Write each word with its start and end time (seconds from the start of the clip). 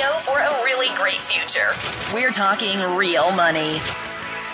radio 0.00 0.18
for 0.20 0.38
a 0.38 0.50
really 0.64 0.94
great 0.96 1.14
future. 1.14 1.70
We're 2.14 2.30
talking 2.30 2.78
real 2.96 3.30
money. 3.32 3.78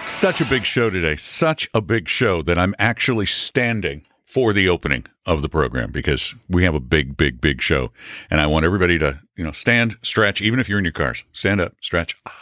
Such 0.06 0.40
a 0.40 0.44
big 0.44 0.64
show 0.64 0.90
today. 0.90 1.16
Such 1.16 1.68
a 1.74 1.80
big 1.80 2.08
show 2.08 2.42
that 2.42 2.58
I'm 2.58 2.74
actually 2.78 3.26
standing 3.26 4.04
for 4.24 4.52
the 4.52 4.68
opening 4.68 5.04
of 5.24 5.42
the 5.42 5.48
program 5.48 5.90
because 5.92 6.34
we 6.48 6.64
have 6.64 6.74
a 6.74 6.80
big, 6.80 7.16
big, 7.16 7.40
big 7.40 7.60
show. 7.60 7.92
And 8.30 8.40
I 8.40 8.46
want 8.46 8.64
everybody 8.64 8.98
to, 8.98 9.20
you 9.36 9.44
know, 9.44 9.52
stand, 9.52 9.96
stretch, 10.02 10.40
even 10.40 10.58
if 10.58 10.68
you're 10.68 10.78
in 10.78 10.84
your 10.84 10.92
cars. 10.92 11.24
Stand 11.32 11.60
up, 11.60 11.74
stretch. 11.80 12.16
Ah, 12.26 12.36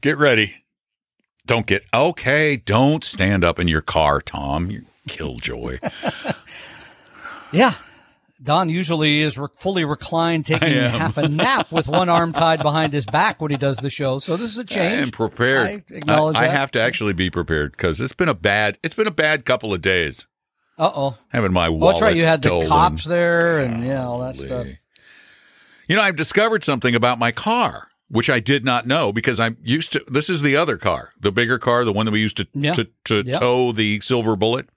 Get 0.00 0.18
ready. 0.18 0.56
Don't 1.46 1.66
get 1.66 1.84
okay. 1.92 2.56
Don't 2.56 3.04
stand 3.04 3.44
up 3.44 3.58
in 3.58 3.68
your 3.68 3.80
car, 3.82 4.20
Tom. 4.20 4.70
You 4.70 4.82
killjoy. 5.08 5.78
Yeah. 7.52 7.74
Don 8.44 8.68
usually 8.68 9.20
is 9.20 9.36
re- 9.38 9.48
fully 9.58 9.84
reclined, 9.84 10.46
taking 10.46 10.68
half 10.72 11.16
a 11.16 11.28
nap 11.28 11.72
with 11.72 11.88
one 11.88 12.08
arm 12.08 12.32
tied 12.32 12.62
behind 12.62 12.92
his 12.92 13.06
back 13.06 13.40
when 13.40 13.50
he 13.50 13.56
does 13.56 13.78
the 13.78 13.90
show. 13.90 14.18
So 14.18 14.36
this 14.36 14.50
is 14.50 14.58
a 14.58 14.60
I 14.60 14.64
change. 14.64 15.02
am 15.02 15.10
prepared. 15.10 15.66
I 15.66 15.82
acknowledge 15.96 16.36
I, 16.36 16.44
I 16.44 16.48
have 16.48 16.70
to 16.72 16.80
actually 16.80 17.14
be 17.14 17.30
prepared 17.30 17.72
because 17.72 18.00
it's 18.00 18.12
been 18.12 18.28
a 18.28 18.34
bad. 18.34 18.78
It's 18.82 18.94
been 18.94 19.06
a 19.06 19.10
bad 19.10 19.44
couple 19.44 19.72
of 19.74 19.80
days 19.82 20.26
Uh 20.78 20.90
oh. 20.94 21.18
having 21.30 21.52
my 21.52 21.68
Oh, 21.68 21.72
wallet 21.72 21.94
that's 21.94 22.02
right. 22.02 22.16
You 22.16 22.24
had 22.26 22.42
stolen. 22.44 22.64
the 22.64 22.68
cops 22.70 23.04
there 23.04 23.58
and 23.60 23.82
yeah, 23.84 24.06
all 24.06 24.20
that 24.20 24.36
stuff. 24.36 24.66
You 25.88 25.96
know, 25.96 26.02
I've 26.02 26.16
discovered 26.16 26.62
something 26.64 26.94
about 26.94 27.18
my 27.18 27.30
car, 27.32 27.88
which 28.08 28.30
I 28.30 28.40
did 28.40 28.64
not 28.64 28.86
know 28.86 29.12
because 29.12 29.38
I'm 29.40 29.56
used 29.62 29.92
to. 29.92 30.04
This 30.08 30.28
is 30.30 30.42
the 30.42 30.56
other 30.56 30.76
car, 30.76 31.12
the 31.20 31.32
bigger 31.32 31.58
car, 31.58 31.84
the 31.84 31.92
one 31.92 32.06
that 32.06 32.12
we 32.12 32.20
used 32.20 32.36
to 32.38 32.46
Yeah. 32.54 32.72
to, 32.72 32.88
to 33.04 33.22
Yeah. 33.26 33.38
tow 33.38 33.72
the 33.72 34.00
silver 34.00 34.36
bullet, 34.36 34.68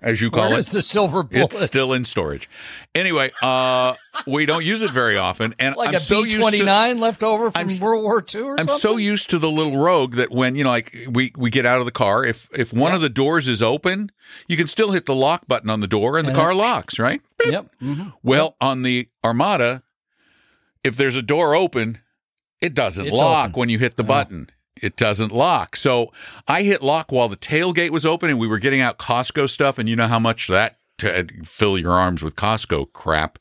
as 0.00 0.20
you 0.20 0.30
call 0.30 0.50
Where 0.50 0.58
it. 0.60 0.66
the 0.66 0.82
silver 0.82 1.22
bullet? 1.22 1.44
It's 1.46 1.60
still 1.64 1.92
in 1.92 2.04
storage. 2.04 2.48
Anyway, 2.94 3.30
uh, 3.42 3.94
we 4.26 4.46
don't 4.46 4.64
use 4.64 4.82
it 4.82 4.92
very 4.92 5.16
often, 5.16 5.54
and 5.58 5.76
like 5.76 5.88
I'm 5.88 5.94
a 5.96 5.98
so 5.98 6.22
B 6.22 6.30
used 6.30 6.40
twenty 6.40 6.58
to. 6.58 6.64
left 6.94 7.22
over 7.22 7.50
from 7.50 7.68
I'm 7.68 7.78
World 7.80 8.02
War 8.04 8.24
II 8.34 8.40
or 8.42 8.52
I'm 8.52 8.68
something. 8.68 8.78
so 8.78 8.96
used 8.96 9.30
to 9.30 9.38
the 9.38 9.50
little 9.50 9.76
rogue 9.78 10.14
that 10.14 10.30
when 10.30 10.54
you 10.56 10.64
know, 10.64 10.70
like 10.70 10.96
we 11.10 11.32
we 11.36 11.50
get 11.50 11.66
out 11.66 11.78
of 11.80 11.84
the 11.84 11.90
car, 11.92 12.24
if 12.24 12.48
if 12.58 12.72
one 12.72 12.92
of 12.94 13.00
the 13.00 13.08
doors 13.08 13.48
is 13.48 13.62
open, 13.62 14.10
you 14.48 14.56
can 14.56 14.66
still 14.66 14.92
hit 14.92 15.06
the 15.06 15.14
lock 15.14 15.46
button 15.48 15.70
on 15.70 15.80
the 15.80 15.86
door, 15.88 16.16
and 16.18 16.26
the 16.26 16.30
And 16.32 16.38
car 16.38 16.54
locks. 16.54 16.98
Right. 16.98 17.20
Yep. 17.44 17.66
mhm. 17.82 18.12
Well, 18.22 18.56
on 18.60 18.82
the 18.82 19.08
Armada, 19.24 19.82
if 20.84 20.96
there's 20.96 21.16
a 21.16 21.22
door 21.22 21.54
open, 21.54 21.98
it 22.60 22.74
doesn't 22.74 23.06
It's 23.06 23.16
lock 23.16 23.50
open. 23.50 23.60
when 23.60 23.68
you 23.68 23.78
hit 23.78 23.96
the 23.96 24.04
button. 24.04 24.48
It 24.82 24.96
doesn't 24.96 25.32
lock. 25.32 25.76
So 25.76 26.12
I 26.46 26.62
hit 26.62 26.82
lock 26.82 27.12
while 27.12 27.28
the 27.28 27.36
tailgate 27.36 27.90
was 27.90 28.06
open 28.06 28.30
and 28.30 28.38
we 28.38 28.48
were 28.48 28.58
getting 28.58 28.80
out 28.80 28.98
Costco 28.98 29.48
stuff. 29.48 29.78
And 29.78 29.88
you 29.88 29.96
know 29.96 30.06
how 30.06 30.18
much 30.18 30.48
that 30.48 30.78
to 30.98 31.26
fill 31.44 31.78
your 31.78 31.92
arms 31.92 32.22
with 32.22 32.36
Costco 32.36 32.92
crap. 32.92 33.38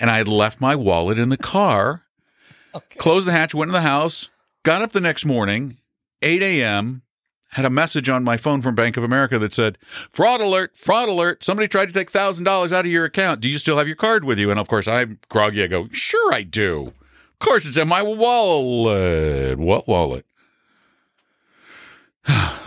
And 0.00 0.10
I 0.10 0.18
had 0.18 0.28
left 0.28 0.60
my 0.60 0.74
wallet 0.74 1.18
in 1.18 1.28
the 1.28 1.36
car, 1.36 2.02
okay. 2.74 2.98
closed 2.98 3.26
the 3.26 3.32
hatch, 3.32 3.54
went 3.54 3.68
in 3.68 3.74
the 3.74 3.82
house, 3.82 4.30
got 4.62 4.82
up 4.82 4.92
the 4.92 5.00
next 5.00 5.24
morning, 5.24 5.78
8 6.22 6.42
a.m., 6.42 7.02
had 7.50 7.64
a 7.64 7.70
message 7.70 8.08
on 8.08 8.24
my 8.24 8.36
phone 8.36 8.62
from 8.62 8.74
Bank 8.74 8.96
of 8.96 9.04
America 9.04 9.38
that 9.38 9.54
said, 9.54 9.78
fraud 10.10 10.40
alert, 10.40 10.76
fraud 10.76 11.08
alert. 11.08 11.44
Somebody 11.44 11.68
tried 11.68 11.86
to 11.86 11.92
take 11.92 12.10
$1,000 12.10 12.72
out 12.72 12.84
of 12.84 12.90
your 12.90 13.04
account. 13.04 13.40
Do 13.40 13.48
you 13.48 13.58
still 13.58 13.78
have 13.78 13.86
your 13.86 13.94
card 13.94 14.24
with 14.24 14.40
you? 14.40 14.50
And 14.50 14.58
of 14.58 14.66
course, 14.66 14.88
I'm 14.88 15.20
groggy. 15.28 15.62
I 15.62 15.68
go, 15.68 15.86
sure, 15.92 16.34
I 16.34 16.42
do. 16.42 16.88
Of 16.88 17.38
course, 17.38 17.64
it's 17.64 17.76
in 17.76 17.86
my 17.86 18.02
wallet. 18.02 19.58
What 19.58 19.86
wallet? 19.86 20.26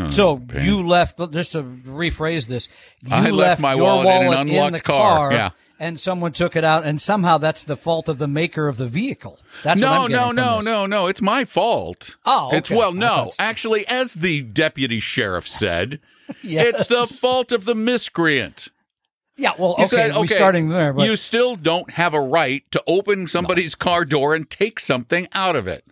Oh, 0.00 0.10
So 0.12 0.36
pain. 0.36 0.64
you 0.64 0.86
left. 0.86 1.18
Just 1.32 1.52
to 1.52 1.62
rephrase 1.64 2.46
this, 2.46 2.68
you 3.02 3.08
I 3.12 3.30
left 3.30 3.60
my 3.60 3.74
your 3.74 3.82
wallet 3.82 4.06
in 4.06 4.12
an 4.12 4.26
wallet 4.28 4.48
unlocked 4.48 4.72
the 4.74 4.80
car, 4.80 5.32
yeah. 5.32 5.50
and 5.80 5.98
someone 5.98 6.30
took 6.30 6.54
it 6.54 6.62
out, 6.62 6.84
and 6.84 7.02
somehow 7.02 7.38
that's 7.38 7.64
the 7.64 7.76
fault 7.76 8.08
of 8.08 8.18
the 8.18 8.28
maker 8.28 8.68
of 8.68 8.76
the 8.76 8.86
vehicle. 8.86 9.40
That's 9.64 9.82
what 9.82 9.88
no, 9.88 10.06
no, 10.06 10.30
no, 10.30 10.56
this. 10.58 10.64
no, 10.66 10.86
no. 10.86 11.06
It's 11.08 11.20
my 11.20 11.44
fault. 11.44 12.16
Oh, 12.24 12.50
it's 12.52 12.70
well, 12.70 12.92
no. 12.92 13.32
Actually, 13.40 13.84
as 13.88 14.14
the 14.14 14.42
deputy 14.42 15.00
sheriff 15.00 15.48
said, 15.48 15.98
Yes. 16.42 16.66
it's 16.66 16.86
the 16.86 17.06
fault 17.20 17.50
of 17.50 17.64
the 17.64 17.74
miscreant. 17.74 18.68
Yeah, 19.36 19.52
well, 19.58 19.72
okay, 19.74 19.86
said, 19.86 20.10
okay, 20.12 20.26
starting 20.34 20.68
there, 20.68 20.92
but 20.92 21.06
you 21.08 21.16
still 21.16 21.56
don't 21.56 21.90
have 21.92 22.14
a 22.14 22.20
right 22.20 22.62
to 22.70 22.80
open 22.86 23.26
somebody's 23.26 23.74
car 23.74 24.04
door 24.04 24.32
and 24.34 24.48
take 24.48 24.78
something 24.78 25.26
out 25.32 25.56
of 25.56 25.66
it. 25.66 25.84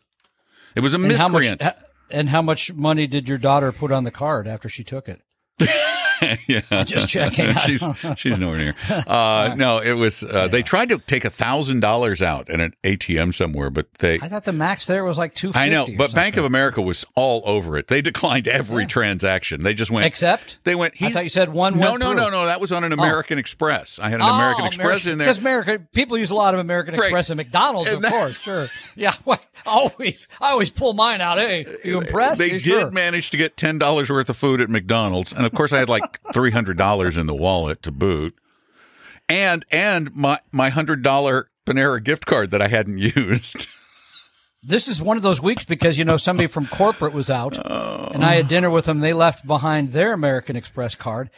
It 0.77 0.81
was 0.81 0.95
a 0.95 0.99
and 0.99 1.11
how 1.13 1.27
much 1.27 1.43
miscreant. 1.43 1.77
And 2.11 2.29
how 2.29 2.43
much 2.43 2.73
money 2.73 3.07
did 3.07 3.29
your 3.29 3.39
daughter 3.39 3.73
put 3.73 3.93
on 3.93 4.05
the 4.05 4.11
card 4.11 4.47
after 4.47 4.69
she 4.69 4.85
took 4.85 5.09
it? 5.09 5.23
yeah, 6.47 6.85
Just 6.85 7.09
checking. 7.09 7.55
she's 7.67 7.83
she's 8.17 8.39
nowhere 8.39 8.59
near. 8.59 8.75
Uh, 8.89 9.55
no, 9.59 9.81
it 9.81 9.93
was. 9.93 10.23
Uh, 10.23 10.49
They 10.49 10.63
tried 10.63 10.89
to 10.91 10.99
take 10.99 11.25
a 11.25 11.31
thousand 11.31 11.81
dollars 11.81 12.23
out 12.23 12.49
in 12.49 12.61
an 12.61 12.73
ATM 12.85 13.35
somewhere, 13.35 13.71
but 13.71 13.93
they. 13.95 14.15
I 14.21 14.29
thought 14.29 14.45
the 14.45 14.53
max 14.53 14.87
there 14.87 15.05
was 15.05 15.19
like 15.19 15.35
two. 15.35 15.51
I 15.55 15.69
know, 15.69 15.87
but 15.97 16.15
Bank 16.15 16.37
of 16.37 16.45
America 16.45 16.81
was 16.83 17.05
all 17.15 17.43
over 17.45 17.77
it. 17.77 17.89
They 17.89 18.01
declined 18.03 18.49
every 18.49 18.87
transaction. 18.87 19.63
They 19.63 19.75
just 19.75 19.91
went. 19.91 20.07
except 20.07 20.59
They 20.65 20.75
went. 20.75 20.95
I 21.03 21.11
thought 21.11 21.25
you 21.25 21.31
said 21.31 21.53
one. 21.53 21.79
No, 21.79 21.97
no, 21.97 22.07
through. 22.13 22.17
no, 22.17 22.31
no. 22.31 22.47
That 22.47 22.61
was 22.61 22.73
on 22.73 22.85
an 22.85 22.93
American 22.93 23.39
Express. 23.39 23.99
I 23.99 24.09
had 24.09 24.21
an 24.21 24.27
Oh, 24.27 24.35
American 24.35 24.65
Express 24.67 25.07
in 25.07 25.19
there. 25.19 25.27
Because 25.27 25.39
American 25.39 25.89
people 25.93 26.17
use 26.19 26.31
a 26.31 26.35
lot 26.35 26.55
of 26.55 26.61
American 26.61 26.95
Right. 26.95 27.05
Express 27.07 27.31
and 27.31 27.37
McDonald's, 27.37 27.93
And 27.93 28.05
of 28.05 28.11
course. 28.11 28.37
Sure. 28.41 28.67
Yeah. 28.95 29.15
well, 29.25 29.41
always. 29.65 30.29
I 30.41 30.51
always 30.51 30.71
pull 30.71 30.93
mine 30.93 31.21
out. 31.21 31.39
Hey, 31.39 31.67
you 31.85 31.99
impressed? 32.01 32.39
They 32.39 32.47
Yeah, 32.47 32.53
did 32.53 32.63
sure. 32.65 32.91
manage 32.93 33.31
to 33.31 33.37
get 33.37 33.57
ten 33.57 33.79
dollars 33.79 34.11
worth 34.11 34.29
of 34.29 34.37
food 34.37 34.61
at 34.61 34.69
McDonald's, 34.71 35.33
and 35.33 35.45
of 35.45 35.53
course, 35.53 35.73
I 35.73 35.79
had 35.79 35.89
like 35.89 36.06
three 36.33 36.51
hundred 36.51 36.77
dollars 36.77 37.17
in 37.17 37.27
the 37.27 37.35
wallet 37.35 37.83
to 37.83 37.93
boot, 37.93 38.35
and 39.29 39.65
and 39.71 40.15
my 40.15 40.39
my 40.53 40.69
hundred 40.71 41.03
dollar 41.03 41.49
Panera 41.65 42.03
gift 42.03 42.27
card 42.27 42.51
that 42.53 42.63
I 42.63 42.69
hadn't 42.69 42.99
used. 43.17 43.67
This 44.63 44.89
is 44.89 45.01
one 45.01 45.17
of 45.17 45.23
those 45.23 45.41
weeks 45.41 45.65
because 45.65 45.97
you 45.97 46.05
know 46.05 46.17
somebody 46.17 46.49
from 46.49 46.67
corporate 46.67 47.13
was 47.13 47.31
out, 47.31 47.57
and 47.57 48.25
I 48.25 48.35
had 48.35 48.49
dinner 48.49 48.71
with 48.71 48.85
them. 48.87 49.01
They 49.01 49.13
left 49.13 49.47
behind 49.47 49.93
their 49.93 50.13
American 50.13 50.57
Express 50.57 50.95
card, 50.97 51.31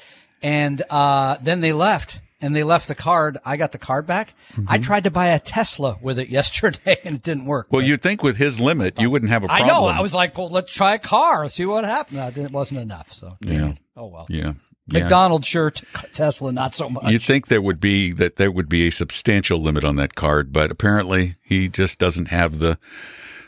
and 0.42 0.82
uh, 0.90 1.36
then 1.42 1.60
they 1.60 1.72
left. 1.72 2.20
And 2.40 2.54
they 2.54 2.62
left 2.62 2.86
the 2.86 2.94
card. 2.94 3.36
I 3.44 3.56
got 3.56 3.72
the 3.72 3.78
card 3.78 4.06
back. 4.06 4.32
I 4.68 4.78
tried 4.78 5.02
to 5.02 5.10
buy 5.10 5.30
a 5.30 5.40
Tesla 5.40 5.98
with 6.00 6.20
it 6.20 6.28
yesterday, 6.38 6.96
and 7.04 7.16
it 7.16 7.22
didn't 7.24 7.46
work. 7.46 7.66
Mm-hmm. 7.66 7.76
Well, 7.76 7.84
you'd 7.84 8.00
think 8.00 8.22
with 8.22 8.36
his 8.36 8.60
limit, 8.60 9.00
you 9.00 9.10
wouldn't 9.10 9.32
have 9.32 9.42
a 9.42 9.48
problem. 9.48 9.68
I 9.68 9.72
know. 9.72 9.86
I 9.86 10.00
was 10.00 10.14
like, 10.14 10.38
well, 10.38 10.48
let's 10.48 10.72
try 10.72 10.94
a 10.94 11.00
car, 11.00 11.48
see 11.48 11.66
what 11.66 11.82
happens. 11.84 12.38
It 12.38 12.52
wasn't 12.52 12.78
enough. 12.78 13.12
So, 13.12 13.34
Yeah. 13.40 13.57
Oh 13.96 14.06
well. 14.06 14.26
yeah. 14.28 14.52
Yeah. 14.90 15.00
McDonald's 15.00 15.46
sure, 15.46 15.70
t- 15.70 15.86
Tesla 16.14 16.50
not 16.50 16.74
so 16.74 16.88
much. 16.88 17.04
You'd 17.10 17.22
think 17.22 17.48
there 17.48 17.60
would 17.60 17.78
be 17.78 18.10
that 18.12 18.36
there 18.36 18.50
would 18.50 18.70
be 18.70 18.88
a 18.88 18.90
substantial 18.90 19.60
limit 19.60 19.84
on 19.84 19.96
that 19.96 20.14
card, 20.14 20.50
but 20.50 20.70
apparently 20.70 21.36
he 21.42 21.68
just 21.68 21.98
doesn't 21.98 22.28
have 22.28 22.58
the 22.58 22.78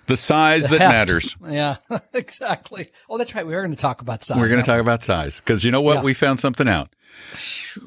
the 0.07 0.17
size 0.17 0.69
that 0.69 0.81
heft. 0.83 0.93
matters. 0.93 1.37
Yeah, 1.47 1.77
exactly. 2.13 2.91
Oh, 3.09 3.17
that's 3.17 3.35
right. 3.35 3.47
We 3.47 3.55
are 3.55 3.63
going 3.63 3.71
to 3.71 3.77
talk 3.77 4.03
about 4.03 4.23
size. 4.23 4.39
We're 4.39 4.49
going 4.49 4.61
to 4.61 4.67
talk 4.67 4.83
about 4.83 5.03
size 5.03 5.41
because 5.41 5.65
you 5.65 5.71
know 5.71 5.81
what? 5.81 5.95
Yeah. 5.95 6.03
We 6.03 6.13
found 6.13 6.41
something 6.41 6.69
out. 6.69 6.95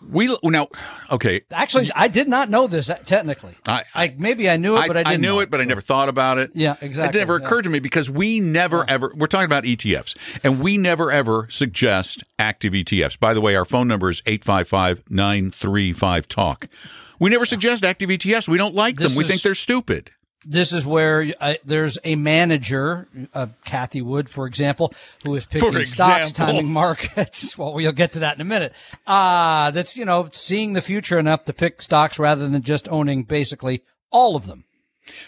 We 0.09 0.33
now, 0.43 0.69
okay. 1.11 1.41
Actually, 1.51 1.91
I 1.93 2.07
did 2.07 2.27
not 2.29 2.49
know 2.49 2.67
this 2.67 2.89
uh, 2.89 2.95
technically. 3.05 3.55
I- 3.67 3.83
I, 3.93 4.15
maybe 4.17 4.49
I 4.49 4.55
knew 4.57 4.75
it, 4.77 4.87
but 4.87 4.95
I, 4.97 5.03
didn't 5.03 5.21
knew 5.21 5.27
know 5.27 5.39
it, 5.41 5.51
but 5.51 5.59
I 5.59 5.65
never 5.65 5.81
thought 5.81 6.07
about 6.09 6.37
it. 6.37 6.51
Yeah, 6.53 6.75
exactly, 6.81 7.19
It 7.19 7.21
never 7.21 7.37
yeah. 7.39 7.45
occurred 7.45 7.63
to 7.63 7.69
me 7.69 7.79
because 7.79 8.09
we 8.09 8.39
never 8.39 8.89
ever. 8.89 9.11
We're 9.15 9.27
talking 9.27 9.45
about 9.45 9.65
ETFs, 9.65 10.15
and 10.43 10.61
we 10.61 10.77
never 10.77 11.11
ever 11.11 11.47
suggest 11.49 12.23
active 12.39 12.71
ETFs. 12.73 13.19
By 13.19 13.33
the 13.33 13.41
way, 13.41 13.55
our 13.55 13.65
phone 13.65 13.87
number 13.89 14.09
is 14.09 14.21
855-935 14.21 16.25
talk. 16.27 16.67
We 17.19 17.29
never 17.29 17.45
suggest 17.45 17.83
active 17.83 18.09
ETFs. 18.09 18.47
We 18.47 18.57
don't 18.57 18.75
like 18.75 18.95
This 18.97 19.09
them. 19.09 19.17
We 19.17 19.23
is- 19.25 19.29
think 19.29 19.41
they're 19.41 19.55
stupid. 19.55 20.11
This 20.45 20.73
is 20.73 20.85
where 20.85 21.33
uh, 21.39 21.55
there's 21.63 21.97
a 22.03 22.15
manager, 22.15 23.07
uh, 23.33 23.47
Cathie 23.65 24.01
Wood, 24.01 24.29
for 24.29 24.45
example, 24.45 24.93
who 25.23 25.35
is 25.35 25.45
picking 25.45 25.71
For 25.71 25.85
stocks, 25.85 26.31
timing 26.31 26.71
markets. 26.71 27.57
Well, 27.63 27.73
we'll 27.73 27.91
get 27.91 28.13
to 28.13 28.19
that 28.19 28.35
in 28.35 28.41
a 28.41 28.45
minute. 28.45 28.73
Uh, 29.05 29.71
that's, 29.71 29.95
you 29.95 30.05
know, 30.05 30.29
seeing 30.33 30.73
the 30.73 30.81
future 30.81 31.19
enough 31.19 31.45
to 31.45 31.53
pick 31.53 31.81
stocks 31.81 32.17
rather 32.17 32.47
than 32.47 32.61
just 32.61 32.89
owning 32.89 33.23
basically 33.23 33.83
all 34.11 34.35
of 34.35 34.47
them. 34.47 34.65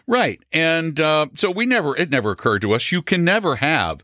Right. 0.08 0.42
And 0.52 1.00
uh, 1.00 1.28
so 1.36 1.52
we 1.52 1.66
never, 1.66 1.96
it 1.96 2.10
never 2.10 2.32
occurred 2.32 2.62
to 2.64 2.74
us. 2.74 2.92
You 2.92 3.02
can 3.02 3.24
never 3.24 3.58
have 3.58 4.04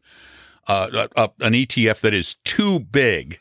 uh, 0.68 1.08
an 1.40 1.54
ETF 1.54 2.02
that 2.02 2.14
is 2.14 2.36
too 2.36 2.80
big 2.80 3.40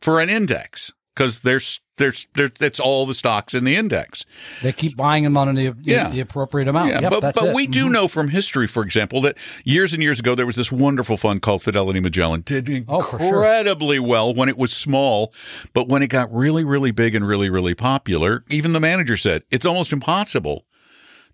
for 0.00 0.20
an 0.20 0.28
index 0.28 0.92
because 1.14 1.42
there's, 1.42 1.80
there's, 1.98 2.26
there's, 2.34 2.50
it's 2.60 2.80
all 2.80 3.04
the 3.06 3.14
stocks 3.14 3.52
in 3.54 3.64
the 3.64 3.76
index. 3.76 4.24
They 4.62 4.72
keep 4.72 4.96
buying 4.96 5.24
them 5.24 5.36
on 5.36 5.54
the, 5.54 5.74
Yeah. 5.82 6.08
the 6.08 6.20
appropriate 6.20 6.66
amount. 6.68 6.88
Yeah, 6.90 7.00
Yep, 7.02 7.10
but 7.10 7.20
that's 7.20 7.38
but 7.40 7.48
it. 7.50 7.54
we 7.54 7.66
do 7.66 7.86
Mhm. 7.86 7.92
know 7.92 8.08
from 8.08 8.28
history, 8.28 8.66
for 8.66 8.82
example, 8.82 9.20
that 9.22 9.36
years 9.64 9.92
and 9.92 10.02
years 10.02 10.18
ago 10.18 10.34
there 10.34 10.46
was 10.46 10.56
this 10.56 10.72
wonderful 10.72 11.16
fund 11.16 11.42
called 11.42 11.62
Fidelity 11.62 12.00
Magellan. 12.00 12.40
Did 12.40 12.86
Oh, 12.88 13.02
sure. 13.10 13.20
incredibly 13.20 13.98
well 13.98 14.34
when 14.34 14.48
it 14.48 14.56
was 14.56 14.72
small, 14.72 15.32
but 15.74 15.88
when 15.88 16.02
it 16.02 16.08
got 16.08 16.32
really, 16.32 16.64
really 16.64 16.90
big 16.92 17.14
and 17.14 17.26
really, 17.26 17.50
really 17.50 17.74
popular, 17.74 18.42
even 18.48 18.72
the 18.72 18.80
manager 18.80 19.16
said 19.16 19.42
it's 19.50 19.66
almost 19.66 19.92
impossible 19.92 20.64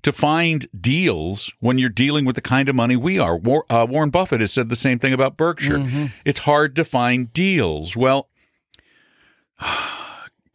to 0.02 0.12
find 0.12 0.66
deals 0.80 1.52
when 1.60 1.76
you're 1.78 1.88
dealing 1.88 2.24
with 2.24 2.36
the 2.36 2.40
kind 2.42 2.68
of 2.68 2.74
money 2.74 2.94
we 2.96 3.18
are. 3.18 3.36
War, 3.36 3.64
uh, 3.70 3.86
Warren 3.88 4.10
Buffett 4.10 4.40
has 4.40 4.52
said 4.52 4.68
the 4.68 4.76
same 4.76 4.98
thing 4.98 5.12
about 5.12 5.36
Berkshire. 5.36 5.78
Mm-hmm. 5.78 6.06
It's 6.24 6.40
hard 6.40 6.76
to 6.76 6.84
find 6.84 7.32
deals. 7.32 7.96
Well, 7.96 8.28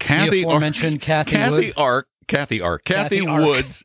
Cathie, 0.04 0.44
aforementioned 0.44 1.02
Cathie 1.02 1.32
Cathie 1.32 1.52
Wood. 1.68 1.74
Ark, 1.78 2.08
Cathie 2.28 2.62
Ark, 2.62 2.84
Cathie, 2.86 3.20
Cathie 3.22 3.28
Ark. 3.28 3.44
Woods 3.46 3.84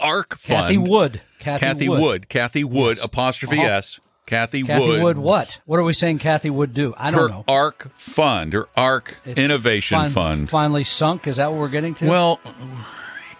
ARK 0.00 0.38
Fund 0.38 0.76
Cathie 0.76 0.78
Wood. 0.78 1.20
Cathie, 1.38 1.60
Cathie 1.66 1.88
Wood. 1.88 2.00
Wood. 2.00 2.28
Cathie 2.28 2.64
Wood. 2.64 2.98
Apostrophe 3.02 3.58
Uh-huh. 3.58 3.66
S. 3.68 4.00
Cathie, 4.26 4.62
Wood. 4.62 4.68
Cathie 4.68 4.88
Wood. 4.88 5.02
Wood. 5.02 5.18
What? 5.18 5.60
What 5.66 5.78
are 5.78 5.82
we 5.82 5.92
saying? 5.92 6.18
Cathie 6.18 6.50
Wood 6.50 6.72
do? 6.74 6.94
I 6.96 7.10
don't 7.10 7.30
know. 7.30 7.44
ARK 7.48 7.90
Fund. 7.94 8.52
Her 8.52 8.68
ARK 8.76 9.18
It's 9.24 9.38
Innovation 9.38 10.00
fin- 10.00 10.10
Fund. 10.10 10.50
finally 10.50 10.84
sunk. 10.84 11.26
Is 11.26 11.36
that 11.36 11.50
what 11.50 11.60
we're 11.60 11.68
getting 11.68 11.94
to? 11.96 12.08
Well, 12.08 12.40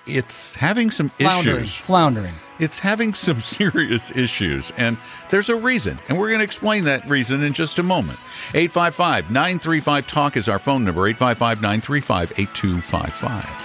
it's 0.06 0.56
having 0.56 0.90
some 0.90 1.08
floundering. 1.10 1.56
issues. 1.58 1.74
Floundering. 1.76 2.34
It's 2.62 2.78
having 2.78 3.12
some 3.12 3.40
serious 3.58 4.14
issues, 4.16 4.70
and 4.78 4.96
there's 5.30 5.48
a 5.48 5.56
reason. 5.56 5.98
And 6.08 6.16
we're 6.16 6.28
going 6.28 6.38
to 6.38 6.44
explain 6.44 6.84
that 6.84 7.04
reason 7.08 7.42
in 7.42 7.52
just 7.52 7.80
a 7.80 7.82
moment. 7.82 8.20
855 8.54 9.32
935 9.32 10.06
Talk 10.06 10.36
is 10.36 10.48
our 10.48 10.60
phone 10.60 10.84
number 10.84 11.08
855 11.08 11.60
935 11.60 12.32
8255. 12.38 13.62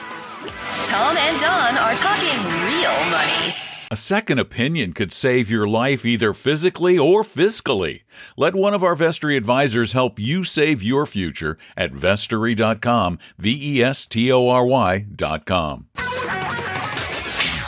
Tom 0.88 1.16
and 1.16 1.40
Don 1.40 1.78
are 1.78 1.96
talking 1.96 2.44
real 2.66 3.12
money. 3.12 3.54
A 3.92 3.96
second 3.96 4.40
opinion 4.40 4.94
could 4.94 5.14
save 5.14 5.50
your 5.50 5.68
life 5.68 6.04
either 6.04 6.34
physically 6.34 6.98
or 6.98 7.24
fiscally. 7.24 8.02
Let 8.36 8.56
one 8.56 8.74
of 8.74 8.84
our 8.84 8.96
Vestory 8.96 9.38
advisors 9.38 9.94
help 9.94 10.18
you 10.20 10.44
save 10.44 10.82
your 10.82 11.06
future 11.06 11.58
at 11.78 11.94
vestory.com, 11.94 13.20
V 13.38 13.78
E 13.78 13.84
S 13.84 14.08
T 14.08 14.32
O 14.32 14.50
R 14.50 14.66
Y.com. 14.66 15.86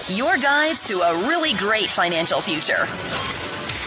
Your 0.10 0.38
guides 0.38 0.86
to 0.86 1.00
a 1.02 1.28
really 1.28 1.54
great 1.54 1.88
financial 1.88 2.42
future. 2.42 2.88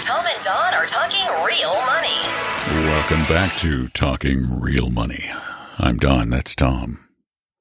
Tom 0.06 0.24
and 0.24 0.44
Don 0.44 0.74
are 0.74 0.86
talking 0.86 1.26
real 1.44 1.74
money. 1.86 2.86
Welcome 2.88 3.22
back 3.24 3.56
to 3.58 3.88
Talking 3.88 4.60
Real 4.60 4.90
Money. 4.90 5.30
I'm 5.78 5.96
Don. 5.96 6.30
That's 6.30 6.54
Tom. 6.54 7.08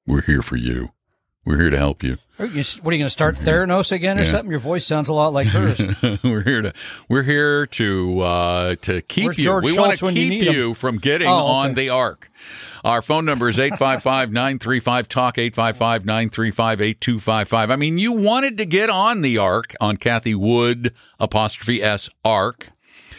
We're 0.06 0.22
here 0.22 0.42
for 0.42 0.56
you. 0.56 0.90
We're 1.44 1.58
here 1.58 1.70
to 1.70 1.78
help 1.78 2.04
you. 2.04 2.18
Are 2.38 2.46
you, 2.46 2.62
what 2.82 2.92
are 2.92 2.94
you 2.94 3.00
going 3.00 3.06
to 3.06 3.10
start 3.10 3.34
Theranos 3.34 3.90
again 3.90 4.18
or 4.18 4.22
Yeah. 4.22 4.30
something? 4.30 4.50
Your 4.50 4.60
voice 4.60 4.86
sounds 4.86 5.08
a 5.08 5.14
lot 5.14 5.32
like 5.32 5.48
hers. 5.48 5.80
we're 6.24 6.42
here 6.44 6.62
to 6.62 6.72
we're 7.08 7.22
here 7.24 7.66
to 7.66 8.20
uh, 8.20 8.74
to 8.82 9.02
keep 9.02 9.24
Where's 9.24 9.38
you. 9.38 9.44
George 9.44 9.64
we 9.64 9.76
want 9.76 9.98
to 9.98 10.04
when 10.04 10.14
you 10.16 10.28
keep 10.28 10.52
you 10.52 10.74
from 10.74 10.98
getting 10.98 11.26
Oh, 11.28 11.32
okay. 11.42 11.50
on 11.68 11.74
the 11.74 11.88
arc. 11.90 12.30
Our 12.84 13.00
phone 13.00 13.24
number 13.24 13.48
is 13.48 13.58
855-935 13.58 15.06
talk 15.06 15.36
855-935-8255. 15.36 17.70
I 17.70 17.76
mean, 17.76 17.98
you 17.98 18.12
wanted 18.12 18.58
to 18.58 18.66
get 18.66 18.90
on 18.90 19.22
the 19.22 19.38
arc 19.38 19.74
on 19.80 19.96
Cathie 19.96 20.34
Wood 20.34 20.92
apostrophe 21.20 21.82
S 21.82 22.10
arc. 22.24 22.68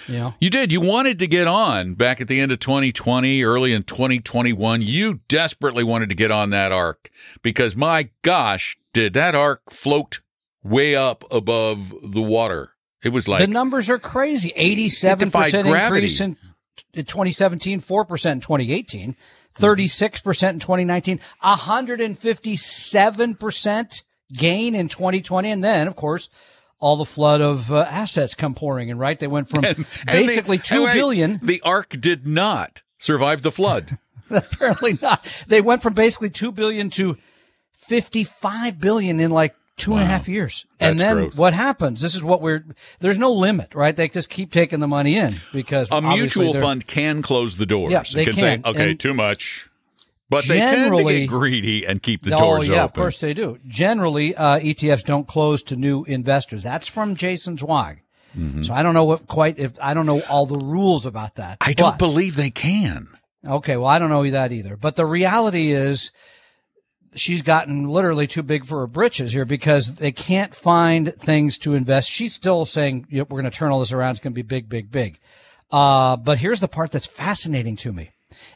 yeah. 0.07 0.33
You 0.42 0.50
did. 0.50 0.71
You 0.71 0.81
wanted 0.81 1.19
to 1.19 1.27
get 1.27 1.48
on 1.48 1.94
back 1.94 2.19
at 2.19 2.27
the 2.27 2.42
end 2.42 2.51
of 2.51 2.60
2020, 2.60 3.44
early 3.44 3.74
in 3.74 3.83
2021. 3.83 4.81
You 4.81 5.21
desperately 5.27 5.83
wanted 5.83 6.10
to 6.10 6.15
get 6.15 6.31
on 6.31 6.50
that 6.50 6.71
arc 6.71 7.10
because, 7.42 7.75
my 7.75 8.10
gosh, 8.21 8.77
did 8.92 9.13
that 9.13 9.33
arc 9.33 9.71
float 9.71 10.21
way 10.63 10.95
up 10.95 11.24
above 11.31 11.94
the 12.04 12.21
water? 12.21 12.71
It 13.04 13.10
was 13.10 13.27
like 13.27 13.42
the 13.42 13.48
numbers 13.48 13.89
are 13.89 14.00
crazy. 14.00 14.51
87% 14.57 15.65
increase 15.65 16.21
in, 16.21 16.38
in 16.94 17.06
2017, 17.06 17.81
4% 17.81 18.31
in 18.31 18.39
2018, 18.39 19.15
36% 19.59 20.50
in 20.50 20.59
2019, 20.59 21.19
157% 21.41 24.03
gain 24.33 24.75
in 24.75 24.88
2020. 24.88 25.51
And 25.51 25.63
then, 25.63 25.88
of 25.88 25.95
course, 25.95 26.29
all 26.79 26.95
the 26.97 27.05
flood 27.05 27.41
of 27.41 27.71
uh, 27.71 27.85
assets 27.89 28.35
come 28.35 28.53
pouring 28.55 28.89
in, 28.89 28.97
right? 28.97 29.17
They 29.17 29.27
went 29.27 29.50
from 29.50 29.63
And 29.65 29.85
basically 30.05 30.57
they- 30.57 30.63
two 30.63 30.85
and 30.85 30.94
billion. 30.94 31.39
The 31.41 31.61
ark 31.63 31.95
did 32.00 32.27
not 32.27 32.81
survive 32.97 33.41
the 33.41 33.51
flood. 33.51 33.97
apparently 34.29 34.97
not. 35.01 35.25
They 35.47 35.61
went 35.61 35.81
from 35.83 35.94
basically 35.94 36.29
two 36.29 36.51
billion 36.51 36.89
to 36.91 37.17
fifty-five 37.73 38.79
billion 38.79 39.19
in 39.19 39.31
like 39.31 39.55
two 39.77 39.93
and 39.93 40.03
a 40.03 40.05
half 40.05 40.27
years. 40.27 40.65
and 40.79 40.99
That's 40.99 41.09
then 41.09 41.15
growth. 41.23 41.37
what 41.37 41.53
happens? 41.53 42.01
This 42.01 42.15
is 42.15 42.23
what 42.23 42.41
we're. 42.41 42.63
There's 42.99 43.17
no 43.17 43.31
limit, 43.31 43.75
right? 43.75 43.95
They 43.95 44.09
just 44.09 44.29
keep 44.29 44.51
taking 44.51 44.79
the 44.79 44.87
money 44.87 45.17
in 45.17 45.35
because 45.51 45.89
A 45.91 46.01
mutual 46.01 46.53
fund 46.53 46.87
can 46.87 47.21
close 47.21 47.57
the 47.57 47.65
doors. 47.65 47.91
Yeah, 47.91 48.01
it 48.01 48.11
they 48.13 48.25
can, 48.25 48.35
say, 48.35 48.61
okay, 48.63 48.91
And 48.91 48.99
too 48.99 49.13
much. 49.13 49.69
But 50.29 50.45
they 50.47 50.59
tend 50.59 50.97
to 50.97 51.03
get 51.03 51.27
greedy 51.27 51.85
and 51.85 52.01
keep 52.01 52.23
the 52.23 52.33
oh 52.33 52.37
doors 52.37 52.67
yeah, 52.67 52.75
open. 52.75 52.83
of 52.85 52.93
course 52.93 53.19
they 53.19 53.33
do. 53.35 53.59
Generally, 53.67 54.35
uh, 54.35 54.59
ETFs 54.59 55.03
don't 55.03 55.27
close 55.27 55.61
to 55.63 55.75
new 55.75 56.03
investors. 56.05 56.63
That's 56.63 56.87
from 56.87 57.15
Jason 57.15 57.57
Zweig. 57.57 57.99
So 58.63 58.73
I 58.73 58.81
don't 58.81 58.95
know 58.95 59.03
what 59.05 59.27
quite 59.27 59.59
if 59.59 59.73
I 59.79 59.93
don't 59.93 60.07
know 60.07 60.23
all 60.27 60.47
the 60.47 60.57
rules 60.57 61.05
about 61.05 61.35
that. 61.35 61.59
Mm-hmm. 61.59 61.69
I 61.69 61.73
don't 61.73 61.99
believe 61.99 62.35
they 62.35 62.49
can. 62.49 63.05
Okay, 63.45 63.77
well, 63.77 63.85
I 63.87 63.99
don't 63.99 64.09
know 64.09 64.27
that 64.27 64.51
either. 64.51 64.75
But 64.75 64.95
the 64.95 65.05
reality 65.05 65.71
is 65.71 66.11
she's 67.15 67.42
gotten 67.42 67.88
literally 67.88 68.27
too 68.27 68.44
big 68.44 68.65
for 68.65 68.80
her 68.80 68.88
britches 68.88 69.33
here 69.33 69.45
because 69.45 69.95
they 69.95 70.12
can't 70.12 70.54
find 70.54 71.13
things 71.15 71.57
to 71.60 71.74
invest. 71.74 72.10
She's 72.10 72.33
still 72.33 72.65
saying, 72.65 73.07
"Yep, 73.10 73.30
we're 73.30 73.42
going 73.42 73.51
to 73.51 73.57
turn 73.57 73.71
all 73.71 73.80
this 73.80 73.92
around. 73.92 74.12
It's 74.12 74.19
going 74.19 74.33
to 74.33 74.36
be 74.36 74.42
big, 74.42 74.69
big, 74.69 74.92
big. 74.92 75.19
Uh, 75.71 76.18
but 76.18 76.38
here's 76.38 76.60
the 76.60 76.68
part 76.68 76.92
that's 76.92 77.06
fascinating 77.07 77.75
to 77.77 77.92
me. 77.92 78.12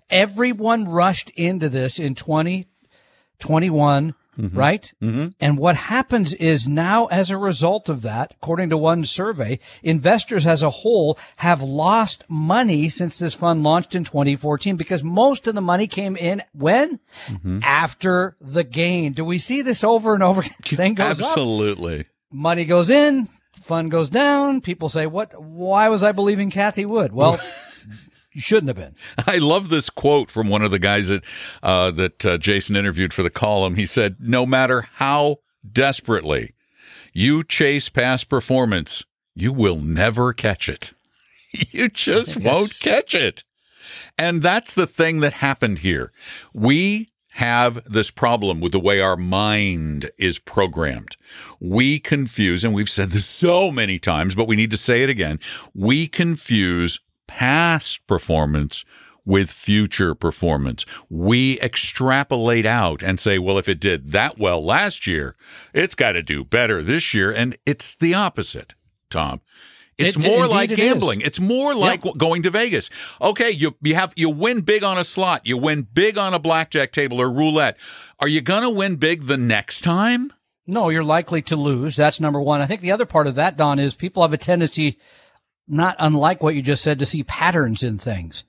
Everyone 0.09 0.87
rushed 0.87 1.29
into 1.31 1.67
this 1.69 1.99
in 1.99 2.15
2021, 2.15 4.13
right? 4.37 4.91
Mm-hmm. 5.01 5.27
And 5.39 5.57
what 5.57 5.75
happens 5.75 6.33
is 6.33 6.67
now, 6.67 7.07
as 7.07 7.31
a 7.31 7.37
result 7.37 7.89
of 7.89 8.01
that, 8.03 8.33
according 8.41 8.69
to 8.69 8.77
one 8.77 9.03
survey, 9.05 9.59
investors 9.83 10.45
as 10.45 10.63
a 10.63 10.69
whole 10.69 11.17
have 11.37 11.61
lost 11.61 12.23
money 12.29 12.89
since 12.89 13.17
this 13.19 13.33
fund 13.33 13.63
launched 13.63 13.95
in 13.95 14.03
2014 14.03 14.75
because 14.77 15.03
most 15.03 15.47
of 15.47 15.55
the 15.55 15.61
money 15.61 15.87
came 15.87 16.15
in 16.15 16.41
when? 16.53 16.99
After 17.63 18.35
the 18.41 18.63
gain. 18.63 19.13
Do 19.13 19.25
we 19.25 19.37
see 19.37 19.61
this 19.61 19.83
over 19.83 20.13
and 20.13 20.23
over 20.23 20.41
again? 20.41 20.93
Goes 20.95 21.21
up, 21.21 21.27
Absolutely. 21.27 22.05
money 22.31 22.65
goes 22.65 22.89
in, 22.89 23.27
fund 23.63 23.91
goes 23.91 24.09
down. 24.09 24.61
People 24.61 24.89
say, 24.89 25.05
what, 25.05 25.39
why 25.41 25.89
was 25.89 26.03
I 26.03 26.11
believing 26.11 26.51
Cathie 26.51 26.85
Wood? 26.85 27.13
Well, 27.13 27.39
you 28.37 28.41
shouldn't 28.41 28.67
have 28.67 28.77
been. 28.77 28.95
I 29.27 29.39
love 29.39 29.69
this 29.69 29.89
quote 29.89 30.29
from 30.29 30.47
one 30.47 30.61
of 30.61 30.69
the 30.69 30.77
guys 30.77 31.07
that 31.07 31.23
uh, 31.63 31.89
that 31.91 32.23
uh, 32.23 32.37
Jason 32.37 32.75
interviewed 32.75 33.11
for 33.11 33.23
the 33.23 33.31
column. 33.31 33.75
He 33.75 33.87
said, 33.87 34.17
"No 34.19 34.45
matter 34.45 34.87
how 34.93 35.37
desperately 35.69 36.53
you 37.13 37.43
chase 37.43 37.89
past 37.89 38.29
performance, 38.29 39.03
you 39.33 39.51
will 39.51 39.79
never 39.79 40.31
catch 40.33 40.69
it. 40.69 40.93
You 41.71 41.89
just 41.89 42.37
won't 42.37 42.79
catch 42.79 43.15
it." 43.15 43.43
And 44.17 44.43
that's 44.43 44.73
the 44.73 44.85
thing 44.85 45.21
that 45.21 45.33
happened 45.33 45.79
here. 45.79 46.11
We 46.53 47.09
have 47.31 47.83
this 47.85 48.11
problem 48.11 48.59
with 48.59 48.73
the 48.73 48.79
way 48.79 48.99
our 48.99 49.17
mind 49.17 50.11
is 50.17 50.37
programmed. 50.37 51.17
We 51.59 51.97
confuse, 51.99 52.63
and 52.63 52.75
we've 52.75 52.89
said 52.89 53.09
this 53.09 53.25
so 53.25 53.71
many 53.71 53.97
times, 53.97 54.35
but 54.35 54.47
we 54.47 54.55
need 54.55 54.71
to 54.71 54.77
say 54.77 55.01
it 55.01 55.09
again. 55.09 55.39
We 55.73 56.07
confuse 56.07 56.99
past 57.37 58.05
performance 58.07 58.83
with 59.25 59.51
future 59.51 60.15
performance. 60.15 60.85
We 61.09 61.59
extrapolate 61.59 62.65
out 62.65 63.03
and 63.03 63.19
say, 63.19 63.37
well, 63.37 63.57
if 63.59 63.67
it 63.69 63.79
did 63.79 64.11
that 64.11 64.39
well 64.39 64.63
last 64.65 65.05
year, 65.05 65.35
it's 65.73 65.93
got 65.95 66.13
to 66.13 66.23
do 66.23 66.43
better 66.43 66.81
this 66.81 67.13
year. 67.13 67.31
And 67.31 67.55
it's 67.65 67.95
the 67.95 68.13
opposite, 68.15 68.73
Tom. 69.11 69.41
It's 69.99 70.15
It- 70.15 70.19
more 70.21 70.47
like 70.47 70.71
it 70.71 70.79
is. 70.79 70.85
gambling. 70.93 71.21
It's 71.21 71.39
more 71.39 71.75
like 71.75 72.01
going 72.17 72.41
to 72.43 72.49
Vegas. 72.49 72.89
Okay, 73.21 73.51
you 73.51 73.75
you 73.81 73.93
have 73.95 74.13
you 74.15 74.29
win 74.29 74.61
big 74.61 74.83
on 74.83 74.97
a 74.97 75.03
slot, 75.03 75.41
you 75.45 75.57
win 75.57 75.87
big 75.93 76.17
on 76.17 76.33
a 76.33 76.39
blackjack 76.39 76.91
table 76.91 77.19
or 77.21 77.31
roulette. 77.31 77.77
Are 78.19 78.27
you 78.27 78.41
going 78.41 78.61
to 78.63 78.69
win 78.69 78.95
big 78.95 79.23
the 79.23 79.37
next 79.37 79.81
time? 79.81 80.31
No, 80.67 80.89
you're 80.89 81.03
likely 81.03 81.41
to 81.43 81.55
lose. 81.55 81.95
That's 81.95 82.19
number 82.19 82.39
one. 82.41 82.61
I 82.61 82.65
think 82.67 82.81
the 82.81 82.91
other 82.91 83.05
part 83.05 83.25
of 83.27 83.35
that, 83.35 83.57
Don, 83.57 83.79
is 83.79 83.95
people 83.95 84.21
have 84.23 84.33
a 84.33 84.37
tendency, 84.37 84.97
not 85.67 85.95
unlike 85.99 86.41
what 86.41 86.55
you 86.55 86.61
just 86.61 86.83
said, 86.83 86.99
to 86.99 87.05
see 87.05 87.23
patterns 87.23 87.83
in 87.83 87.97
things. 87.97 88.43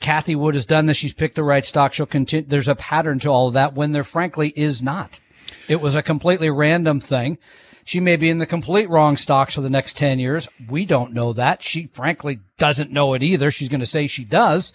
Cathie 0.00 0.34
Wood 0.34 0.54
has 0.54 0.64
done 0.64 0.86
this. 0.86 0.96
She's 0.96 1.12
picked 1.12 1.36
the 1.36 1.44
right 1.44 1.64
stock. 1.64 1.92
She'll 1.92 2.06
continue. 2.06 2.46
There's 2.46 2.68
a 2.68 2.74
pattern 2.74 3.18
to 3.20 3.28
all 3.28 3.48
of 3.48 3.54
that 3.54 3.74
when 3.74 3.92
there 3.92 4.04
frankly 4.04 4.52
is 4.56 4.80
not. 4.80 5.20
It 5.68 5.80
was 5.80 5.94
a 5.94 6.02
completely 6.02 6.50
random 6.50 7.00
thing. 7.00 7.38
She 7.84 8.00
may 8.00 8.16
be 8.16 8.30
in 8.30 8.38
the 8.38 8.46
complete 8.46 8.88
wrong 8.88 9.16
stocks 9.16 9.54
for 9.54 9.60
the 9.60 9.70
next 9.70 9.96
10 9.96 10.18
years. 10.18 10.48
We 10.68 10.86
don't 10.86 11.12
know 11.12 11.32
that. 11.34 11.62
She 11.62 11.86
frankly 11.86 12.40
doesn't 12.56 12.92
know 12.92 13.14
it 13.14 13.22
either. 13.22 13.50
She's 13.50 13.68
going 13.68 13.80
to 13.80 13.86
say 13.86 14.06
she 14.06 14.24
does. 14.24 14.72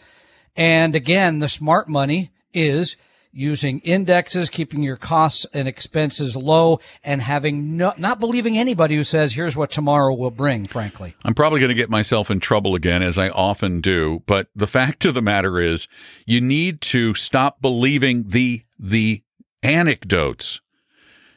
And 0.55 0.95
again, 0.95 1.39
the 1.39 1.49
smart 1.49 1.87
money 1.87 2.31
is 2.53 2.97
using 3.35 3.79
indexes, 3.79 4.49
keeping 4.49 4.81
your 4.81 4.95
costs 4.95 5.45
and 5.53 5.67
expenses 5.67 6.37
low 6.37 6.79
and 7.03 7.21
having 7.21 7.75
no, 7.75 7.93
not 7.97 8.19
believing 8.19 8.57
anybody 8.57 8.95
who 8.95 9.03
says, 9.03 9.33
here's 9.33 9.57
what 9.57 9.69
tomorrow 9.69 10.13
will 10.13 10.31
bring, 10.31 10.65
frankly. 10.65 11.13
I'm 11.25 11.33
probably 11.33 11.59
going 11.59 11.69
to 11.69 11.75
get 11.75 11.89
myself 11.89 12.31
in 12.31 12.39
trouble 12.39 12.75
again, 12.75 13.03
as 13.03 13.17
I 13.19 13.29
often 13.29 13.81
do. 13.81 14.23
But 14.25 14.47
the 14.55 14.67
fact 14.67 15.03
of 15.03 15.13
the 15.13 15.21
matter 15.21 15.59
is, 15.59 15.87
you 16.25 16.39
need 16.39 16.79
to 16.81 17.13
stop 17.13 17.61
believing 17.61 18.29
the 18.29 18.63
the 18.79 19.21
anecdotes 19.61 20.61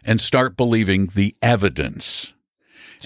and 0.04 0.20
start 0.20 0.56
believing 0.56 1.06
the 1.14 1.34
evidence. 1.42 2.32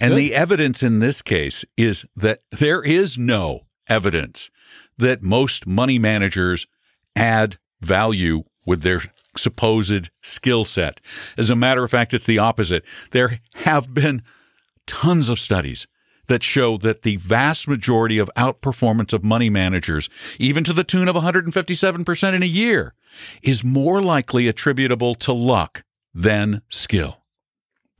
and 0.00 0.11
good. 0.11 0.18
the 0.18 0.34
evidence 0.34 0.82
in 0.82 0.99
this 0.99 1.22
case 1.22 1.64
is 1.76 2.06
that 2.16 2.42
there 2.50 2.82
is 2.82 3.16
no 3.16 3.66
evidence 3.88 4.50
that 4.99 5.22
most 5.22 5.66
money 5.66 5.99
managers 5.99 6.66
add 7.16 7.58
value 7.80 8.44
with 8.66 8.83
their 8.83 9.02
supposed 9.37 10.11
skill 10.21 10.64
set. 10.64 11.00
As 11.37 11.50
a 11.50 11.57
matter 11.57 11.85
of 11.85 11.90
fact, 11.90 12.14
it's 12.14 12.26
the 12.26 12.38
opposite. 12.38 12.85
There 13.11 13.40
have 13.54 13.92
been 13.95 14.23
tons 14.87 15.28
of 15.28 15.38
studies 15.38 15.87
that 16.28 16.42
show 16.42 16.76
that 16.78 17.02
the 17.02 17.16
vast 17.16 17.69
majority 17.69 18.19
of 18.19 18.31
outperformance 18.37 19.12
of 19.12 19.25
money 19.25 19.50
managers, 19.50 20.09
even 20.38 20.64
to 20.64 20.73
the 20.73 20.85
tune 20.85 21.09
of 21.09 21.16
157% 21.16 22.35
in 22.35 22.42
a 22.42 22.47
year, 22.47 22.95
is 23.42 23.64
more 23.64 24.00
likely 24.00 24.49
attributable 24.49 25.14
to 25.16 25.33
luck 25.33 25.83
than 26.14 26.62
skill. 26.69 27.22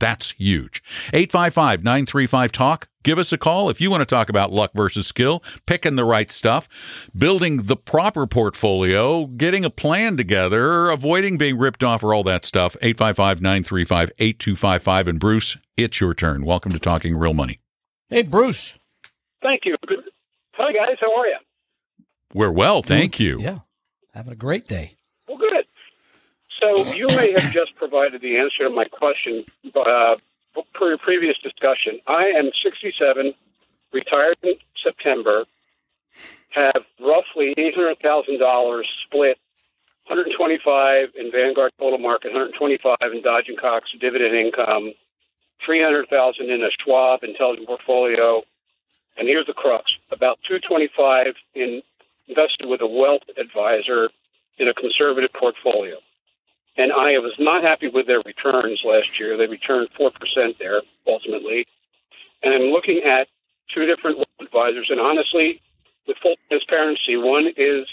That's 0.03 0.31
huge. 0.31 0.83
855 1.13 1.81
935 1.85 2.51
Talk. 2.51 2.89
Give 3.03 3.17
us 3.17 3.31
a 3.31 3.37
call 3.37 3.69
if 3.69 3.79
you 3.79 3.89
want 3.89 4.01
to 4.01 4.05
talk 4.05 4.27
about 4.27 4.51
luck 4.51 4.71
versus 4.73 5.07
skill, 5.07 5.41
picking 5.65 5.95
the 5.95 6.03
right 6.03 6.29
stuff, 6.29 7.09
building 7.17 7.63
the 7.63 7.77
proper 7.77 8.27
portfolio, 8.27 9.27
getting 9.27 9.63
a 9.63 9.69
plan 9.69 10.17
together, 10.17 10.89
avoiding 10.89 11.37
being 11.37 11.57
ripped 11.57 11.85
off, 11.85 12.03
or 12.03 12.13
all 12.13 12.23
that 12.23 12.43
stuff. 12.43 12.75
855 12.81 13.41
935 13.41 14.11
8255. 14.19 15.07
And 15.07 15.19
Bruce, 15.21 15.57
it's 15.77 16.01
your 16.01 16.13
turn. 16.13 16.43
Welcome 16.43 16.73
to 16.73 16.79
Talking 16.79 17.15
Real 17.15 17.33
Money. 17.33 17.59
Hey, 18.09 18.23
Bruce. 18.23 18.77
Thank 19.41 19.61
you. 19.63 19.77
Hi, 20.55 20.73
guys. 20.73 20.97
How 20.99 21.15
are 21.15 21.27
you? 21.27 21.37
We're 22.33 22.51
well, 22.51 22.81
thank 22.81 23.21
you. 23.21 23.39
Yeah. 23.39 23.59
Having 24.13 24.33
a 24.33 24.35
great 24.35 24.67
day. 24.67 24.97
Well, 25.29 25.37
good. 25.37 25.62
So 26.63 26.93
you 26.93 27.07
may 27.07 27.33
have 27.33 27.51
just 27.51 27.75
provided 27.75 28.21
the 28.21 28.37
answer 28.37 28.63
to 28.63 28.69
my 28.69 28.85
question 28.85 29.43
uh, 29.75 30.15
per 30.73 30.87
your 30.87 30.97
previous 30.97 31.37
discussion. 31.39 31.99
I 32.07 32.27
am 32.37 32.51
67, 32.63 33.33
retired 33.91 34.37
in 34.43 34.53
September, 34.81 35.43
have 36.51 36.83
roughly 37.01 37.53
$800,000 37.57 38.83
split, 39.05 39.37
125 40.07 41.09
in 41.15 41.31
Vanguard 41.31 41.73
Total 41.77 41.99
Market, 41.99 42.27
125 42.31 42.97
in 43.11 43.21
Dodge 43.21 43.49
and 43.49 43.57
Cox 43.57 43.89
dividend 43.99 44.33
income, 44.33 44.93
300,000 45.65 46.49
in 46.49 46.63
a 46.63 46.69
Schwab 46.81 47.23
Intelligent 47.25 47.67
Portfolio, 47.67 48.41
and 49.17 49.27
here's 49.27 49.47
the 49.47 49.53
crux: 49.53 49.97
about 50.11 50.39
225 50.47 51.35
in 51.55 51.81
invested 52.29 52.67
with 52.67 52.79
a 52.79 52.87
wealth 52.87 53.23
advisor 53.37 54.09
in 54.57 54.69
a 54.69 54.73
conservative 54.73 55.33
portfolio. 55.33 55.97
And 56.75 56.91
I 56.91 57.19
was 57.19 57.33
not 57.37 57.63
happy 57.63 57.87
with 57.87 58.07
their 58.07 58.21
returns 58.25 58.81
last 58.83 59.19
year. 59.19 59.37
They 59.37 59.47
returned 59.47 59.89
4% 59.93 60.57
there 60.57 60.81
ultimately. 61.07 61.67
And 62.41 62.53
I'm 62.53 62.71
looking 62.71 63.01
at 63.03 63.27
two 63.73 63.85
different 63.85 64.25
advisors. 64.41 64.87
And 64.89 64.99
honestly, 64.99 65.61
with 66.07 66.17
full 66.17 66.35
transparency, 66.49 67.15
one 67.15 67.51
is 67.55 67.87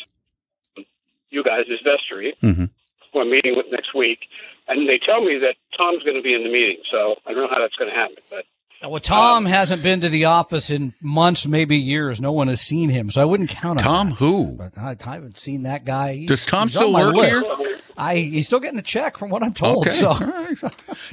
you 1.31 1.45
guys, 1.45 1.67
is 1.69 1.81
Vestory, 1.81 2.33
Mm-hmm. 2.43 2.65
who 3.13 3.21
I'm 3.21 3.31
meeting 3.31 3.57
with 3.57 3.67
next 3.71 3.95
week. 3.95 4.21
And 4.67 4.89
they 4.89 4.99
tell 4.99 5.23
me 5.25 5.39
that 5.39 5.57
Tom's 5.77 6.03
going 6.03 6.17
to 6.17 6.23
be 6.23 6.35
in 6.35 6.43
the 6.43 6.51
meeting. 6.51 6.79
So 6.91 7.17
I 7.27 7.33
don't 7.35 7.43
know 7.43 7.49
how 7.55 7.61
that's 7.61 7.77
going 7.77 7.91
to 7.91 7.97
happen. 7.97 8.17
But 8.31 8.45
Well, 8.91 9.01
Tom 9.01 9.45
Um, 9.45 9.47
hasn't 9.47 9.83
been 9.83 10.01
to 10.01 10.09
the 10.09 10.25
office 10.27 10.71
in 10.71 10.95
months, 11.03 11.47
maybe 11.47 11.77
years. 11.77 12.21
No 12.21 12.33
one 12.33 12.49
has 12.49 12.61
seen 12.61 12.89
him, 12.89 13.11
so 13.11 13.21
I 13.21 13.25
wouldn't 13.25 13.51
count 13.51 13.81
on 13.81 13.85
Tom 13.85 14.09
that. 14.11 14.19
who? 14.19 14.53
But 14.53 14.79
I, 14.79 14.97
I 15.07 15.15
haven't 15.15 15.39
seen 15.39 15.65
that 15.65 15.85
guy. 15.85 16.15
He- 16.15 16.27
Does 16.27 16.47
Tom 16.47 16.63
he's 16.63 16.77
still 16.77 16.93
work 16.93 17.15
list. 17.15 17.47
here? 17.59 17.77
I 18.01 18.17
he's 18.17 18.47
still 18.47 18.61
getting 18.61 18.79
a 18.79 18.83
check 18.83 19.19
from 19.19 19.29
what 19.31 19.43
I'm 19.43 19.53
told. 19.53 19.87
Okay. 19.87 19.97
So 19.97 20.09
All 20.09 20.17
right. 20.19 20.57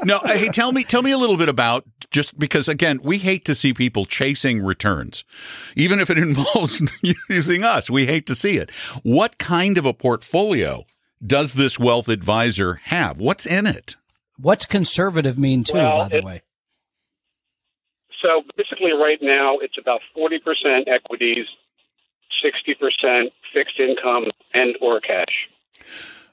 no, 0.05 0.17
uh, 0.17 0.37
hey, 0.37 0.47
tell 0.49 0.71
me, 0.71 0.83
tell 0.83 1.01
me 1.01 1.11
a 1.11 1.17
little 1.17 1.35
bit 1.37 1.49
about 1.49 1.83
just 2.11 2.39
because 2.39 2.67
again, 2.69 2.99
we 3.03 3.17
hate 3.17 3.43
to 3.45 3.53
see 3.55 3.73
people 3.73 4.05
chasing 4.05 4.63
returns, 4.63 5.23
even 5.75 5.99
if 5.99 6.09
it 6.09 6.17
involves 6.29 6.81
using 7.29 7.63
us. 7.63 7.89
We 7.89 8.05
hate 8.05 8.25
to 8.27 8.35
see 8.35 8.57
it. 8.57 8.71
What 9.03 9.37
kind 9.37 9.77
of 9.77 9.85
a 9.85 9.93
portfolio 9.93 10.85
does 11.25 11.55
this 11.55 11.77
wealth 11.77 12.07
advisor 12.07 12.79
have? 12.85 13.19
What's 13.19 13.45
in 13.45 13.65
it? 13.67 13.95
what's 14.39 14.65
conservative 14.67 15.37
mean 15.39 15.63
too? 15.63 15.73
Well, 15.73 15.97
by 15.97 16.07
the 16.09 16.17
it- 16.19 16.23
way, 16.23 16.41
So 18.23 18.43
basically, 18.55 18.93
right 18.93 19.19
now 19.21 19.57
it's 19.59 19.77
about 19.77 20.01
forty 20.13 20.39
percent 20.39 20.87
equities, 20.87 21.47
sixty 22.41 22.73
percent 22.75 23.33
fixed 23.53 23.79
income 23.79 24.25
and 24.53 24.75
or 24.81 24.99
cash, 24.99 25.49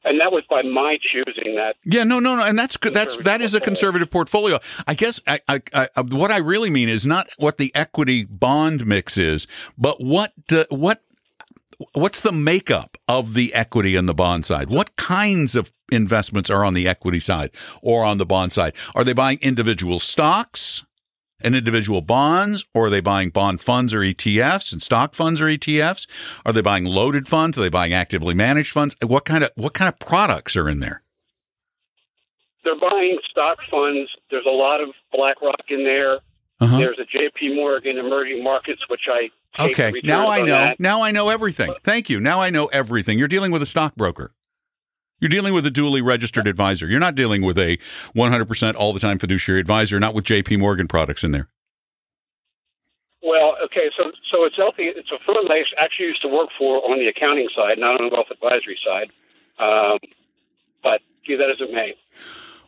and 0.05 0.21
that 0.21 0.33
was 0.33 0.45
by 0.49 0.63
my 0.63 0.99
choosing. 1.01 1.57
That 1.57 1.77
Yeah, 1.85 2.05
no, 2.05 2.19
no, 2.19 2.37
no, 2.37 2.45
and 2.45 2.59
that's 2.59 2.77
good. 2.77 2.95
That's 2.95 3.17
that 3.19 3.41
is 3.41 3.55
a 3.55 3.61
conservative 3.61 4.11
portfolio. 4.11 4.59
I 4.87 4.95
guess 4.95 5.21
I, 5.27 5.41
I, 5.49 5.61
I, 5.73 5.89
what 6.01 6.31
I 6.31 6.39
really 6.39 6.71
mean 6.71 6.89
is 6.89 7.07
not 7.07 7.29
what 7.39 7.59
the 7.59 7.75
equity 7.75 8.25
bond 8.25 8.87
mix 8.87 9.19
is, 9.19 9.47
but 9.79 10.01
what 10.03 10.33
uh, 10.53 10.65
what 10.69 11.01
what's 11.93 12.21
the 12.21 12.33
makeup 12.33 12.99
of 13.09 13.35
the 13.35 13.55
equity 13.55 13.97
and 13.97 14.09
the 14.09 14.15
bond 14.15 14.45
side? 14.45 14.69
What 14.69 14.97
kinds 14.97 15.57
of 15.57 15.73
investments 15.91 16.51
are 16.51 16.65
on 16.65 16.75
the 16.75 16.89
equity 16.89 17.21
side 17.21 17.51
or 17.83 18.05
on 18.05 18.19
the 18.19 18.27
bond 18.27 18.53
side? 18.53 18.75
Are 18.95 19.05
they 19.05 19.13
buying 19.13 19.39
individual 19.41 19.99
stocks? 19.99 20.85
And 21.45 21.55
individual 21.55 22.01
bonds, 22.01 22.65
or 22.75 22.87
are 22.87 22.91
they 22.91 23.01
buying 23.01 23.29
bond 23.29 23.61
funds 23.61 23.93
or 23.93 24.01
ETFs 24.01 24.73
and 24.73 24.83
stock 24.83 25.15
funds 25.15 25.43
or 25.43 25.45
ETFs? 25.47 26.07
Are 26.47 26.53
they 26.55 26.63
buying 26.63 26.85
loaded 26.85 27.29
funds? 27.29 27.59
Are 27.59 27.61
they 27.61 27.69
buying 27.69 27.93
actively 27.93 28.35
managed 28.35 28.73
funds? 28.73 28.97
What 29.05 29.25
kind 29.27 29.45
of 29.45 29.51
what 29.55 29.75
kind 29.75 29.89
of 29.89 29.99
products 29.99 30.57
are 30.57 30.69
in 30.69 30.81
there? 30.81 31.03
they're 32.65 32.81
buying 32.81 33.19
stock 33.31 33.59
funds. 33.71 34.11
There's 34.31 34.47
a 34.47 34.51
lot 34.51 34.81
of 34.81 34.89
BlackRock 35.13 35.61
in 35.69 35.85
there. 35.85 36.21
Uh-huh. 36.61 36.79
There's 36.79 36.99
a 36.99 37.05
J.P. 37.05 37.55
Morgan 37.55 37.99
Emerging 37.99 38.43
Markets, 38.43 38.81
which 38.89 39.03
I 39.07 39.29
Okay, 39.63 39.93
now 40.03 40.31
I 40.31 40.39
know. 40.41 40.47
that. 40.47 40.81
Now 40.81 41.03
I 41.03 41.11
know 41.11 41.29
everything. 41.29 41.75
Thank 41.83 42.09
you. 42.09 42.21
Now 42.21 42.41
I 42.41 42.49
know 42.51 42.67
everything. 42.67 43.19
You're 43.19 43.29
dealing 43.29 43.53
with 43.53 43.63
a 43.63 43.67
stockbroker. 43.67 44.33
You're 45.25 45.31
dealing 45.31 45.55
with 45.55 45.65
a 45.65 45.71
duly 45.71 46.03
registered 46.03 46.47
advisor. 46.47 46.87
You're 46.87 47.01
not 47.01 47.15
dealing 47.15 47.41
with 47.41 47.57
a 47.57 47.79
100% 48.15 48.75
all 48.75 48.93
the 48.93 49.01
time 49.01 49.19
fiduciary 49.19 49.59
advisor, 49.59 49.99
not 49.99 50.13
with 50.15 50.27
JP 50.27 50.59
Morgan 50.59 50.87
products 50.87 51.25
in 51.25 51.33
there. 51.33 51.49
Well, 53.23 53.57
okay, 53.65 53.89
so 53.97 54.13
so 54.31 54.45
it's 54.45 54.55
healthy. 54.55 54.83
It's 54.83 55.11
a 55.11 55.17
firm 55.25 55.47
I 55.51 55.65
actually 55.79 56.09
used 56.09 56.21
to 56.21 56.29
work 56.29 56.51
for 56.59 56.77
on 56.91 56.99
the 56.99 57.07
accounting 57.07 57.49
side, 57.57 57.79
not 57.79 57.99
on 57.99 58.11
the 58.11 58.15
wealth 58.15 58.27
advisory 58.31 58.79
side. 58.87 59.13
Um, 59.59 59.97
but 60.83 61.01
be 61.27 61.37
that 61.37 61.49
as 61.49 61.57
it 61.59 61.73
may, 61.73 61.95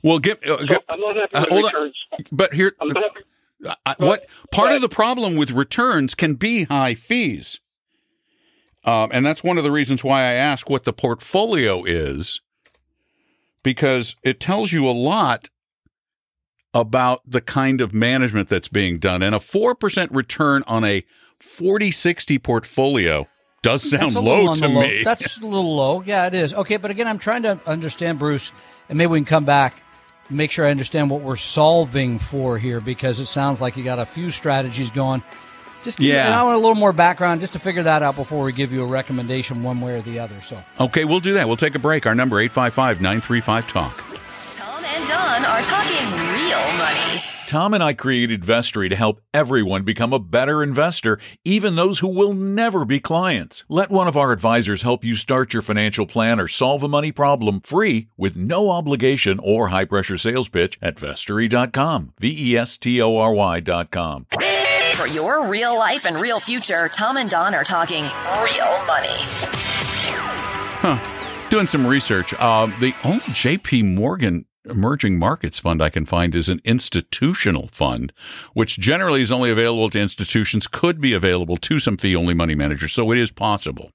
Well, 0.03 0.19
get, 0.19 0.43
uh, 0.49 0.67
so 0.67 0.79
I'm 0.89 0.99
not 1.01 1.15
happy 1.17 1.37
uh, 1.37 1.41
with 1.51 1.53
on. 1.53 1.65
returns. 1.65 1.97
but 2.33 2.55
here, 2.55 2.73
I'm 2.81 2.89
not 2.89 3.03
happy. 3.03 3.77
I- 3.85 3.97
what 3.99 4.25
part 4.51 4.73
of 4.73 4.81
the 4.81 4.89
problem 4.89 5.37
with 5.37 5.51
returns 5.51 6.15
can 6.15 6.37
be 6.37 6.65
high 6.65 6.95
fees. 6.95 7.61
Um, 8.87 9.11
and 9.13 9.27
that's 9.27 9.45
one 9.45 9.59
of 9.59 9.65
the 9.65 9.73
reasons 9.73 10.03
why 10.03 10.21
I 10.23 10.33
ask 10.35 10.71
what 10.71 10.85
the 10.85 10.93
portfolio 10.95 11.83
is, 11.85 12.41
because 13.67 14.15
it 14.23 14.39
tells 14.39 14.73
you 14.73 14.89
a 14.89 14.95
lot 14.95 15.51
about 16.73 17.21
the 17.27 17.41
kind 17.41 17.81
of 17.81 17.93
management 17.93 18.49
that's 18.49 18.69
being 18.69 19.01
done. 19.01 19.25
And 19.25 19.35
a 19.35 19.39
4% 19.39 20.07
return 20.15 20.63
on 20.69 20.85
a 20.85 21.05
40 21.41 21.91
60 21.91 22.39
portfolio 22.39 23.27
does 23.63 23.83
sound 23.83 24.03
That's 24.05 24.15
a 24.15 24.21
little 24.21 24.45
low 24.45 24.55
to 24.55 24.69
low. 24.69 24.81
me. 24.83 25.03
That's 25.03 25.39
a 25.43 25.45
little 25.45 25.75
low. 25.75 26.01
Yeah, 26.07 26.29
it 26.29 26.35
is. 26.35 26.55
Okay, 26.55 26.77
but 26.77 26.93
again, 26.93 27.09
I'm 27.09 27.19
trying 27.19 27.43
to 27.43 27.59
understand, 27.67 28.21
Bruce, 28.21 28.53
and 28.89 28.97
maybe 28.97 29.11
we 29.11 29.19
can 29.19 29.25
come 29.25 29.45
back 29.45 29.83
and 30.29 30.39
make 30.39 30.53
sure 30.53 30.65
I 30.65 30.71
understand 30.71 31.11
what 31.11 31.23
we're 31.23 31.35
solving 31.35 32.21
for 32.21 32.59
here 32.59 32.81
because 32.81 33.19
it 33.19 33.27
sounds 33.27 33.61
like 33.61 33.77
you 33.77 33.83
got 33.83 33.99
a 33.99 34.07
few 34.07 34.31
strategies 34.31 34.91
going. 34.91 35.25
Just 35.87 35.99
give 35.99 36.09
me- 36.09 36.15
Yeah. 36.15 36.27
and 36.27 36.35
I 36.35 36.43
want 36.43 36.57
a 36.57 36.59
little 36.59 36.75
more 36.75 36.93
background 36.93 37.41
just 37.41 37.53
to 37.53 37.61
figure 37.61 37.85
that 37.85 38.03
out 38.03 38.17
before 38.17 38.43
we 38.45 38.53
give 38.53 38.73
you 38.73 38.83
a 38.83 38.87
recommendation 38.87 39.63
one 39.63 39.81
way 39.81 39.95
or 39.97 40.03
the 40.03 40.19
other. 40.19 40.35
So 40.43 40.59
okay, 40.81 41.05
we'll 41.05 41.21
do 41.21 41.33
that. 41.35 41.47
We'll 41.47 41.57
take 41.57 41.77
a 41.77 41.79
break. 41.79 42.07
Our 42.07 42.15
number 42.17 42.41
855 42.41 43.01
935 43.01 43.67
Talk. 43.69 44.05
Tom 44.57 44.85
and 44.85 45.09
Don 45.09 45.45
are 45.45 45.63
talking 45.63 46.11
real 46.35 46.59
money. 46.79 47.23
Tom 47.47 47.73
and 47.75 47.85
I 47.85 47.93
created 47.93 48.43
Vestory 48.45 48.89
to 48.89 48.97
help 48.97 49.21
everyone 49.33 49.85
become 49.85 50.13
a 50.13 50.19
better 50.19 50.65
investor, 50.65 51.21
even 51.45 51.77
those 51.77 52.01
who 52.01 52.09
will 52.09 52.35
never 52.35 52.85
be 52.85 52.99
clients. 52.99 53.63
Let 53.69 53.89
one 53.89 54.09
of 54.09 54.17
our 54.17 54.33
advisors 54.33 54.83
help 54.83 55.05
you 55.05 55.15
start 55.15 55.53
your 55.53 55.63
financial 55.63 56.07
plan 56.07 56.41
or 56.41 56.49
solve 56.49 56.83
a 56.83 56.89
money 56.89 57.13
problem 57.13 57.61
free 57.61 58.09
with 58.17 58.35
no 58.35 58.71
obligation 58.71 59.39
or 59.41 59.69
high 59.69 59.85
pressure 59.85 60.19
sales 60.19 60.49
pitch 60.49 60.77
at 60.83 60.97
vestory.com. 60.97 62.15
V 62.19 62.37
E 62.53 62.57
S 62.59 62.77
T 62.77 63.01
O 63.01 63.17
R 63.17 63.33
Y.com. 63.33 64.27
For 64.95 65.07
your 65.07 65.47
real 65.47 65.77
life 65.77 66.07
and 66.07 66.17
real 66.17 66.41
future, 66.41 66.89
Tom 66.89 67.17
and 67.17 67.29
Don 67.29 67.55
are 67.55 67.65
talking 67.65 68.03
real 68.05 68.87
money. 68.87 69.17
Huh. 70.81 71.49
Doing 71.51 71.67
some 71.67 71.87
research. 71.87 72.35
Uh, 72.39 72.67
the 72.81 72.95
only 73.05 73.21
J.P. 73.33 73.83
Morgan 73.83 74.47
Emerging 74.65 75.19
Markets 75.19 75.59
Fund 75.59 75.83
I 75.83 75.91
can 75.91 76.07
find 76.07 76.35
is 76.35 76.49
an 76.49 76.61
institutional 76.65 77.69
fund, 77.69 78.13
which 78.53 78.79
generally 78.79 79.23
is 79.23 79.31
only 79.31 79.51
available 79.51 79.91
to 79.91 80.01
institutions, 80.01 80.67
could 80.67 81.01
be 81.01 81.13
available 81.13 81.57
to 81.59 81.79
some 81.79 81.97
fee 81.97 82.17
only 82.17 82.35
money 82.35 82.55
managers. 82.55 82.93
So 82.93 83.11
it 83.13 83.19
is 83.19 83.31
possible. 83.31 83.91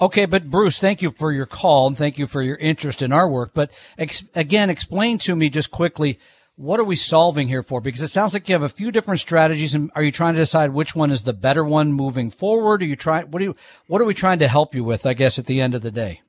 Okay, 0.00 0.26
but 0.26 0.50
Bruce, 0.50 0.78
thank 0.78 1.02
you 1.02 1.12
for 1.12 1.32
your 1.32 1.46
call 1.46 1.86
and 1.86 1.96
thank 1.96 2.18
you 2.18 2.26
for 2.26 2.42
your 2.42 2.56
interest 2.56 3.00
in 3.00 3.12
our 3.12 3.28
work. 3.28 3.52
But 3.54 3.70
ex- 3.96 4.24
again, 4.34 4.68
explain 4.68 5.18
to 5.18 5.36
me 5.36 5.48
just 5.48 5.70
quickly 5.70 6.18
what 6.56 6.78
are 6.78 6.84
we 6.84 6.96
solving 6.96 7.48
here 7.48 7.62
for? 7.62 7.80
Because 7.80 8.02
it 8.02 8.08
sounds 8.08 8.32
like 8.32 8.48
you 8.48 8.54
have 8.54 8.62
a 8.62 8.68
few 8.68 8.92
different 8.92 9.20
strategies, 9.20 9.74
and 9.74 9.90
are 9.94 10.02
you 10.02 10.12
trying 10.12 10.34
to 10.34 10.40
decide 10.40 10.70
which 10.70 10.94
one 10.94 11.10
is 11.10 11.22
the 11.22 11.32
better 11.32 11.64
one 11.64 11.92
moving 11.92 12.30
forward? 12.30 12.82
Are 12.82 12.86
you 12.86 12.96
trying? 12.96 13.30
What 13.30 13.40
do 13.40 13.44
you? 13.46 13.56
What 13.86 14.00
are 14.00 14.04
we 14.04 14.14
trying 14.14 14.38
to 14.38 14.48
help 14.48 14.74
you 14.74 14.84
with? 14.84 15.04
I 15.04 15.14
guess 15.14 15.38
at 15.38 15.46
the 15.46 15.60
end 15.60 15.74
of 15.74 15.82
the 15.82 15.90
day. 15.90 16.20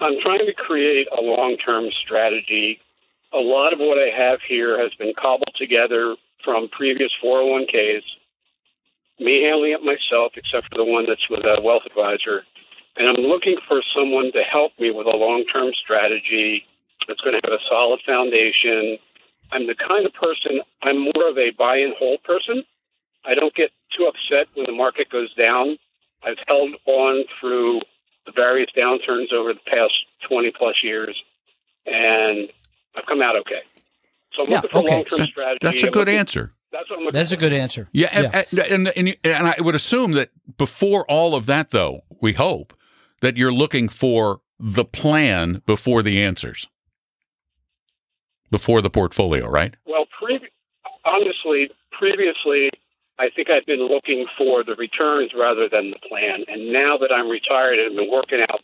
I'm 0.00 0.20
trying 0.20 0.44
to 0.44 0.52
create 0.52 1.06
a 1.16 1.22
long 1.22 1.56
term 1.56 1.90
strategy. 1.92 2.80
A 3.32 3.38
lot 3.38 3.72
of 3.72 3.78
what 3.78 3.98
I 3.98 4.10
have 4.16 4.40
here 4.46 4.80
has 4.80 4.92
been 4.94 5.12
cobbled 5.14 5.54
together 5.56 6.16
from 6.44 6.68
previous 6.68 7.10
401ks, 7.24 8.02
me 9.18 9.42
handling 9.42 9.72
it 9.72 9.82
myself, 9.82 10.32
except 10.36 10.72
for 10.72 10.78
the 10.78 10.84
one 10.84 11.06
that's 11.06 11.28
with 11.28 11.44
a 11.44 11.60
wealth 11.62 11.82
advisor. 11.86 12.44
And 12.96 13.08
I'm 13.08 13.24
looking 13.24 13.56
for 13.68 13.82
someone 13.94 14.32
to 14.32 14.42
help 14.42 14.72
me 14.78 14.90
with 14.90 15.06
a 15.06 15.16
long 15.16 15.44
term 15.52 15.70
strategy 15.82 16.64
that's 17.08 17.20
going 17.20 17.34
to 17.40 17.40
have 17.44 17.52
a 17.52 17.62
solid 17.68 18.00
foundation. 18.06 18.98
I'm 19.52 19.66
the 19.66 19.74
kind 19.76 20.06
of 20.06 20.12
person, 20.14 20.60
I'm 20.82 20.98
more 21.00 21.28
of 21.30 21.38
a 21.38 21.50
buy 21.56 21.76
and 21.78 21.94
hold 21.98 22.22
person. 22.24 22.64
I 23.24 23.34
don't 23.34 23.54
get 23.54 23.70
too 23.96 24.06
upset 24.10 24.48
when 24.54 24.66
the 24.66 24.72
market 24.72 25.08
goes 25.10 25.32
down. 25.34 25.78
I've 26.24 26.38
held 26.48 26.74
on 26.86 27.24
through 27.40 27.80
the 28.24 28.32
various 28.32 28.68
downturns 28.76 29.32
over 29.32 29.52
the 29.52 29.60
past 29.66 29.92
20 30.28 30.50
plus 30.58 30.74
years, 30.82 31.16
and 31.86 32.48
I've 32.96 33.06
come 33.06 33.22
out 33.22 33.38
okay. 33.40 33.60
So 34.34 34.42
I'm 34.44 34.50
Yeah, 34.50 34.56
looking 34.56 34.70
for 34.70 34.78
okay. 34.78 34.90
long 34.94 35.04
term 35.04 35.18
That's, 35.20 35.30
strategy. 35.30 35.58
that's 35.62 35.82
a 35.82 35.86
I'm 35.86 35.92
good 35.92 35.98
looking- 36.00 36.14
answer. 36.18 36.52
That's 36.72 36.90
what 36.90 36.98
I'm 36.98 37.04
looking 37.04 37.18
That's 37.18 37.32
a 37.32 37.36
good 37.36 37.52
answer. 37.54 37.88
Yeah, 37.92 38.08
and, 38.12 38.60
and, 38.70 38.88
and, 38.96 39.16
and 39.24 39.46
I 39.46 39.54
would 39.60 39.74
assume 39.76 40.12
that 40.12 40.30
before 40.58 41.06
all 41.08 41.34
of 41.34 41.46
that, 41.46 41.70
though, 41.70 42.02
we 42.20 42.32
hope 42.34 42.74
that 43.20 43.36
you're 43.36 43.52
looking 43.52 43.88
for 43.88 44.40
the 44.58 44.84
plan 44.84 45.62
before 45.64 46.02
the 46.02 46.20
answers, 46.22 46.68
before 48.50 48.80
the 48.82 48.90
portfolio, 48.90 49.48
right? 49.48 49.74
Well, 49.86 50.06
pre- 50.18 50.48
honestly, 51.04 51.70
previously, 51.92 52.70
I 53.18 53.30
think 53.34 53.50
I've 53.50 53.66
been 53.66 53.80
looking 53.80 54.26
for 54.36 54.62
the 54.64 54.74
returns 54.74 55.32
rather 55.34 55.68
than 55.68 55.90
the 55.90 55.98
plan. 56.08 56.44
And 56.48 56.72
now 56.72 56.96
that 56.98 57.10
I'm 57.12 57.28
retired 57.28 57.78
and 57.78 57.90
I've 57.90 57.96
been 57.96 58.10
working 58.10 58.40
out 58.48 58.60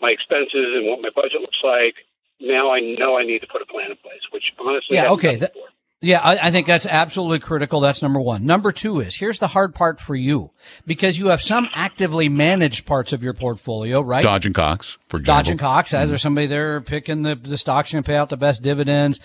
my 0.00 0.10
expenses 0.10 0.74
and 0.74 0.86
what 0.86 1.00
my 1.02 1.10
budget 1.14 1.40
looks 1.40 1.60
like, 1.62 1.94
now 2.40 2.72
I 2.72 2.80
know 2.80 3.18
I 3.18 3.24
need 3.24 3.40
to 3.40 3.46
put 3.46 3.60
a 3.62 3.66
plan 3.66 3.90
in 3.90 3.96
place, 3.98 4.22
which 4.32 4.54
honestly, 4.58 4.96
Yeah, 4.96 5.04
I 5.04 5.08
okay, 5.10 5.32
done 5.32 5.40
that- 5.40 5.52
before. 5.52 5.68
Yeah, 6.02 6.20
I, 6.20 6.48
I 6.48 6.50
think 6.50 6.66
that's 6.66 6.86
absolutely 6.86 7.40
critical. 7.40 7.80
That's 7.80 8.00
number 8.00 8.20
one. 8.20 8.46
Number 8.46 8.72
two 8.72 9.00
is 9.00 9.16
here's 9.16 9.38
the 9.38 9.48
hard 9.48 9.74
part 9.74 10.00
for 10.00 10.14
you 10.14 10.50
because 10.86 11.18
you 11.18 11.26
have 11.26 11.42
some 11.42 11.68
actively 11.74 12.30
managed 12.30 12.86
parts 12.86 13.12
of 13.12 13.22
your 13.22 13.34
portfolio, 13.34 14.00
right? 14.00 14.22
Dodge 14.22 14.46
and 14.46 14.54
Cox, 14.54 14.96
for 15.08 15.18
example. 15.18 15.42
Dodge 15.42 15.50
and 15.50 15.60
Cox. 15.60 15.92
As 15.92 16.00
mm-hmm. 16.00 16.08
there's 16.08 16.22
somebody 16.22 16.46
there 16.46 16.80
picking 16.80 17.22
the, 17.22 17.34
the 17.34 17.58
stocks 17.58 17.92
going 17.92 18.02
to 18.02 18.08
pay 18.08 18.16
out 18.16 18.30
the 18.30 18.38
best 18.38 18.62
dividends. 18.62 19.20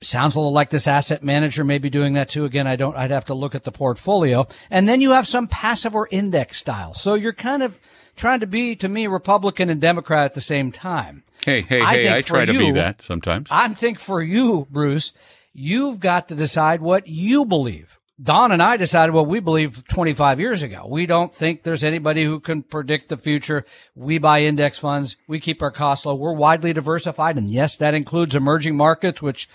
Sounds 0.00 0.36
a 0.36 0.40
little 0.40 0.52
like 0.52 0.70
this 0.70 0.88
asset 0.88 1.22
manager 1.22 1.64
may 1.64 1.78
be 1.78 1.90
doing 1.90 2.14
that 2.14 2.30
too. 2.30 2.46
Again, 2.46 2.66
I 2.66 2.76
don't, 2.76 2.96
I'd 2.96 3.10
have 3.10 3.26
to 3.26 3.34
look 3.34 3.54
at 3.54 3.64
the 3.64 3.72
portfolio. 3.72 4.46
And 4.70 4.88
then 4.88 5.02
you 5.02 5.12
have 5.12 5.28
some 5.28 5.48
passive 5.48 5.94
or 5.94 6.08
index 6.10 6.56
style. 6.56 6.94
So 6.94 7.14
you're 7.14 7.32
kind 7.34 7.62
of 7.62 7.78
trying 8.14 8.40
to 8.40 8.46
be, 8.46 8.74
to 8.76 8.88
me, 8.88 9.06
Republican 9.06 9.68
and 9.68 9.80
Democrat 9.80 10.24
at 10.24 10.32
the 10.32 10.40
same 10.40 10.72
time. 10.72 11.24
Hey, 11.44 11.60
hey, 11.60 11.80
I 11.80 11.94
hey! 11.94 12.16
I 12.16 12.22
try 12.22 12.44
to 12.44 12.58
be 12.58 12.72
that 12.72 13.02
sometimes. 13.02 13.48
I 13.52 13.68
think 13.68 14.00
for 14.00 14.20
you, 14.20 14.66
Bruce, 14.68 15.12
you've 15.56 16.00
got 16.00 16.28
to 16.28 16.34
decide 16.34 16.80
what 16.80 17.08
you 17.08 17.44
believe. 17.46 17.98
Don 18.22 18.52
and 18.52 18.62
I 18.62 18.76
decided 18.76 19.12
what 19.12 19.26
we 19.26 19.40
believe 19.40 19.84
25 19.88 20.40
years 20.40 20.62
ago. 20.62 20.86
We 20.88 21.04
don't 21.04 21.34
think 21.34 21.62
there's 21.62 21.84
anybody 21.84 22.24
who 22.24 22.40
can 22.40 22.62
predict 22.62 23.08
the 23.08 23.16
future. 23.16 23.64
We 23.94 24.18
buy 24.18 24.42
index 24.42 24.78
funds. 24.78 25.16
We 25.26 25.38
keep 25.38 25.62
our 25.62 25.70
costs 25.70 26.06
low. 26.06 26.14
We're 26.14 26.32
widely 26.32 26.72
diversified. 26.72 27.36
And 27.36 27.50
yes, 27.50 27.76
that 27.76 27.94
includes 27.94 28.34
emerging 28.34 28.76
markets, 28.76 29.20
which 29.20 29.48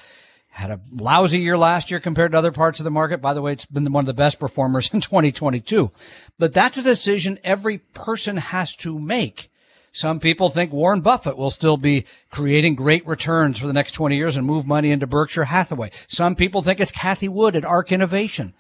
had 0.50 0.70
a 0.70 0.82
lousy 0.92 1.40
year 1.40 1.58
last 1.58 1.90
year 1.90 2.00
compared 2.00 2.34
to 2.34 2.38
other 2.38 2.52
parts 2.52 2.80
of 2.80 2.84
the 2.84 2.92
market. 2.92 3.22
By 3.22 3.34
the 3.34 3.42
way, 3.42 3.54
it's 3.54 3.66
been 3.66 3.92
one 3.92 4.04
of 4.04 4.08
the 4.08 4.14
best 4.14 4.40
performers 4.40 4.90
in 4.94 5.02
2022. 5.02 5.92
But 6.38 6.54
that's 6.54 6.78
a 6.78 6.84
decision 6.84 7.40
every 7.44 7.80
person 7.80 8.38
has 8.38 8.76
to 8.78 9.00
make. 9.00 9.51
Some 9.92 10.22
people 10.22 10.50
think 10.50 10.72
Warren 10.72 11.02
Buffett 11.02 11.38
will 11.38 11.52
still 11.52 11.76
be 11.76 12.06
creating 12.30 12.76
great 12.76 13.06
returns 13.06 13.60
for 13.60 13.68
the 13.68 13.74
next 13.74 13.92
20 13.92 14.16
years 14.16 14.38
and 14.38 14.48
move 14.48 14.66
money 14.66 14.92
into 14.92 15.06
Berkshire 15.06 15.46
Hathaway. 15.46 15.92
Some 16.08 16.36
people 16.36 16.62
think 16.62 16.80
it's 16.80 16.94
Cathie 16.94 17.28
Wood 17.28 17.58
at 17.58 17.66
ARK 17.66 17.92
Innovation. 17.92 18.54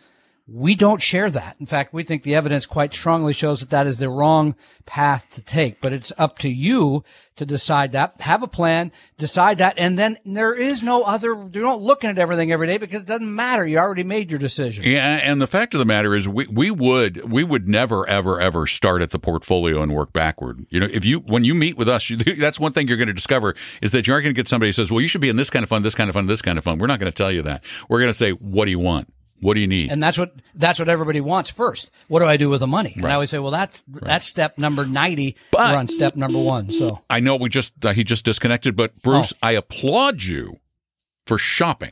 We 0.47 0.75
don't 0.75 1.01
share 1.01 1.30
that. 1.30 1.56
In 1.60 1.65
fact, 1.65 1.93
we 1.93 2.04
think 2.04 2.23
the 2.23 2.36
evidence 2.36 2.65
quite 2.65 2.93
strongly 2.93 3.34
shows 3.34 3.62
that 3.62 3.69
that 3.69 3.88
is 3.88 3.99
the 3.99 4.10
wrong 4.10 4.56
path 4.86 5.30
to 5.36 5.41
take, 5.41 5.80
but 5.82 5.93
it's 5.93 6.12
up 6.17 6.39
to 6.39 6.49
you 6.49 7.04
to 7.38 7.45
decide 7.45 7.93
that, 7.93 8.19
have 8.21 8.43
a 8.43 8.47
plan, 8.47 8.91
decide 9.17 9.60
that, 9.60 9.75
and 9.77 9.97
then 9.97 10.17
there 10.25 10.54
is 10.54 10.84
no 10.84 11.04
other, 11.04 11.47
you're 11.54 11.63
not 11.63 11.82
looking 11.82 12.10
at 12.10 12.19
everything 12.19 12.51
every 12.51 12.67
day 12.67 12.77
because 12.77 13.01
it 13.01 13.08
doesn't 13.08 13.34
matter. 13.34 13.65
You 13.65 13.77
already 13.77 14.04
made 14.04 14.30
your 14.30 14.39
decision. 14.39 14.84
Yeah, 14.84 15.19
and 15.23 15.41
the 15.41 15.47
fact 15.47 15.73
of 15.73 15.80
the 15.80 15.86
matter 15.86 16.15
is, 16.15 16.27
we, 16.27 16.45
we 16.47 16.69
would 16.69 17.32
we 17.32 17.43
would 17.43 17.67
never 17.67 18.08
ever 18.08 18.39
ever 18.39 18.67
start 18.67 19.01
at 19.01 19.12
the 19.12 19.19
portfolio 19.19 19.82
and 19.82 19.95
work 19.95 20.13
backward. 20.13 20.65
You 20.69 20.82
know, 20.82 20.88
if 20.91 21.06
you 21.06 21.19
when 21.19 21.43
you 21.43 21.56
meet 21.56 21.77
with 21.77 21.88
us, 21.88 22.10
you, 22.10 22.17
that's 22.38 22.60
one 22.60 22.73
thing 22.73 22.88
you're 22.88 22.97
going 22.97 23.08
to 23.08 23.13
discover 23.13 23.56
is 23.82 23.91
that 23.93 24.08
you 24.08 24.13
aren't 24.13 24.25
going 24.25 24.36
to 24.36 24.39
get 24.39 24.47
somebody 24.47 24.69
who 24.69 24.73
says, 24.73 24.91
"Well, 24.91 25.01
you 25.01 25.08
should 25.08 25.21
be 25.21 25.30
in 25.30 25.38
this 25.38 25.49
kind 25.49 25.63
of 25.63 25.69
fund, 25.69 25.86
this 25.86 25.95
kind 25.95 26.10
of 26.10 26.13
fund, 26.13 26.30
this 26.30 26.41
kind 26.41 26.58
of 26.58 26.63
fund." 26.63 26.82
We're 26.82 26.88
not 26.88 26.99
going 26.99 27.12
to 27.12 27.15
tell 27.15 27.32
you 27.32 27.41
that. 27.43 27.63
We're 27.89 27.99
going 27.99 28.10
to 28.10 28.13
say, 28.13 28.32
"What 28.32 28.65
do 28.65 28.71
you 28.71 28.80
want? 28.80 29.12
What 29.41 29.56
do 29.56 29.60
you 29.60 29.67
need?" 29.67 29.91
And 29.91 30.01
that's 30.01 30.17
what 30.17 30.34
that's 30.56 30.80
what 30.80 30.88
everybody 30.88 31.19
wants 31.21 31.49
first. 31.49 31.91
What 32.08 32.19
do 32.21 32.25
I 32.25 32.38
do 32.38 32.49
with 32.49 32.62
the 32.62 32.67
money? 32.67 32.93
And 32.95 33.04
Right. 33.04 33.12
I 33.12 33.13
always 33.15 33.30
say, 33.30 33.39
well, 33.39 33.51
that's 33.51 33.84
that's 33.88 34.25
step 34.25 34.58
number 34.58 34.86
ninety. 34.86 35.36
But- 35.51 35.71
We're 35.71 35.77
on 35.77 35.88
step 35.88 36.15
number 36.15 36.39
one. 36.39 36.71
So 36.71 37.01
I 37.10 37.19
know 37.19 37.36
we 37.36 37.49
just 37.49 37.84
uh, 37.86 37.91
he 37.93 38.04
just 38.04 38.23
disconnected, 38.25 38.75
but 38.75 39.01
Bruce, 39.01 39.34
Oh. 39.34 39.47
I 39.47 39.51
applaud 39.54 40.23
you 40.23 40.56
for 41.27 41.38
shopping. 41.38 41.91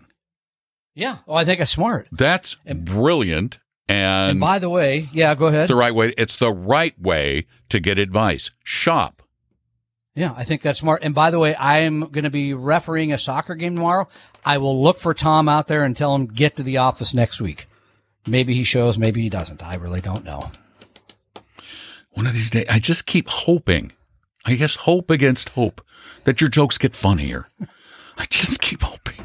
yeah, 0.95 1.17
oh, 1.27 1.33
I 1.35 1.45
think 1.45 1.59
it's 1.61 1.71
smart. 1.71 2.07
That's 2.11 2.55
brilliant, 2.65 3.59
and, 3.87 4.31
And 4.31 4.39
by 4.39 4.59
the 4.59 4.69
way, 4.69 5.07
yeah, 5.13 5.33
go 5.35 5.47
ahead. 5.47 5.61
it's 5.61 5.69
the 5.69 5.75
right 5.75 5.93
way. 5.95 6.13
It's 6.17 6.37
the 6.37 6.51
right 6.51 6.99
way 6.99 7.45
to 7.69 7.79
get 7.79 7.97
advice. 7.99 8.51
Shop. 8.63 9.21
Yeah, 10.19 10.33
I 10.35 10.43
think 10.43 10.61
that's 10.61 10.79
smart. 10.79 11.01
And 11.03 11.15
by 11.15 11.31
the 11.31 11.39
way, 11.39 11.55
I 11.55 11.77
am 11.79 12.01
going 12.01 12.25
to 12.25 12.29
be 12.29 12.53
refereeing 12.53 13.13
a 13.13 13.17
soccer 13.17 13.55
game 13.55 13.75
tomorrow. 13.75 14.09
I 14.43 14.57
will 14.57 14.83
look 14.83 14.99
for 14.99 15.13
Tom 15.13 15.47
out 15.47 15.67
there 15.67 15.85
and 15.85 15.95
tell 15.95 16.13
him 16.13 16.25
get 16.25 16.57
to 16.57 16.63
the 16.63 16.75
office 16.75 17.13
next 17.13 17.39
week. 17.39 17.67
Maybe 18.27 18.53
he 18.53 18.65
shows, 18.65 18.97
maybe 18.97 19.21
he 19.21 19.29
doesn't. 19.29 19.65
I 19.65 19.75
really 19.75 20.01
don't 20.01 20.25
know. 20.25 20.51
One 22.11 22.27
of 22.27 22.33
these 22.33 22.49
days, 22.49 22.65
I 22.69 22.79
just 22.79 23.05
keep 23.05 23.29
hoping. 23.29 23.93
I 24.45 24.55
guess 24.55 24.75
hope 24.75 25.09
against 25.09 25.49
hope 25.49 25.79
that 26.25 26.41
your 26.41 26.49
jokes 26.49 26.77
get 26.77 26.97
funnier. 26.97 27.47
I 28.17 28.25
just 28.25 28.59
keep 28.59 28.81
hoping. 28.81 29.23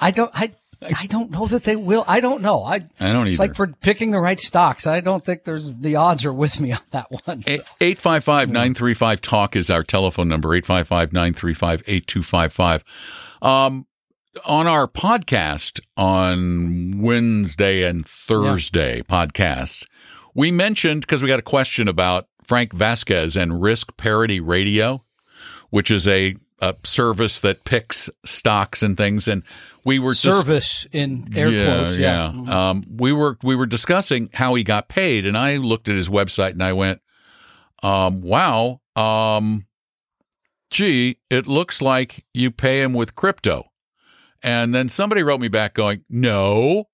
I 0.00 0.12
don't. 0.12 0.30
I. 0.34 0.54
I 0.84 1.06
don't 1.06 1.30
know 1.30 1.46
that 1.46 1.64
they 1.64 1.76
will. 1.76 2.04
I 2.08 2.20
don't 2.20 2.42
know. 2.42 2.64
I. 2.64 2.80
I 3.00 3.12
don't 3.12 3.26
It's 3.26 3.34
either. 3.40 3.48
like 3.48 3.56
for 3.56 3.66
picking 3.68 4.10
the 4.10 4.20
right 4.20 4.40
stocks. 4.40 4.86
I 4.86 5.00
don't 5.00 5.24
think 5.24 5.44
there's 5.44 5.74
the 5.74 5.96
odds 5.96 6.24
are 6.24 6.32
with 6.32 6.60
me 6.60 6.72
on 6.72 6.80
that 6.90 7.10
one. 7.10 7.42
So. 7.42 7.52
855 7.80 8.48
935 8.48 9.20
TALK 9.20 9.56
is 9.56 9.70
our 9.70 9.82
telephone 9.82 10.28
number 10.28 10.54
855 10.54 11.12
935 11.12 11.82
8255. 11.86 12.84
Um, 13.42 13.86
on 14.46 14.66
our 14.66 14.88
podcast 14.88 15.80
on 15.96 17.00
Wednesday 17.02 17.82
and 17.84 18.06
Thursday 18.06 19.02
podcasts, 19.02 19.86
we 20.34 20.50
mentioned 20.50 21.02
because 21.02 21.22
we 21.22 21.28
got 21.28 21.38
a 21.38 21.42
question 21.42 21.86
about 21.88 22.28
Frank 22.42 22.72
Vasquez 22.72 23.36
and 23.36 23.60
Risk 23.62 23.96
Parity 23.96 24.40
Radio, 24.40 25.04
which 25.70 25.90
is 25.90 26.08
a, 26.08 26.36
a 26.60 26.74
service 26.84 27.38
that 27.40 27.64
picks 27.64 28.08
stocks 28.24 28.82
and 28.82 28.96
things. 28.96 29.28
And 29.28 29.42
we 29.84 29.98
were 29.98 30.10
just 30.10 30.22
Service 30.22 30.86
in 30.92 31.32
air 31.36 31.48
quotes. 31.48 31.96
Yeah. 31.96 32.26
Um, 32.26 32.84
we 32.98 33.12
were 33.12 33.36
we 33.42 33.56
were 33.56 33.66
discussing 33.66 34.30
how 34.32 34.54
he 34.54 34.62
got 34.62 34.88
paid, 34.88 35.26
and 35.26 35.36
I 35.36 35.56
looked 35.56 35.88
at 35.88 35.96
his 35.96 36.08
website 36.08 36.52
and 36.52 36.62
I 36.62 36.72
went, 36.72 37.00
um, 37.82 38.22
"Wow, 38.22 38.80
um, 38.96 39.66
gee, 40.70 41.18
it 41.30 41.46
looks 41.46 41.82
like 41.82 42.24
you 42.32 42.50
pay 42.50 42.82
him 42.82 42.92
with 42.94 43.14
crypto." 43.14 43.70
And 44.42 44.74
then 44.74 44.88
somebody 44.88 45.22
wrote 45.22 45.40
me 45.40 45.48
back 45.48 45.74
going, 45.74 46.04
"No, 46.08 46.88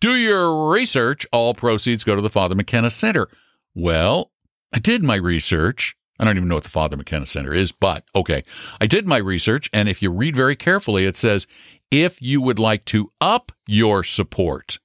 do 0.00 0.14
your 0.14 0.70
research. 0.70 1.26
All 1.32 1.54
proceeds 1.54 2.04
go 2.04 2.16
to 2.16 2.22
the 2.22 2.30
Father 2.30 2.54
McKenna 2.54 2.90
Center." 2.90 3.28
Well, 3.74 4.30
I 4.74 4.78
did 4.78 5.04
my 5.04 5.16
research. 5.16 5.96
I 6.18 6.24
don't 6.24 6.36
even 6.36 6.48
know 6.48 6.54
what 6.54 6.64
the 6.64 6.70
Father 6.70 6.96
McKenna 6.96 7.26
Center 7.26 7.52
is, 7.52 7.72
but 7.72 8.04
okay. 8.14 8.42
I 8.80 8.86
did 8.86 9.06
my 9.06 9.18
research, 9.18 9.68
and 9.72 9.88
if 9.88 10.00
you 10.00 10.10
read 10.10 10.34
very 10.34 10.56
carefully, 10.56 11.04
it 11.04 11.16
says 11.16 11.46
if 11.90 12.20
you 12.20 12.40
would 12.40 12.58
like 12.58 12.84
to 12.86 13.10
up 13.20 13.52
your 13.66 14.04
support 14.04 14.78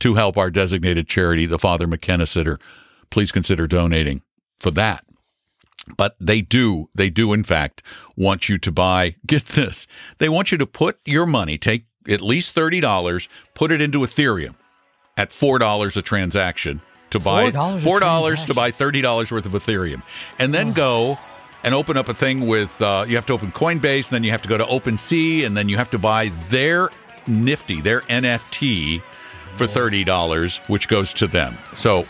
to 0.00 0.14
help 0.14 0.36
our 0.36 0.50
designated 0.50 1.06
charity, 1.06 1.46
the 1.46 1.58
Father 1.58 1.86
McKenna 1.86 2.26
Center, 2.26 2.58
please 3.10 3.30
consider 3.30 3.66
donating 3.66 4.22
for 4.58 4.70
that. 4.72 5.04
But 5.96 6.16
they 6.20 6.40
do, 6.40 6.88
they 6.94 7.10
do, 7.10 7.32
in 7.32 7.44
fact, 7.44 7.82
want 8.16 8.48
you 8.48 8.58
to 8.58 8.72
buy, 8.72 9.16
get 9.26 9.46
this, 9.46 9.86
they 10.18 10.28
want 10.28 10.52
you 10.52 10.58
to 10.58 10.66
put 10.66 10.98
your 11.04 11.26
money, 11.26 11.58
take 11.58 11.86
at 12.08 12.20
least 12.20 12.54
$30, 12.54 13.28
put 13.54 13.70
it 13.70 13.80
into 13.80 14.00
Ethereum 14.00 14.56
at 15.16 15.30
$4 15.30 15.96
a 15.96 16.02
transaction 16.02 16.80
to 17.10 17.20
buy 17.20 17.50
$4 17.50 17.80
$4 17.80 18.46
to 18.46 18.54
buy 18.54 18.70
$30 18.70 19.30
worth 19.30 19.46
of 19.46 19.52
Ethereum. 19.52 20.02
And 20.38 20.52
then 20.52 20.72
go 20.72 21.18
and 21.64 21.74
open 21.74 21.96
up 21.96 22.08
a 22.08 22.14
thing 22.14 22.46
with, 22.46 22.80
uh, 22.82 23.04
you 23.06 23.16
have 23.16 23.26
to 23.26 23.32
open 23.32 23.52
Coinbase, 23.52 24.08
and 24.08 24.14
then 24.14 24.24
you 24.24 24.30
have 24.30 24.42
to 24.42 24.48
go 24.48 24.58
to 24.58 24.64
OpenSea, 24.64 25.46
and 25.46 25.56
then 25.56 25.68
you 25.68 25.76
have 25.76 25.90
to 25.90 25.98
buy 25.98 26.28
their 26.48 26.90
Nifty, 27.26 27.80
their 27.80 28.00
NFT 28.02 29.00
for 29.56 29.66
$30, 29.66 30.68
which 30.68 30.88
goes 30.88 31.12
to 31.14 31.26
them. 31.26 31.56
So 31.74 32.06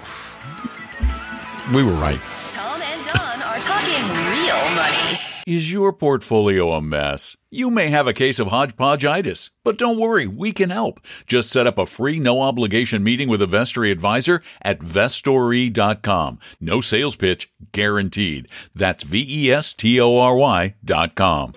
we 1.75 1.83
were 1.83 1.93
right. 1.93 2.21
Tom 2.53 2.81
and 2.81 3.05
Don 3.05 3.43
are 3.43 3.59
talking 3.61 4.03
real 4.31 4.75
money. 4.75 5.32
Is 5.45 5.73
your 5.73 5.93
portfolio 5.93 6.71
a 6.71 6.81
mess? 6.81 7.37
You 7.51 7.69
may 7.69 7.89
have 7.89 8.07
a 8.07 8.13
case 8.13 8.39
of 8.39 8.47
hodgepodgeitis, 8.49 9.51
but 9.65 9.77
don't 9.77 9.99
worry, 9.99 10.29
we 10.29 10.53
can 10.53 10.71
help. 10.71 11.01
Just 11.27 11.51
set 11.51 11.67
up 11.67 11.79
a 11.79 11.87
free, 11.87 12.21
no 12.21 12.41
obligation 12.43 13.03
meeting 13.03 13.29
with 13.29 13.43
a 13.43 13.47
Vestory 13.47 13.91
advisor 13.91 14.41
at 14.63 14.79
vestory.com. 14.79 16.39
No 16.61 16.81
sales 16.81 17.17
pitch 17.17 17.51
guaranteed. 17.73 18.47
That's 18.73 19.03
V 19.03 19.27
E 19.29 19.51
S 19.51 19.75
T 19.75 20.01
O 20.01 20.17
R 20.17 20.37
Y 20.37 20.77
dot 20.85 21.17
com. 21.17 21.55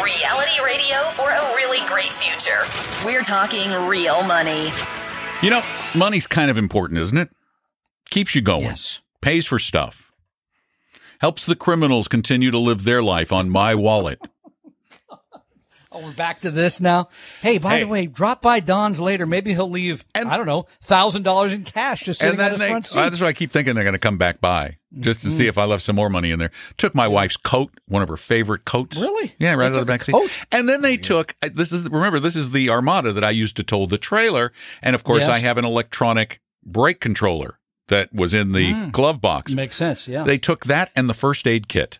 Reality 0.00 0.62
radio 0.64 0.98
for 1.10 1.28
a 1.28 1.42
really 1.56 1.86
great 1.88 2.12
future. 2.12 2.62
We're 3.04 3.24
talking 3.24 3.70
real 3.88 4.22
money. 4.24 4.68
You 5.42 5.50
know, 5.50 5.62
money's 5.96 6.28
kind 6.28 6.50
of 6.50 6.56
important, 6.56 7.00
isn't 7.00 7.18
it? 7.18 7.28
Keeps 8.10 8.34
you 8.34 8.42
going. 8.42 8.62
Yes. 8.62 9.02
Pays 9.20 9.46
for 9.46 9.58
stuff. 9.58 10.12
Helps 11.20 11.46
the 11.46 11.56
criminals 11.56 12.06
continue 12.08 12.50
to 12.50 12.58
live 12.58 12.84
their 12.84 13.02
life 13.02 13.32
on 13.32 13.50
my 13.50 13.74
wallet. 13.74 14.20
Oh, 15.90 16.04
we're 16.04 16.12
back 16.12 16.42
to 16.42 16.50
this 16.50 16.82
now. 16.82 17.08
Hey, 17.40 17.56
by 17.56 17.78
Hey. 17.78 17.80
the 17.84 17.88
way, 17.88 18.06
drop 18.06 18.42
by 18.42 18.60
Don's 18.60 19.00
later. 19.00 19.24
Maybe 19.24 19.54
he'll 19.54 19.70
leave. 19.70 20.04
And- 20.14 20.28
I 20.28 20.36
don't 20.36 20.44
know, 20.44 20.66
thousand 20.82 21.22
dollars 21.22 21.50
in 21.54 21.64
cash 21.64 22.02
just 22.04 22.20
sitting 22.20 22.34
and 22.34 22.42
on 22.42 22.44
then 22.44 22.52
his 22.52 22.60
they, 22.60 22.68
front 22.68 22.86
seat. 22.86 22.94
that's 23.00 23.20
why 23.22 23.28
I 23.28 23.32
keep 23.32 23.50
thinking 23.50 23.74
they're 23.74 23.84
going 23.84 23.94
to 23.94 23.98
come 23.98 24.18
back 24.18 24.38
by 24.38 24.76
just 25.00 25.22
to 25.22 25.30
see 25.30 25.44
Mm-hmm. 25.44 25.48
if 25.48 25.56
I 25.58 25.64
left 25.64 25.82
some 25.82 25.96
more 25.96 26.10
money 26.10 26.30
in 26.30 26.38
there. 26.38 26.50
Took 26.76 26.94
my 26.94 27.08
wife's 27.08 27.38
coat, 27.38 27.72
one 27.86 28.02
of 28.02 28.08
her 28.10 28.18
favorite 28.18 28.66
coats. 28.66 29.00
Really? 29.00 29.32
Yeah, 29.38 29.52
right 29.54 29.60
They 29.60 29.64
out 29.64 29.72
of 29.76 29.80
the 29.80 29.86
back 29.86 30.02
seat. 30.02 30.12
coat? 30.12 30.38
And 30.52 30.68
then 30.68 30.82
they 30.82 30.98
took 30.98 31.34
uh, 31.42 31.48
this 31.54 31.72
is 31.72 31.88
remember 31.88 32.20
this 32.20 32.36
is 32.36 32.50
the 32.50 32.68
Armada 32.68 33.10
that 33.14 33.24
I 33.24 33.30
used 33.30 33.56
to 33.56 33.62
tow 33.62 33.86
the 33.86 33.96
trailer, 33.98 34.52
and 34.82 34.94
of 34.94 35.04
course 35.04 35.22
Yes. 35.22 35.30
I 35.30 35.38
have 35.38 35.56
an 35.56 35.64
electronic 35.64 36.42
brake 36.66 37.00
controller 37.00 37.58
that 37.88 38.12
was 38.14 38.32
in 38.34 38.52
the 38.52 38.72
Mm. 38.72 38.92
glove 38.92 39.20
box. 39.20 39.52
Makes 39.54 39.76
sense. 39.76 40.06
Yeah. 40.08 40.24
They 40.24 40.38
took 40.38 40.64
that 40.66 40.90
and 40.96 41.08
the 41.08 41.14
first 41.14 41.46
aid 41.46 41.68
kit. 41.68 41.98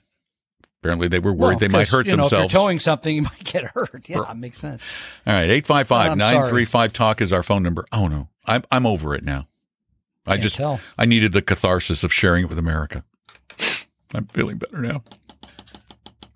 Apparently, 0.83 1.09
they 1.09 1.19
were 1.19 1.33
worried 1.33 1.55
Well, 1.55 1.59
they 1.59 1.69
might 1.69 1.89
hurt 1.89 2.07
you 2.07 2.13
know, 2.13 2.23
themselves. 2.23 2.47
if 2.47 2.53
you're 2.53 2.63
towing 2.63 2.79
something, 2.79 3.17
you 3.17 3.23
might 3.33 3.43
get 3.45 3.65
hurt. 3.65 4.09
Yeah, 4.09 4.31
it 4.31 4.37
makes 4.37 4.59
sense. 4.59 4.87
All 5.27 5.33
right, 5.35 5.51
855 5.51 6.17
935 6.17 6.93
talk 6.93 7.21
is 7.21 7.33
our 7.33 7.43
phone 7.43 7.63
number. 7.63 7.85
Oh 7.93 8.07
no. 8.07 8.29
I'm 8.47 8.63
I'm 8.71 8.87
over 8.87 9.15
it 9.15 9.25
now. 9.25 9.49
I 10.27 10.33
Can't 10.33 10.43
just 10.43 10.57
tell. 10.57 10.81
I 10.97 11.05
needed 11.07 11.33
the 11.33 11.43
catharsis 11.43 12.05
of 12.05 12.13
sharing 12.13 12.45
it 12.45 12.49
with 12.49 12.59
America. 12.59 13.03
I'm 14.15 14.27
feeling 14.27 14.59
better 14.59 14.79
now. 14.79 15.03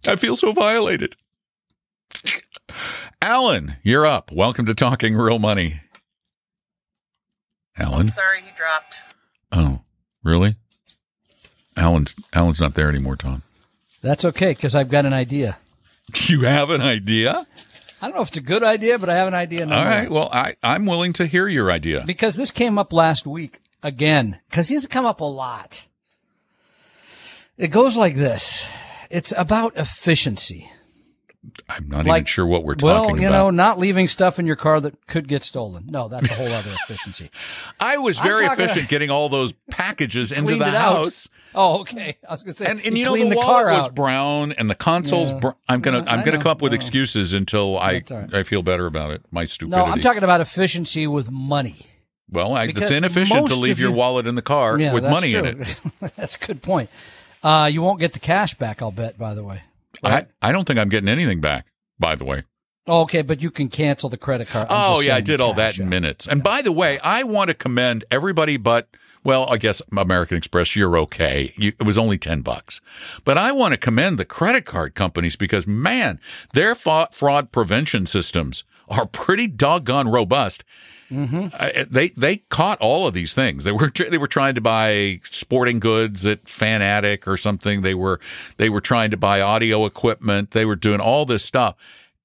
I 0.07 0.17
feel 0.17 0.35
so 0.35 0.53
violated. 0.53 1.15
Alan, 3.21 3.77
you're 3.83 4.05
up. 4.07 4.33
Welcome 4.33 4.67
to 4.67 4.75
Talking 4.75 5.15
Real 5.15 5.38
Money. 5.38 5.81
Alan? 7.79 8.11
Sorry, 8.11 8.41
he 8.43 8.51
dropped. 8.57 8.97
Really? 10.23 10.57
Alan's 11.77 12.15
Alan's 12.33 12.61
not 12.61 12.75
there 12.75 12.89
anymore, 12.89 13.17
Tom. 13.17 13.43
That's 14.03 14.25
okay 14.25 14.51
because 14.51 14.75
I've 14.75 14.91
got 14.91 15.07
an 15.07 15.13
idea. 15.13 15.59
You 16.27 16.41
have 16.43 16.69
an 16.71 16.83
idea? 16.83 17.47
I 18.03 18.07
don't 18.07 18.17
know 18.17 18.23
if 18.23 18.29
it's 18.29 18.37
a 18.37 18.41
good 18.43 18.63
idea, 18.65 18.99
but 18.99 19.09
I 19.09 19.17
have 19.17 19.29
an 19.29 19.35
idea. 19.35 19.63
All 19.63 19.69
nonetheless. 19.69 20.11
Well, 20.11 20.29
I, 20.33 20.57
I'm 20.63 20.85
willing 20.85 21.13
to 21.15 21.27
hear 21.27 21.47
your 21.49 21.71
idea. 21.71 22.03
because 22.05 22.35
this 22.37 22.51
came 22.51 22.77
up 22.77 22.93
last 22.93 23.27
week 23.27 23.61
again 23.83 24.41
because 24.51 24.69
he's 24.69 24.87
come 24.87 25.07
up 25.07 25.21
a 25.21 25.25
lot. 25.25 25.87
It 27.57 27.69
goes 27.69 27.97
like 27.97 28.17
this. 28.17 28.67
It's 29.09 29.33
about 29.39 29.77
efficiency. 29.77 30.71
I'm 31.68 31.88
not 31.88 32.07
even 32.07 32.24
sure 32.24 32.46
what 32.46 32.62
we're 32.62 32.74
talking 32.76 32.88
about. 32.90 33.07
well, 33.12 33.20
you 33.20 33.26
about. 33.26 33.37
know, 33.46 33.50
not 33.50 33.78
leaving 33.78 34.07
stuff 34.07 34.38
in 34.38 34.46
your 34.46 34.55
car 34.55 34.81
that 34.81 35.07
could 35.09 35.26
get 35.26 35.42
stolen. 35.42 35.87
No, 35.90 36.07
that's 36.07 36.31
a 36.31 36.35
whole 36.35 36.46
other 36.46 36.70
efficiency. 36.85 37.31
I 37.81 37.98
was 37.98 38.18
very 38.20 38.46
efficient 38.46 38.88
getting 38.88 39.11
all 39.11 39.28
those 39.28 39.52
packages 39.70 40.31
into 40.31 40.55
the 40.55 40.68
it 40.68 40.74
out. 40.74 40.96
house. 40.96 41.28
Oh, 41.55 41.81
okay. 41.81 42.16
I 42.28 42.33
was 42.33 42.44
gonna 42.44 42.52
say, 42.55 42.66
And, 42.66 42.81
and 42.87 42.96
you 42.96 43.05
know 43.05 43.14
the, 43.16 43.28
the 43.28 43.35
was 43.37 43.87
out. 43.87 43.94
brown 43.94 44.52
and 44.52 44.70
the 44.70 44.76
console's 44.76 45.33
Yeah. 45.33 45.38
br- 45.40 45.48
I'm 45.68 45.81
gonna 45.81 45.98
Yeah, 46.05 46.12
I'm 46.12 46.24
gonna 46.24 46.38
come 46.38 46.52
up 46.52 46.62
with 46.62 46.72
excuses 46.72 47.33
until 47.33 47.76
I 47.78 48.02
right. 48.09 48.35
I 48.35 48.42
feel 48.44 48.62
better 48.62 48.87
about 48.87 49.11
it. 49.11 49.22
My 49.33 49.44
stupidity. 49.44 49.85
No. 49.85 49.90
I'm 49.92 50.00
talking 50.00 50.22
about 50.24 50.40
efficiency 50.40 51.09
with 51.09 51.28
money. 51.31 51.74
well, 52.31 52.55
I, 52.55 52.66
it's 52.66 52.90
inefficient 52.92 53.48
to 53.48 53.57
leave 53.57 53.72
of 53.72 53.78
your 53.81 53.90
you- 53.90 53.96
wallet 53.96 54.28
in 54.28 54.37
the 54.37 54.42
car 54.42 54.78
Yeah, 54.78 54.92
with 54.92 55.02
money 55.02 55.35
in 55.35 55.44
it. 55.44 55.76
that's 56.16 56.37
a 56.37 56.38
good 56.38 56.62
point. 56.62 56.88
Uh, 57.42 57.68
you 57.70 57.83
won't 57.83 57.98
get 57.98 58.12
the 58.12 58.20
cash 58.20 58.55
back, 58.55 58.81
I'll 58.81 58.92
bet. 58.92 59.18
By 59.18 59.35
the 59.35 59.42
way. 59.42 59.62
I, 60.02 60.26
I 60.40 60.52
don't 60.52 60.66
think 60.66 60.78
I'm 60.78 60.88
getting 60.88 61.09
anything 61.09 61.40
back. 61.40 61.66
By 61.98 62.14
the 62.16 62.24
way. 62.24 62.42
Oh, 62.87 63.02
okay, 63.02 63.22
but 63.22 63.42
you 63.42 63.50
can 63.50 63.68
cancel 63.68 64.09
the 64.09 64.16
credit 64.16 64.48
card. 64.48 64.66
I'm 64.70 64.96
Oh 64.96 65.00
yeah, 65.00 65.14
I 65.14 65.20
did 65.20 65.40
all 65.40 65.55
that 65.55 65.78
in 65.78 65.88
minutes. 65.88 66.26
And 66.26 66.42
by 66.42 66.62
the 66.62 66.72
way, 66.72 66.98
I 66.98 67.22
want 67.22 67.48
to 67.48 67.55
commend 67.55 68.05
everybody 68.11 68.57
but 68.57 68.88
well, 69.24 69.48
I 69.52 69.57
guess 69.57 69.81
American 69.96 70.37
Express, 70.37 70.74
you're 70.74 70.98
okay. 70.98 71.52
You, 71.57 71.72
it 71.78 71.85
was 71.85 71.96
only 71.96 72.18
10 72.18 72.42
bucks. 72.42 72.81
But 73.24 73.38
I 73.38 73.52
want 73.52 73.72
to 73.72 73.78
commend 73.78 74.18
the 74.18 74.24
credit 74.24 74.64
card 74.64 74.94
companies 74.94 75.37
because 75.37 75.66
man, 75.66 76.18
their 76.55 76.74
fraud 76.74 77.52
prevention 77.52 78.07
systems 78.07 78.64
are 78.88 79.07
pretty 79.07 79.46
doggone 79.46 80.09
robust. 80.09 80.64
Uh, 81.12 81.85
they 81.90 82.09
they 82.09 82.37
caught 82.48 82.79
all 82.81 83.07
of 83.07 83.14
these 83.14 83.35
things. 83.35 83.64
They 83.64 83.72
were 83.72 83.90
they 84.11 84.18
were 84.18 84.27
trying 84.27 84.55
to 84.55 84.61
buy 84.61 85.20
sporting 85.25 85.79
goods 85.79 86.25
at 86.27 86.48
Fanatic 86.48 87.29
or 87.29 87.37
something. 87.37 87.83
They 87.83 87.94
were 87.94 88.20
they 88.57 88.70
were 88.70 88.81
trying 88.81 89.11
to 89.11 89.16
buy 89.16 89.40
audio 89.40 89.85
equipment. 89.87 90.53
They 90.53 90.64
were 90.64 90.77
doing 90.77 91.01
all 91.01 91.25
this 91.27 91.44
stuff. 91.44 91.77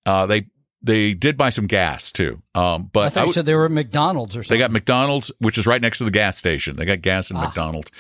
Uh, 0.06 0.26
they 0.26 0.47
they 0.84 1.15
did 1.15 1.36
buy 1.36 1.50
some 1.50 1.65
gas 1.67 2.12
too. 2.12 2.41
Um, 2.56 2.89
but 2.93 3.08
I 3.08 3.10
thought 3.10 3.23
I 3.23 3.26
you 3.26 3.34
said 3.34 3.45
they 3.47 3.56
were 3.56 3.65
at 3.65 3.71
McDonald's 3.71 4.38
or 4.38 4.43
something. 4.43 4.56
they 4.56 4.60
got 4.60 4.71
McDonald's, 4.71 5.32
which 5.39 5.58
is 5.58 5.65
right 5.67 5.82
next 5.82 5.97
to 5.97 6.04
the 6.06 6.12
gas 6.12 6.38
station. 6.38 6.76
They 6.78 6.86
got 6.86 7.02
gas 7.02 7.30
in 7.32 7.36
Ah. 7.36 7.45
McDonald's, 7.45 7.91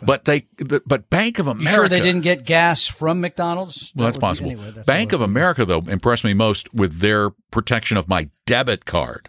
but 0.00 0.24
they 0.24 0.46
the, 0.56 0.80
but 0.86 1.10
Bank 1.10 1.38
of 1.40 1.46
You 1.46 1.52
America. 1.52 1.74
sure 1.74 1.88
they 1.88 2.00
didn't 2.00 2.22
get 2.22 2.46
gas 2.46 2.86
from 2.86 3.20
McDonald's? 3.20 3.92
Well, 3.94 4.06
That 4.06 4.12
that's 4.12 4.20
possible. 4.20 4.50
anyway, 4.52 4.70
that's 4.70 4.86
Bank 4.86 5.12
of. 5.12 5.20
America, 5.20 5.66
though, 5.66 5.80
impressed 5.86 6.24
me 6.24 6.32
most 6.32 6.72
with 6.72 7.00
their 7.00 7.30
protection 7.50 7.96
of 7.98 8.08
my 8.08 8.30
debit 8.46 8.86
card. 8.86 9.28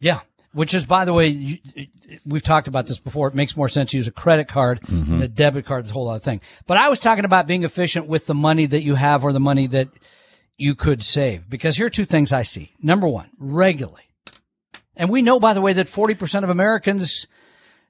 Yeah. 0.00 0.20
Which 0.52 0.72
is, 0.74 0.86
by 0.86 1.04
the 1.04 1.12
way, 1.12 1.28
you, 1.28 1.58
we've 2.24 2.42
talked 2.42 2.68
about 2.68 2.86
this 2.86 2.98
before. 2.98 3.28
It 3.28 3.34
makes 3.34 3.56
more 3.56 3.68
sense 3.68 3.90
to 3.90 3.96
use 3.98 4.08
a 4.08 4.12
credit 4.12 4.48
card 4.48 4.80
Mm-hmm. 4.80 5.12
than 5.12 5.22
a 5.22 5.28
debit 5.28 5.66
card. 5.66 5.84
This 5.84 5.92
whole 5.92 6.08
other 6.08 6.18
thing. 6.20 6.40
But 6.66 6.78
I 6.78 6.88
was 6.88 6.98
talking 6.98 7.24
about 7.26 7.46
being 7.46 7.64
efficient 7.64 8.06
with 8.06 8.26
the 8.26 8.34
money 8.34 8.66
that 8.66 8.82
you 8.82 8.94
have 8.94 9.24
or 9.24 9.32
the 9.32 9.40
money 9.40 9.66
that 9.68 9.88
you 10.56 10.74
could 10.74 11.02
save. 11.02 11.48
Because 11.48 11.76
here 11.76 11.86
are 11.86 11.90
two 11.90 12.06
things 12.06 12.32
I 12.32 12.42
see. 12.42 12.72
Number 12.82 13.06
one, 13.06 13.30
regularly. 13.38 14.02
And 14.96 15.10
we 15.10 15.22
know, 15.22 15.38
by 15.38 15.52
the 15.52 15.60
way, 15.60 15.74
that 15.74 15.86
40% 15.86 16.42
of 16.42 16.50
Americans 16.50 17.26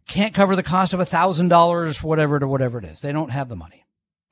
can't 0.09 0.35
cover 0.35 0.57
the 0.57 0.62
cost 0.62 0.92
of 0.92 1.01
a 1.01 1.05
thousand 1.07 1.49
dollars, 1.49 2.03
whatever 2.03 2.38
to 2.40 2.47
whatever 2.49 2.79
it 2.79 2.85
is. 2.85 3.01
They 3.01 3.12
don't 3.12 3.31
have 3.31 3.49
the 3.49 3.57
money. 3.57 3.85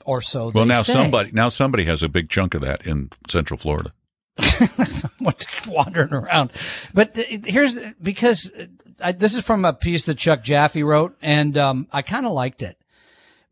Or 0.05 0.21
so 0.23 0.51
Well, 0.55 0.67
now 0.67 0.83
say. 0.83 0.93
somebody 0.93 1.31
now 1.33 1.49
somebody 1.49 1.85
has 1.85 2.03
a 2.03 2.09
big 2.09 2.29
chunk 2.31 2.55
of 2.55 2.61
that 2.61 2.87
in 2.87 3.11
Central 3.29 3.59
Florida. 3.59 3.93
someone's 4.85 5.47
wandering 5.67 6.13
around. 6.13 6.53
But 6.93 7.17
here's 7.17 7.79
because 8.03 8.51
uh, 8.53 8.67
I, 9.01 9.13
this 9.13 9.35
is 9.37 9.45
from 9.45 9.65
a 9.65 9.73
piece 9.73 10.07
that 10.07 10.19
Chuck 10.19 10.43
Jaffe 10.43 10.83
wrote, 10.83 11.17
and 11.23 11.57
um, 11.57 11.89
I 11.93 12.03
kind 12.03 12.27
of 12.27 12.33
liked 12.33 12.63
it 12.63 12.77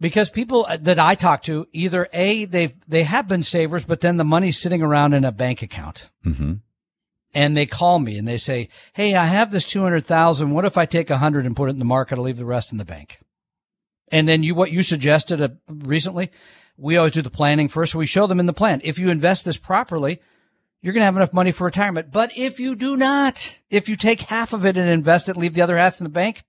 because 0.00 0.28
people 0.28 0.66
that 0.80 0.98
I 0.98 1.14
talk 1.14 1.42
to 1.44 1.66
either 1.72 2.08
a 2.12 2.44
they 2.44 2.74
they 2.86 3.04
have 3.04 3.28
been 3.28 3.42
savers, 3.42 3.84
but 3.84 4.00
then 4.00 4.16
the 4.16 4.24
money's 4.24 4.60
sitting 4.60 4.82
around 4.82 5.14
in 5.14 5.24
a 5.24 5.32
bank 5.32 5.62
account. 5.62 6.10
hmm 6.22 6.54
And 7.32 7.56
they 7.56 7.66
call 7.66 7.98
me 7.98 8.18
and 8.18 8.28
they 8.28 8.38
say, 8.38 8.68
"Hey, 8.92 9.14
I 9.14 9.26
have 9.26 9.50
this 9.50 9.64
two 9.64 9.82
hundred 9.82 10.04
thousand. 10.04 10.50
What 10.50 10.66
if 10.66 10.76
I 10.76 10.86
take 10.86 11.10
a 11.10 11.18
hundred 11.18 11.46
and 11.46 11.56
put 11.56 11.68
it 11.68 11.72
in 11.72 11.78
the 11.78 11.84
market? 11.84 12.18
I'll 12.18 12.24
leave 12.24 12.36
the 12.36 12.44
rest 12.44 12.72
in 12.72 12.78
the 12.78 12.84
bank." 12.84 13.20
And 14.08 14.28
then 14.28 14.42
you, 14.42 14.54
what 14.54 14.70
you 14.70 14.82
suggested 14.82 15.40
uh, 15.40 15.48
recently, 15.66 16.30
we 16.76 16.96
always 16.96 17.12
do 17.12 17.22
the 17.22 17.30
planning 17.30 17.68
first. 17.68 17.92
So 17.92 17.98
we 17.98 18.06
show 18.06 18.26
them 18.26 18.40
in 18.40 18.46
the 18.46 18.52
plan. 18.52 18.80
If 18.84 18.98
you 18.98 19.08
invest 19.08 19.44
this 19.44 19.56
properly, 19.56 20.20
you're 20.84 20.92
going 20.92 21.00
to 21.00 21.06
have 21.06 21.16
enough 21.16 21.32
money 21.32 21.50
for 21.50 21.64
retirement. 21.64 22.12
But 22.12 22.36
if 22.36 22.60
you 22.60 22.74
do 22.76 22.94
not, 22.94 23.58
if 23.70 23.88
you 23.88 23.96
take 23.96 24.20
half 24.20 24.52
of 24.52 24.66
it 24.66 24.76
and 24.76 24.86
invest 24.86 25.30
it, 25.30 25.36
leave 25.36 25.54
the 25.54 25.62
other 25.62 25.78
half 25.78 25.98
in 25.98 26.04
the 26.04 26.10
bank, 26.10 26.44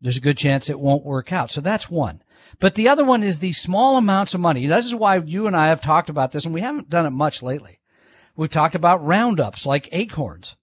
there's 0.00 0.16
a 0.16 0.22
good 0.22 0.38
chance 0.38 0.70
it 0.70 0.80
won't 0.80 1.04
work 1.04 1.30
out. 1.30 1.50
So 1.50 1.60
that's 1.60 1.90
one. 1.90 2.22
But 2.58 2.74
the 2.74 2.88
other 2.88 3.04
one 3.04 3.22
is 3.22 3.40
these 3.40 3.60
small 3.60 3.98
amounts 3.98 4.32
of 4.32 4.40
money. 4.40 4.66
This 4.66 4.86
is 4.86 4.94
why 4.94 5.16
you 5.18 5.46
and 5.46 5.54
I 5.54 5.66
have 5.66 5.82
talked 5.82 6.08
about 6.08 6.32
this 6.32 6.46
and 6.46 6.54
we 6.54 6.62
haven't 6.62 6.88
done 6.88 7.04
it 7.04 7.10
much 7.10 7.42
lately. 7.42 7.80
We've 8.34 8.48
talked 8.48 8.74
about 8.74 9.04
roundups 9.04 9.66
like 9.66 9.90
acorns. 9.92 10.56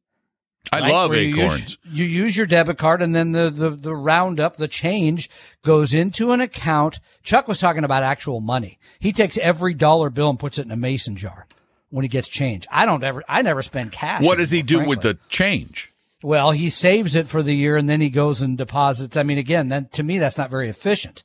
I 0.73 0.79
right? 0.79 0.91
love 0.91 1.11
Where 1.11 1.21
you 1.21 1.35
use- 1.35 1.53
acorns. 1.53 1.77
You 1.85 2.05
use, 2.05 2.35
your 2.35 2.47
debit 2.47 2.79
card 2.79 3.03
and 3.03 3.13
then 3.13 3.31
the, 3.31 3.51
the, 3.51 3.69
the 3.69 3.95
roundup, 3.95 4.57
the 4.57 4.67
change 4.67 5.29
goes 5.63 5.93
into 5.93 6.31
an 6.31 6.41
account. 6.41 6.99
Chuck 7.21 7.47
was 7.47 7.59
talking 7.59 7.83
about 7.83 8.01
actual 8.01 8.41
money. 8.41 8.79
He 8.99 9.11
takes 9.11 9.37
every 9.37 9.75
dollar 9.75 10.09
bill 10.09 10.31
and 10.31 10.39
puts 10.39 10.57
it 10.57 10.65
in 10.65 10.71
a 10.71 10.75
mason 10.75 11.15
jar 11.15 11.45
when 11.91 12.03
he 12.03 12.09
gets 12.09 12.27
change. 12.27 12.65
I 12.71 12.85
don't 12.85 13.03
ever, 13.03 13.23
I 13.29 13.43
never 13.43 13.61
spend 13.61 13.91
cash. 13.91 14.23
What 14.23 14.39
does 14.39 14.51
he 14.51 14.63
do 14.63 14.83
with 14.85 15.01
the 15.01 15.19
change? 15.29 15.93
Well, 16.23 16.51
he 16.51 16.69
saves 16.69 17.15
it 17.15 17.27
for 17.27 17.43
the 17.43 17.55
year 17.55 17.77
and 17.77 17.89
then 17.89 18.01
he 18.01 18.09
goes 18.09 18.41
and 18.41 18.57
deposits. 18.57 19.17
I 19.17 19.23
mean, 19.23 19.37
again, 19.37 19.69
then 19.69 19.87
to 19.93 20.03
me, 20.03 20.17
that's 20.17 20.37
not 20.37 20.49
very 20.49 20.69
efficient. 20.69 21.23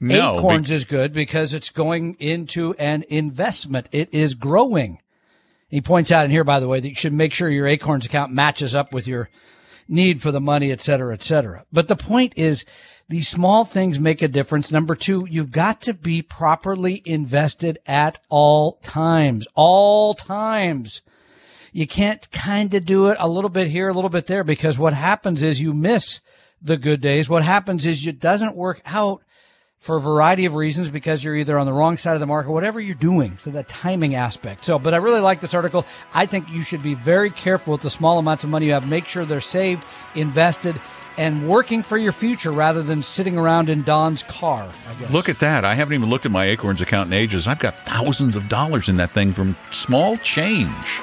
No, 0.00 0.38
Acorns 0.38 0.68
be- 0.68 0.74
is 0.74 0.84
good 0.84 1.12
because 1.12 1.54
it's 1.54 1.70
going 1.70 2.16
into 2.18 2.74
an 2.74 3.04
investment. 3.08 3.88
It 3.92 4.12
is 4.12 4.34
growing. 4.34 4.98
He 5.68 5.80
points 5.80 6.12
out 6.12 6.24
in 6.24 6.30
here, 6.30 6.44
by 6.44 6.60
the 6.60 6.68
way, 6.68 6.80
that 6.80 6.88
you 6.88 6.94
should 6.94 7.12
make 7.12 7.32
sure 7.32 7.48
your 7.48 7.66
Acorns 7.66 8.06
account 8.06 8.32
matches 8.32 8.74
up 8.74 8.92
with 8.92 9.08
your 9.08 9.30
need 9.88 10.20
for 10.20 10.30
the 10.30 10.40
money, 10.40 10.70
et 10.70 10.80
cetera, 10.80 11.14
et 11.14 11.22
cetera. 11.22 11.64
But 11.72 11.88
the 11.88 11.96
point 11.96 12.34
is 12.36 12.64
these 13.08 13.28
small 13.28 13.64
things 13.64 14.00
make 14.00 14.20
a 14.20 14.28
difference. 14.28 14.72
Number 14.72 14.96
two, 14.96 15.26
you've 15.30 15.52
got 15.52 15.80
to 15.82 15.94
be 15.94 16.22
properly 16.22 17.02
invested 17.04 17.78
at 17.86 18.18
all 18.28 18.78
times, 18.82 19.46
all 19.54 20.14
times. 20.14 21.02
You 21.72 21.86
can't 21.86 22.30
kind 22.32 22.72
of 22.74 22.84
do 22.84 23.06
it 23.06 23.16
a 23.20 23.28
little 23.28 23.50
bit 23.50 23.68
here, 23.68 23.88
a 23.88 23.92
little 23.92 24.10
bit 24.10 24.26
there, 24.26 24.42
because 24.42 24.78
what 24.78 24.94
happens 24.94 25.42
is 25.42 25.60
you 25.60 25.72
miss 25.72 26.20
the 26.60 26.76
good 26.76 27.00
days. 27.00 27.28
What 27.28 27.44
happens 27.44 27.86
is 27.86 28.06
it 28.06 28.18
doesn't 28.18 28.56
work 28.56 28.80
out 28.86 29.22
for 29.78 29.96
a 29.96 30.00
variety 30.00 30.46
of 30.46 30.54
reasons 30.54 30.90
because 30.90 31.22
you're 31.22 31.36
either 31.36 31.58
on 31.58 31.66
the 31.66 31.72
wrong 31.72 31.96
side 31.96 32.14
of 32.14 32.20
the 32.20 32.26
market, 32.26 32.50
whatever 32.50 32.80
you're 32.80 32.94
doing. 32.94 33.36
So 33.38 33.50
the 33.50 33.62
timing 33.62 34.14
aspect. 34.14 34.64
So, 34.64 34.78
but 34.78 34.94
I 34.94 34.96
really 34.96 35.20
like 35.20 35.40
this 35.40 35.54
article. 35.54 35.84
I 36.12 36.26
think 36.26 36.50
you 36.50 36.62
should 36.62 36.82
be 36.82 36.94
very 36.94 37.30
careful 37.30 37.72
with 37.72 37.82
the 37.82 37.90
small 37.90 38.18
amounts 38.18 38.42
of 38.42 38.50
money 38.50 38.66
you 38.66 38.72
have. 38.72 38.88
Make 38.88 39.06
sure 39.06 39.24
they're 39.24 39.40
saved, 39.40 39.84
invested, 40.14 40.80
and 41.18 41.48
working 41.48 41.82
for 41.82 41.96
your 41.96 42.12
future 42.12 42.52
rather 42.52 42.82
than 42.82 43.02
sitting 43.02 43.38
around 43.38 43.68
in 43.68 43.82
Don's 43.82 44.22
car. 44.24 44.70
I 44.88 45.00
guess. 45.00 45.10
Look 45.10 45.28
at 45.28 45.38
that. 45.40 45.64
I 45.64 45.74
haven't 45.74 45.94
even 45.94 46.10
looked 46.10 46.26
at 46.26 46.32
my 46.32 46.44
Acorns 46.46 46.80
account 46.80 47.08
in 47.08 47.12
ages. 47.12 47.46
I've 47.46 47.58
got 47.58 47.76
thousands 47.86 48.36
of 48.36 48.48
dollars 48.48 48.88
in 48.88 48.96
that 48.98 49.10
thing 49.10 49.32
from 49.32 49.56
small 49.70 50.16
change. 50.18 51.00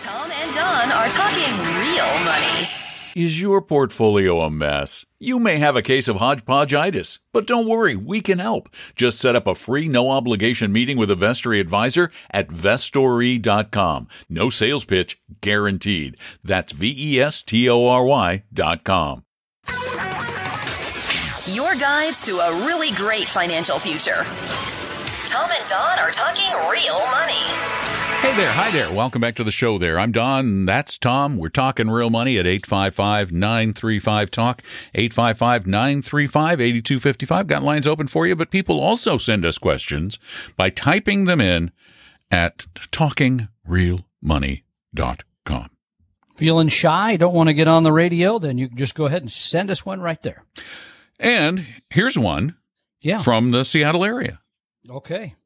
Tom 0.00 0.30
and 0.30 0.54
Don 0.54 0.92
are 0.92 1.08
talking 1.08 1.52
real 1.80 2.24
money. 2.24 2.68
Is 3.14 3.42
your 3.42 3.60
portfolio 3.60 4.40
a 4.40 4.50
mess? 4.50 5.04
You 5.20 5.38
may 5.38 5.58
have 5.58 5.76
a 5.76 5.82
case 5.82 6.08
of 6.08 6.16
hodgepodgeitis, 6.16 7.18
but 7.30 7.46
don't 7.46 7.68
worry, 7.68 7.94
we 7.94 8.22
can 8.22 8.38
help. 8.38 8.70
Just 8.96 9.18
set 9.18 9.36
up 9.36 9.46
a 9.46 9.54
free, 9.54 9.86
no 9.86 10.08
obligation 10.10 10.72
meeting 10.72 10.96
with 10.96 11.10
a 11.10 11.14
Vestory 11.14 11.60
advisor 11.60 12.10
at 12.30 12.48
vestory.com. 12.48 14.08
No 14.30 14.48
sales 14.48 14.86
pitch 14.86 15.20
guaranteed. 15.42 16.16
That's 16.42 16.72
V 16.72 16.94
E 16.96 17.20
S 17.20 17.42
T 17.42 17.68
O 17.68 17.86
R 17.86 18.04
Y 18.04 18.44
dot 18.50 18.82
com. 18.82 19.24
Your 21.52 21.74
guides 21.74 22.22
to 22.22 22.38
a 22.38 22.66
really 22.66 22.92
great 22.92 23.28
financial 23.28 23.78
future. 23.78 24.24
Tom 25.28 25.50
and 25.50 25.68
Don 25.68 25.98
are 25.98 26.10
talking 26.10 26.50
real 26.70 26.98
money. 27.10 27.44
Hey 28.22 28.34
there. 28.36 28.52
Hi 28.52 28.70
there. 28.70 28.92
Welcome 28.92 29.20
back 29.20 29.34
to 29.34 29.44
the 29.44 29.50
show 29.50 29.76
there. 29.76 29.98
I'm 29.98 30.12
Don. 30.12 30.66
That's 30.66 30.96
Tom. 30.96 31.36
We're 31.36 31.48
talking 31.48 31.90
real 31.90 32.10
money 32.10 32.38
at 32.38 32.46
855 32.46 33.32
935 33.32 34.30
Talk. 34.30 34.62
855 34.94 35.66
935 35.66 36.60
8255. 36.60 37.46
Got 37.48 37.62
lines 37.62 37.86
open 37.86 38.06
for 38.06 38.26
you, 38.26 38.36
but 38.36 38.50
people 38.50 38.80
also 38.80 39.18
send 39.18 39.44
us 39.44 39.58
questions 39.58 40.18
by 40.56 40.70
typing 40.70 41.24
them 41.24 41.40
in 41.40 41.72
at 42.30 42.66
talkingrealmoney.com. 42.92 45.71
Feeling 46.42 46.66
shy, 46.66 47.16
don't 47.18 47.34
want 47.34 47.50
to 47.50 47.54
get 47.54 47.68
on 47.68 47.84
the 47.84 47.92
radio, 47.92 48.40
then 48.40 48.58
you 48.58 48.66
can 48.66 48.76
just 48.76 48.96
go 48.96 49.06
ahead 49.06 49.22
and 49.22 49.30
send 49.30 49.70
us 49.70 49.86
one 49.86 50.00
right 50.00 50.20
there. 50.22 50.42
And 51.20 51.64
here's 51.88 52.18
one 52.18 52.56
Yeah. 53.00 53.20
from 53.20 53.52
the 53.52 53.64
Seattle 53.64 54.04
area 54.04 54.40
Okay. 54.90 55.36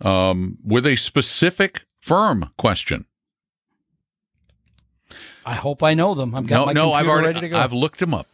um, 0.00 0.56
with 0.64 0.86
a 0.86 0.96
specific 0.96 1.82
firm 2.00 2.48
question. 2.56 3.04
I 5.44 5.56
hope 5.56 5.82
I 5.82 5.92
know 5.92 6.14
them. 6.14 6.34
I've 6.34 6.46
got 6.46 6.56
No, 6.60 6.66
my 6.66 6.72
no, 6.72 6.92
I've 6.94 7.06
already 7.06 7.26
ready 7.28 7.40
to 7.40 7.48
go. 7.50 7.58
I've 7.58 7.74
looked 7.74 7.98
them 7.98 8.14
up. 8.14 8.26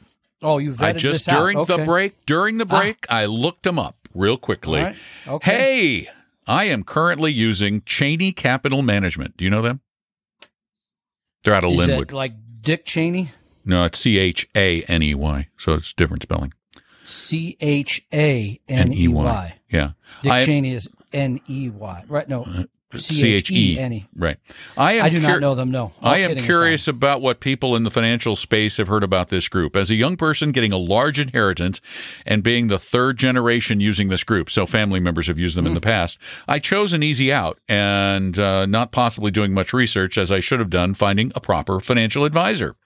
oh, 0.42 0.58
you 0.58 0.70
vetted 0.70 0.84
I 0.84 0.92
just 0.92 1.28
during 1.28 1.64
the 1.64 1.78
break 1.78 2.24
during 2.24 2.58
the 2.58 2.66
Ah. 2.70 2.80
break 2.80 3.04
I 3.10 3.24
looked 3.24 3.64
them 3.64 3.80
up 3.80 3.96
real 4.14 4.36
quickly. 4.36 4.80
Right. 4.80 4.96
Okay. 5.26 5.50
Hey, 5.50 6.08
I 6.46 6.66
am 6.66 6.84
currently 6.84 7.32
using 7.32 7.82
Chaney 7.84 8.30
Capital 8.30 8.82
Management. 8.82 9.36
Do 9.36 9.44
you 9.44 9.50
know 9.50 9.62
them? 9.62 9.80
They're 11.46 11.54
out 11.54 11.62
of 11.62 11.70
Is 11.74 11.78
Lynnwood. 11.78 12.02
it 12.02 12.12
like 12.12 12.32
Dick 12.60 12.84
Cheney? 12.86 13.30
no, 13.64 13.84
it's 13.84 14.00
C 14.00 14.18
H 14.18 14.48
A 14.56 14.82
N 14.82 15.00
E 15.00 15.14
Y, 15.14 15.46
so 15.56 15.74
it's 15.74 15.92
different 15.92 16.24
spelling. 16.24 16.52
C 17.04 17.56
H 17.60 18.04
A 18.12 18.60
N 18.68 18.92
E 18.92 19.06
Y. 19.06 19.54
Yeah, 19.70 19.92
Dick 20.22 20.32
I- 20.32 20.42
Cheney 20.44 20.72
is 20.72 20.90
N 21.12 21.38
E 21.48 21.68
Y. 21.70 22.04
Right? 22.08 22.28
No. 22.28 22.42
Uh, 22.42 22.64
C 22.98 23.34
H 23.34 23.50
E 23.50 23.78
N 23.78 23.92
E. 23.92 24.06
Right. 24.16 24.38
I 24.76 24.94
am. 24.94 25.04
I 25.04 25.08
do 25.08 25.20
not 25.20 25.40
know 25.40 25.54
them. 25.54 25.70
No. 25.70 25.92
All 26.02 26.12
I 26.12 26.18
am 26.18 26.36
curious 26.38 26.82
aside. 26.82 26.96
about 26.96 27.22
what 27.22 27.40
people 27.40 27.76
in 27.76 27.84
the 27.84 27.90
financial 27.90 28.36
space 28.36 28.76
have 28.76 28.88
heard 28.88 29.02
about 29.02 29.28
this 29.28 29.48
group. 29.48 29.76
As 29.76 29.90
a 29.90 29.94
young 29.94 30.16
person 30.16 30.52
getting 30.52 30.72
a 30.72 30.76
large 30.76 31.18
inheritance 31.18 31.80
and 32.24 32.42
being 32.42 32.68
the 32.68 32.78
third 32.78 33.18
generation 33.18 33.80
using 33.80 34.08
this 34.08 34.24
group, 34.24 34.50
so 34.50 34.66
family 34.66 35.00
members 35.00 35.26
have 35.26 35.38
used 35.38 35.56
them 35.56 35.66
in 35.66 35.74
the 35.74 35.80
past, 35.80 36.18
I 36.48 36.58
chose 36.58 36.92
an 36.92 37.02
easy 37.02 37.32
out 37.32 37.58
and 37.68 38.38
uh, 38.38 38.66
not 38.66 38.92
possibly 38.92 39.30
doing 39.30 39.52
much 39.52 39.72
research 39.72 40.18
as 40.18 40.32
I 40.32 40.40
should 40.40 40.60
have 40.60 40.70
done 40.70 40.94
finding 40.94 41.32
a 41.34 41.40
proper 41.40 41.80
financial 41.80 42.24
advisor. 42.24 42.76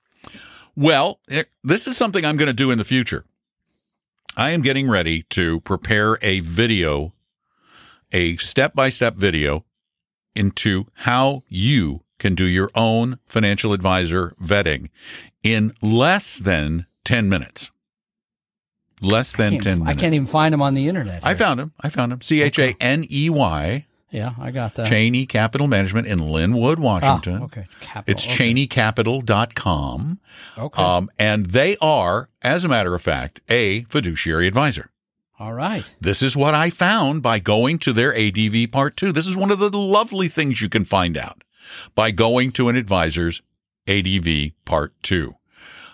Well, 0.76 1.20
eh, 1.30 1.44
this 1.64 1.86
is 1.86 1.96
something 1.96 2.24
I'm 2.24 2.36
going 2.36 2.46
to 2.48 2.52
do 2.52 2.70
in 2.70 2.78
the 2.78 2.84
future. 2.84 3.24
I 4.36 4.50
am 4.50 4.62
getting 4.62 4.88
ready 4.88 5.22
to 5.30 5.60
prepare 5.60 6.18
a 6.22 6.40
video, 6.40 7.12
a 8.12 8.36
step 8.36 8.74
by 8.74 8.88
step 8.88 9.16
video 9.16 9.64
into 10.34 10.86
how 10.94 11.42
you 11.48 12.02
can 12.18 12.34
do 12.34 12.44
your 12.44 12.70
own 12.74 13.18
financial 13.26 13.72
advisor 13.72 14.34
vetting 14.42 14.88
in 15.42 15.72
less 15.80 16.38
than 16.38 16.86
10 17.04 17.28
minutes. 17.28 17.70
Less 19.02 19.34
than 19.34 19.58
10 19.60 19.78
minutes. 19.78 19.96
I 19.98 20.00
can't 20.00 20.12
even 20.14 20.26
find 20.26 20.52
him 20.52 20.60
on 20.60 20.74
the 20.74 20.86
internet. 20.86 21.24
I 21.24 21.32
found 21.34 21.58
him. 21.58 21.72
I 21.80 21.88
found 21.88 22.12
him. 22.12 22.20
C 22.20 22.42
H 22.42 22.58
A 22.58 22.76
N 22.80 23.04
E 23.10 23.30
Y, 23.30 23.86
Yeah, 24.10 24.32
I 24.38 24.50
got 24.50 24.74
that. 24.74 24.88
Chaney 24.88 25.24
Capital 25.24 25.66
Management 25.66 26.06
in 26.06 26.18
Lynnwood, 26.18 26.76
Ah, 26.78 26.80
Washington. 26.82 27.42
okay. 27.44 27.66
Capital. 27.80 28.12
It's 28.12 28.26
okay. 28.26 28.52
chaneycapital.com. 28.52 30.20
Okay. 30.58 30.82
Um, 30.82 31.10
and 31.18 31.46
they 31.46 31.76
are, 31.80 32.28
as 32.42 32.64
a 32.64 32.68
matter 32.68 32.94
of 32.94 33.00
fact, 33.00 33.40
a 33.48 33.84
fiduciary 33.84 34.46
advisor. 34.46 34.90
All 35.40 35.54
right. 35.54 35.92
This 35.98 36.20
is 36.20 36.36
what 36.36 36.52
I 36.54 36.68
found 36.68 37.22
by 37.22 37.38
going 37.38 37.78
to 37.78 37.94
their 37.94 38.14
ADV 38.14 38.70
part 38.70 38.94
two. 38.94 39.10
This 39.10 39.26
is 39.26 39.38
one 39.38 39.50
of 39.50 39.58
the 39.58 39.70
lovely 39.70 40.28
things 40.28 40.60
you 40.60 40.68
can 40.68 40.84
find 40.84 41.16
out 41.16 41.42
by 41.94 42.10
going 42.10 42.52
to 42.52 42.68
an 42.68 42.76
advisor's 42.76 43.40
ADV 43.88 44.52
part 44.66 44.92
two. 45.02 45.32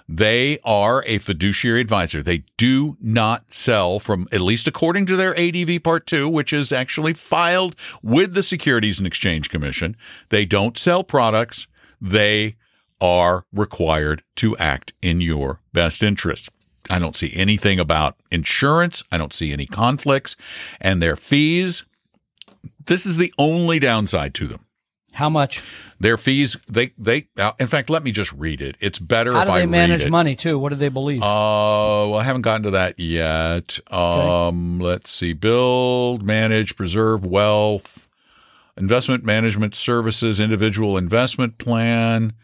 They 0.09 0.59
are 0.65 1.05
a 1.07 1.19
fiduciary 1.19 1.81
advisor. 1.81 2.25
They 2.25 2.43
do 2.57 2.97
not 3.01 3.55
sell 3.55 4.01
from, 4.01 4.27
at 4.33 4.41
least 4.41 4.67
according 4.67 5.07
to 5.07 5.17
their 5.17 5.39
ADV 5.39 5.81
part 5.85 6.09
two, 6.09 6.29
which 6.29 6.53
is 6.53 6.73
actually 6.73 7.15
filed 7.15 7.77
with 8.03 8.35
the 8.35 8.43
Securities 8.43 8.99
and 8.99 9.07
Exchange 9.07 9.49
Commission. 9.49 9.97
They 10.31 10.45
don't 10.45 10.77
sell 10.77 11.05
products. 11.05 11.69
They 12.01 12.57
are 13.01 13.45
required 13.53 14.25
to 14.37 14.57
act 14.57 14.93
in 15.03 15.21
your 15.21 15.61
best 15.73 16.03
interest. 16.03 16.51
I 16.91 16.99
don't 16.99 17.17
see 17.17 17.33
anything 17.35 17.79
about 17.79 18.17
insurance. 18.31 19.03
I 19.11 19.19
don't 19.19 19.35
see 19.35 19.53
any 19.53 19.67
conflicts 19.67 20.37
and 20.81 21.03
their 21.03 21.17
fees. 21.17 21.85
This 22.85 23.07
is 23.07 23.17
the 23.17 23.33
only 23.39 23.79
downside 23.79 24.35
to 24.35 24.47
them. 24.47 24.67
How 25.17 25.31
much? 25.31 25.63
Their 25.99 26.19
fees, 26.19 26.59
they, 26.69 26.93
they, 26.99 27.29
uh, 27.39 27.53
in 27.59 27.69
fact, 27.69 27.89
let 27.89 28.03
me 28.03 28.11
just 28.11 28.33
read 28.33 28.61
it. 28.61 28.77
It's 28.81 28.99
better 28.99 29.33
How 29.33 29.41
if 29.41 29.47
do 29.47 29.53
I 29.53 29.61
they 29.61 29.67
manage 29.67 30.11
money 30.11 30.37
too? 30.37 30.59
What 30.59 30.69
do 30.69 30.77
they 30.77 30.91
believe? 30.91 31.23
Uh, 31.23 31.25
well, 31.25 32.17
I 32.17 32.23
haven't 32.23 32.43
gotten 32.43 32.65
to 32.65 32.71
that 32.73 33.01
yet. 33.01 33.81
Um, 33.91 34.79
let's 34.79 35.11
see. 35.11 35.33
Build, 35.33 36.23
manage, 36.23 36.77
preserve 36.77 37.25
wealth, 37.25 38.11
investment 38.77 39.25
management 39.25 39.75
services, 39.75 40.39
individual 40.39 40.99
investment 40.99 41.57
plan, 41.57 42.35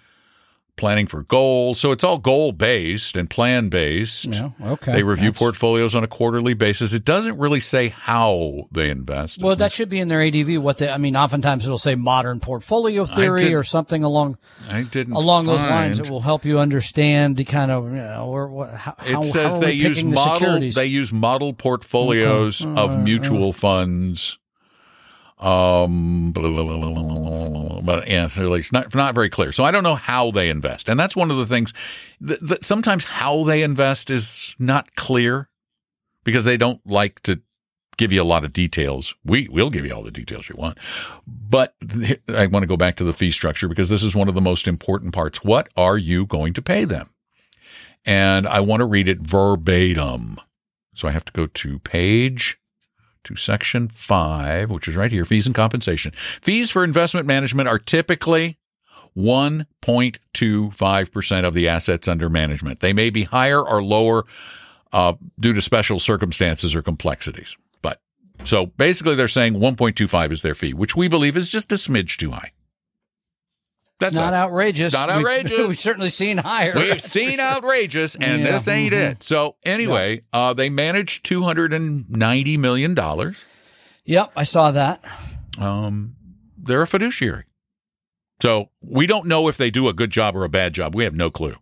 planning 0.76 1.06
for 1.06 1.22
goals. 1.22 1.78
So 1.78 1.92
it's 1.92 2.02
all 2.02 2.18
goal 2.18 2.52
based 2.52 3.16
and 3.16 3.28
plan 3.28 3.68
based. 3.68 4.24
yeah. 4.26 4.50
Okay. 4.60 4.92
They 4.92 5.02
review 5.02 5.30
That's- 5.30 5.38
portfolios 5.38 5.94
on 5.94 6.02
a 6.02 6.06
quarterly 6.08 6.54
basis. 6.54 6.92
It 6.92 7.04
doesn't 7.04 7.38
really 7.38 7.60
say 7.60 7.88
how 7.88 8.68
they 8.72 8.90
invest. 8.90 9.40
Well, 9.40 9.54
that 9.56 9.72
should 9.72 9.88
be 9.88 10.00
in 10.00 10.08
their 10.08 10.22
ADV. 10.22 10.62
What 10.62 10.78
they, 10.78 10.88
I 10.90 10.98
mean, 10.98 11.14
oftentimes 11.16 11.64
it'll 11.64 11.78
say 11.78 11.94
modern 11.94 12.40
portfolio 12.40 13.06
theory 13.06 13.54
or 13.54 13.64
something 13.64 14.02
along 14.02 14.38
I 14.70 14.82
didn't 14.82 15.14
along 15.14 15.46
those 15.46 15.60
lines 15.60 15.98
It 15.98 16.08
will 16.10 16.20
help 16.22 16.44
you 16.44 16.58
understand 16.58 17.36
the 17.36 17.44
kind 17.44 17.70
of 17.70 17.84
you 17.84 17.96
know 17.96 18.26
or 18.28 18.48
what. 18.48 18.74
How, 18.74 18.96
it 19.04 19.24
says 19.24 19.52
how 19.52 19.58
they 19.58 19.72
use 19.72 19.98
the 19.98 20.04
model 20.04 20.38
securities? 20.40 20.74
they 20.74 20.86
use 20.86 21.12
model 21.12 21.52
portfolios 21.52 22.64
of 22.64 23.02
mutual 23.02 23.52
funds. 23.52 24.38
Um, 25.42 26.30
blah, 26.30 26.52
blah, 26.52 26.64
blah, 26.64 27.80
but 27.80 28.08
yeah, 28.08 28.28
it's 28.32 28.72
not 28.72 28.94
not 28.94 29.12
very 29.12 29.28
clear. 29.28 29.50
So 29.50 29.64
I 29.64 29.72
don't 29.72 29.82
know 29.82 29.96
how 29.96 30.30
they 30.30 30.48
invest, 30.48 30.88
and 30.88 31.00
that's 31.00 31.16
one 31.16 31.32
of 31.32 31.36
the 31.36 31.46
things 31.46 31.74
that, 32.20 32.46
that 32.46 32.64
sometimes 32.64 33.04
how 33.04 33.42
they 33.42 33.64
invest 33.64 34.08
is 34.08 34.54
not 34.60 34.94
clear 34.94 35.48
because 36.22 36.44
they 36.44 36.56
don't 36.56 36.80
like 36.86 37.20
to 37.24 37.42
give 37.96 38.12
you 38.12 38.22
a 38.22 38.24
lot 38.24 38.44
of 38.44 38.52
details. 38.52 39.16
We 39.24 39.48
will 39.48 39.68
give 39.68 39.84
you 39.84 39.92
all 39.92 40.04
the 40.04 40.12
details 40.12 40.48
you 40.48 40.54
want, 40.56 40.78
but 41.26 41.74
I 42.28 42.46
want 42.46 42.62
to 42.62 42.68
go 42.68 42.76
back 42.76 42.94
to 42.96 43.04
the 43.04 43.12
fee 43.12 43.32
structure 43.32 43.66
because 43.66 43.88
this 43.88 44.04
is 44.04 44.14
one 44.14 44.28
of 44.28 44.36
the 44.36 44.40
most 44.40 44.68
important 44.68 45.12
parts. 45.12 45.42
What 45.42 45.70
are 45.76 45.98
you 45.98 46.24
going 46.24 46.52
to 46.52 46.62
pay 46.62 46.84
them? 46.84 47.10
And 48.06 48.46
I 48.46 48.60
want 48.60 48.78
to 48.78 48.86
read 48.86 49.08
it 49.08 49.18
verbatim. 49.18 50.36
So 50.94 51.08
I 51.08 51.10
have 51.10 51.24
to 51.24 51.32
go 51.32 51.46
to 51.46 51.78
page 51.80 52.58
to 53.24 53.36
section 53.36 53.88
five, 53.88 54.70
which 54.70 54.88
is 54.88 54.96
right 54.96 55.12
here 55.12 55.24
fees 55.24 55.46
and 55.46 55.54
compensation. 55.54 56.12
Fees 56.40 56.70
for 56.70 56.84
investment 56.84 57.26
management 57.26 57.68
are 57.68 57.78
typically 57.78 58.58
1.25% 59.16 61.44
of 61.44 61.54
the 61.54 61.68
assets 61.68 62.08
under 62.08 62.28
management. 62.28 62.80
They 62.80 62.92
may 62.92 63.10
be 63.10 63.22
higher 63.24 63.60
or 63.60 63.82
lower 63.82 64.24
uh, 64.92 65.14
due 65.38 65.52
to 65.52 65.62
special 65.62 65.98
circumstances 65.98 66.74
or 66.74 66.82
complexities. 66.82 67.56
But 67.82 68.00
so 68.44 68.66
basically, 68.66 69.14
they're 69.14 69.28
saying 69.28 69.54
1.25 69.54 70.32
is 70.32 70.42
their 70.42 70.54
fee, 70.54 70.74
which 70.74 70.96
we 70.96 71.08
believe 71.08 71.36
is 71.36 71.50
just 71.50 71.72
a 71.72 71.76
smidge 71.76 72.16
too 72.16 72.32
high. 72.32 72.52
That's 74.02 74.14
not 74.14 74.32
us. 74.34 74.40
outrageous. 74.42 74.92
Not 74.92 75.08
We've- 75.16 75.18
outrageous. 75.20 75.66
We've, 75.68 75.78
certainly 75.78 76.10
seen 76.10 76.38
higher. 76.38 76.74
We've 76.74 77.00
seen 77.00 77.40
outrageous, 77.40 78.14
and 78.16 78.42
Yeah. 78.42 78.52
this 78.52 78.68
ain't 78.68 78.92
it. 78.92 79.22
So 79.22 79.56
anyway, 79.64 80.22
uh, 80.32 80.52
they 80.54 80.68
managed 80.68 81.24
two 81.24 81.42
hundred 81.42 81.72
and 81.72 82.08
ninety 82.10 82.56
million 82.56 82.94
dollars. 82.94 83.44
Yep, 84.04 84.32
I 84.36 84.42
saw 84.42 84.70
that. 84.72 85.04
Um, 85.60 86.16
they're 86.58 86.82
a 86.82 86.86
fiduciary, 86.86 87.44
so 88.40 88.70
we 88.84 89.06
don't 89.06 89.26
know 89.26 89.48
if 89.48 89.56
they 89.56 89.70
do 89.70 89.88
a 89.88 89.92
good 89.92 90.10
job 90.10 90.34
or 90.36 90.44
a 90.44 90.48
bad 90.48 90.72
job. 90.74 90.94
We 90.94 91.04
have 91.04 91.14
no 91.14 91.30
clue. 91.30 91.56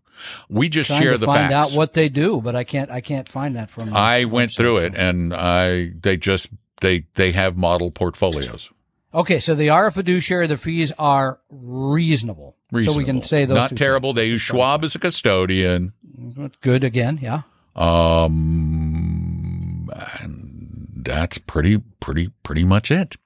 We 0.49 0.69
just 0.69 0.91
share 0.91 1.17
the 1.17 1.27
find 1.27 1.51
facts. 1.51 1.73
out 1.73 1.77
what 1.79 1.95
they 1.95 2.09
do, 2.11 2.41
but 2.43 2.55
I 2.55 2.65
can't. 2.65 2.91
I 2.91 3.01
can't 3.01 3.29
find 3.29 3.57
that 3.57 3.71
from. 3.71 3.95
I 3.95 4.25
went 4.27 4.53
through 4.55 4.79
it, 4.79 4.95
and 4.95 5.33
I 5.35 5.93
they 6.01 6.17
just 6.17 6.51
they 6.81 7.07
they 7.15 7.33
have 7.33 7.57
model 7.57 7.91
portfolios. 7.91 8.71
Okay, 9.13 9.41
so 9.41 9.57
they 9.57 9.69
are 9.69 9.89
a 9.89 9.93
fiduciary. 9.93 10.47
The 10.47 10.57
fees 10.57 10.93
are 10.99 11.41
reasonable. 11.51 12.57
Reasonable. 12.71 12.95
So 12.95 12.99
we 12.99 13.05
can 13.05 13.23
say 13.23 13.45
those. 13.45 13.57
not 13.57 13.71
two 13.71 13.77
terrible. 13.77 14.13
They 14.13 14.27
use 14.27 14.41
Schwab 14.41 14.85
as 14.85 14.95
a 14.95 15.01
custodian. 15.01 15.93
Good 16.61 16.85
again. 16.85 17.19
Yeah. 17.21 17.43
Um, 17.75 18.31
and 20.21 21.05
that's 21.05 21.39
pretty, 21.39 21.79
pretty, 21.99 22.31
pretty 22.45 22.63
much 22.63 22.93
it. 22.93 23.17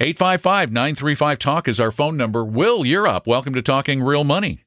855 0.00 0.72
935 0.72 1.38
Talk 1.38 1.68
is 1.68 1.80
our 1.80 1.90
phone 1.92 2.18
number. 2.18 2.44
Will, 2.44 2.84
you're 2.84 3.08
up. 3.08 3.26
Welcome 3.26 3.54
to 3.54 3.62
Talking 3.62 4.02
Real 4.02 4.24
Money. 4.24 4.64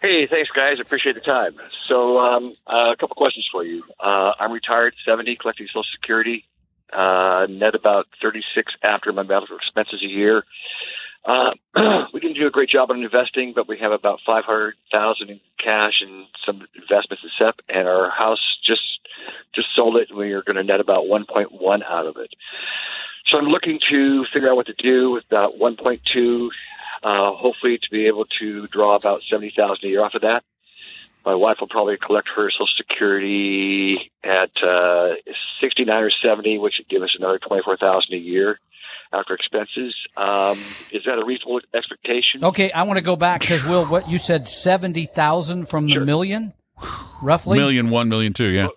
Hey, 0.00 0.28
thanks, 0.28 0.50
guys. 0.50 0.78
Appreciate 0.78 1.14
the 1.14 1.20
time. 1.22 1.56
So, 1.88 2.20
um, 2.20 2.52
uh, 2.66 2.92
a 2.92 2.96
couple 2.96 3.16
questions 3.16 3.48
for 3.50 3.64
you. 3.64 3.82
Uh, 3.98 4.32
I'm 4.38 4.52
retired, 4.52 4.94
70, 5.04 5.34
collecting 5.36 5.66
Social 5.66 5.82
Security, 5.92 6.44
uh, 6.92 7.46
net 7.48 7.74
about 7.74 8.06
36 8.22 8.72
after 8.82 9.12
my 9.12 9.22
medical 9.22 9.56
expenses 9.56 10.02
a 10.02 10.08
year. 10.08 10.44
Uh, 11.24 11.52
we 12.14 12.20
didn't 12.20 12.36
do 12.36 12.46
a 12.46 12.50
great 12.50 12.68
job 12.68 12.90
on 12.90 13.02
investing, 13.02 13.52
but 13.54 13.68
we 13.68 13.78
have 13.78 13.92
about 13.92 14.20
500,000 14.24 15.30
in 15.30 15.40
cash 15.62 16.00
and 16.00 16.26
some 16.44 16.66
investments 16.74 17.24
in 17.24 17.30
SEP, 17.38 17.60
and 17.68 17.88
our 17.88 18.10
house 18.10 18.58
just 18.64 18.82
just 19.54 19.68
sold 19.74 19.96
it, 19.96 20.10
and 20.10 20.18
we 20.18 20.32
are 20.32 20.42
going 20.42 20.56
to 20.56 20.62
net 20.62 20.80
about 20.80 21.04
1.1 21.04 21.82
out 21.82 22.06
of 22.06 22.16
it. 22.18 22.30
So 23.26 23.38
I'm 23.38 23.46
looking 23.46 23.80
to 23.88 24.24
figure 24.24 24.50
out 24.50 24.56
what 24.56 24.66
to 24.66 24.74
do 24.74 25.10
with 25.10 25.24
that 25.30 25.58
1.2 25.60 26.50
uh, 27.02 27.32
hopefully 27.32 27.78
to 27.78 27.90
be 27.90 28.06
able 28.06 28.24
to 28.40 28.66
draw 28.66 28.94
about 28.96 29.22
seventy 29.22 29.50
thousand 29.50 29.84
a 29.84 29.88
year 29.88 30.04
off 30.04 30.14
of 30.14 30.22
that. 30.22 30.42
My 31.26 31.34
wife 31.34 31.56
will 31.60 31.66
probably 31.68 31.96
collect 31.98 32.28
her 32.36 32.48
Social 32.52 32.68
Security 32.76 34.12
at 34.22 34.50
uh, 34.62 35.14
sixty 35.60 35.84
nine 35.84 36.04
or 36.04 36.12
seventy, 36.24 36.56
which 36.56 36.74
would 36.78 36.88
give 36.88 37.02
us 37.02 37.14
another 37.18 37.38
twenty 37.38 37.64
four 37.64 37.76
thousand 37.76 38.14
a 38.14 38.18
year 38.18 38.60
after 39.12 39.34
expenses. 39.34 39.94
Um, 40.16 40.56
is 40.92 41.02
that 41.04 41.18
a 41.20 41.24
reasonable 41.24 41.60
expectation? 41.74 42.44
Okay, 42.44 42.70
I 42.70 42.84
want 42.84 42.98
to 42.98 43.04
go 43.04 43.16
back 43.16 43.40
because 43.40 43.64
Will, 43.64 43.84
what 43.86 44.08
you 44.08 44.18
said 44.18 44.48
seventy 44.48 45.06
thousand 45.06 45.68
from 45.68 45.86
the 45.86 45.94
Sure. 45.94 46.04
million, 46.04 46.54
roughly. 47.20 47.58
Million 47.58 47.90
one, 47.90 48.08
million 48.08 48.32
two. 48.32 48.46
Yeah. 48.46 48.68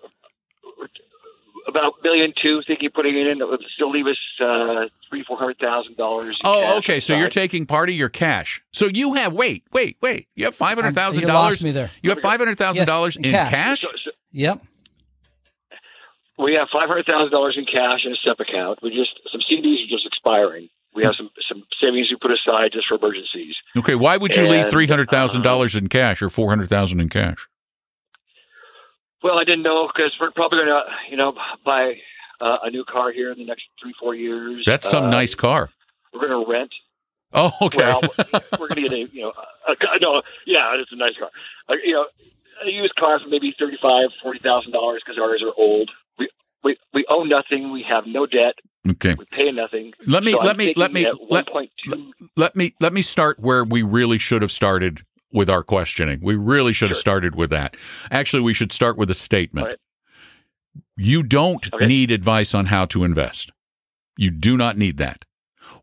About 1.70 1.94
a 1.98 2.02
million 2.02 2.32
two, 2.42 2.60
thinking 2.66 2.90
putting 2.94 3.16
it 3.16 3.26
in, 3.26 3.40
it 3.40 3.48
would 3.48 3.62
still 3.74 3.90
leave 3.90 4.06
us 4.06 4.18
uh, 4.40 4.86
three 5.08 5.24
four 5.24 5.38
hundred 5.38 5.58
thousand 5.58 5.96
dollars. 5.96 6.36
Oh, 6.44 6.76
okay. 6.78 7.00
So 7.00 7.16
you're 7.16 7.28
taking 7.28 7.64
part 7.64 7.88
of 7.88 7.94
your 7.94 8.08
cash. 8.08 8.62
So 8.72 8.86
you 8.86 9.14
have 9.14 9.32
wait, 9.32 9.64
wait, 9.72 9.96
wait. 10.02 10.28
You 10.34 10.44
have 10.46 10.54
five 10.54 10.76
hundred 10.76 10.94
thousand 10.94 11.22
You 11.22 11.26
dollars. 11.28 11.52
lost 11.54 11.64
me 11.64 11.72
there. 11.72 11.90
You 12.02 12.10
have 12.10 12.20
five 12.20 12.38
hundred 12.40 12.58
thousand 12.58 12.86
dollars 12.86 13.16
Yes, 13.16 13.24
in 13.24 13.24
in 13.26 13.32
cash. 13.32 13.50
cash. 13.50 13.80
So, 13.82 13.88
so 14.04 14.10
Yep. 14.32 14.62
we 16.38 16.54
have 16.54 16.68
five 16.72 16.88
hundred 16.88 17.06
thousand 17.06 17.30
dollars 17.32 17.56
in 17.58 17.64
cash 17.66 18.00
in 18.04 18.12
a 18.12 18.16
SEP 18.24 18.40
account. 18.40 18.80
We 18.82 18.90
just 18.90 19.10
some 19.30 19.40
CDs 19.40 19.84
are 19.84 19.90
just 19.90 20.06
expiring. 20.06 20.68
We 20.94 21.04
have 21.04 21.14
some 21.16 21.30
some 21.48 21.62
savings 21.80 22.08
we 22.10 22.16
put 22.16 22.32
aside 22.32 22.72
just 22.72 22.86
for 22.88 22.96
emergencies. 22.96 23.54
Okay. 23.76 23.94
Why 23.94 24.16
would 24.16 24.34
you 24.34 24.46
leave 24.48 24.68
three 24.70 24.86
hundred 24.86 25.10
thousand 25.10 25.42
dollars 25.42 25.74
in 25.76 25.88
cash 25.88 26.22
or 26.22 26.30
four 26.30 26.48
hundred 26.50 26.68
thousand 26.68 27.00
in 27.00 27.08
cash? 27.08 27.46
Well, 29.22 29.38
I 29.38 29.44
didn't 29.44 29.62
know 29.62 29.86
because 29.94 30.12
we're 30.20 30.30
probably 30.30 30.58
going 30.60 30.68
to, 30.68 30.82
you 31.10 31.16
know, 31.16 31.34
buy 31.64 31.94
uh, 32.40 32.58
a 32.62 32.70
new 32.70 32.84
car 32.84 33.12
here 33.12 33.30
in 33.32 33.38
the 33.38 33.44
next 33.44 33.64
three, 33.82 33.92
four 34.00 34.14
years. 34.14 34.62
That's 34.66 34.88
some 34.88 35.04
Uh, 35.04 35.10
nice 35.10 35.34
car. 35.34 35.70
We're 36.12 36.26
going 36.28 36.44
to 36.44 36.50
rent. 36.50 36.72
Oh, 37.32 37.52
okay. 37.62 37.78
Well, 37.78 38.00
we're 38.58 38.68
going 38.68 38.82
to 38.82 38.88
get 38.88 38.92
a, 38.92 38.98
you 39.14 39.22
know, 39.22 39.32
a, 39.68 39.72
a, 39.72 39.98
no, 40.00 40.22
yeah, 40.46 40.74
it's 40.80 40.90
a 40.92 40.96
nice 40.96 41.16
car. 41.18 41.30
Uh, 41.68 41.74
you 41.84 41.92
know, 41.92 42.06
a 42.66 42.70
used 42.70 42.94
car 42.96 43.18
for 43.20 43.28
maybe 43.28 43.54
thirty-five, 43.58 44.10
forty 44.22 44.38
thousand 44.40 44.72
dollars 44.72 45.00
because 45.04 45.18
ours 45.18 45.42
are 45.42 45.52
old. 45.56 45.90
We 46.18 46.28
we 46.64 46.76
we 46.92 47.06
own 47.08 47.28
nothing. 47.28 47.70
We 47.72 47.82
have 47.88 48.06
no 48.06 48.26
debt. 48.26 48.54
okay. 48.90 49.14
We 49.14 49.24
pay 49.26 49.50
nothing. 49.52 49.92
Let 50.06 50.24
me- 50.24 50.32
So 50.32 50.38
let 50.42 50.58
me- 50.58 50.74
let 50.76 50.92
me- 50.92 51.06
let- 51.30 51.46
1.2 51.46 52.10
let 52.36 52.56
me 52.56 52.74
let 52.80 52.92
me 52.92 53.00
start 53.02 53.38
where 53.38 53.62
we 53.64 53.82
really 53.82 54.18
should 54.18 54.42
have 54.42 54.52
started 54.52 55.02
with 55.32 55.48
our 55.50 55.62
questioning. 55.62 56.20
We 56.22 56.34
really 56.36 56.72
should 56.72 56.90
have 56.90 56.96
started 56.98 57.34
with 57.34 57.50
that. 57.50 57.76
Actually, 58.10 58.42
we 58.42 58.54
should 58.54 58.72
start 58.72 58.96
with 58.98 59.10
a 59.10 59.14
statement. 59.14 59.66
Right. 59.68 59.76
You 60.96 61.22
don't 61.22 61.72
Okay. 61.72 61.86
need 61.86 62.10
advice 62.10 62.54
on 62.54 62.66
how 62.66 62.84
to 62.86 63.04
invest. 63.04 63.50
You 64.16 64.30
do 64.30 64.56
not 64.56 64.76
need 64.76 64.96
that. 64.98 65.24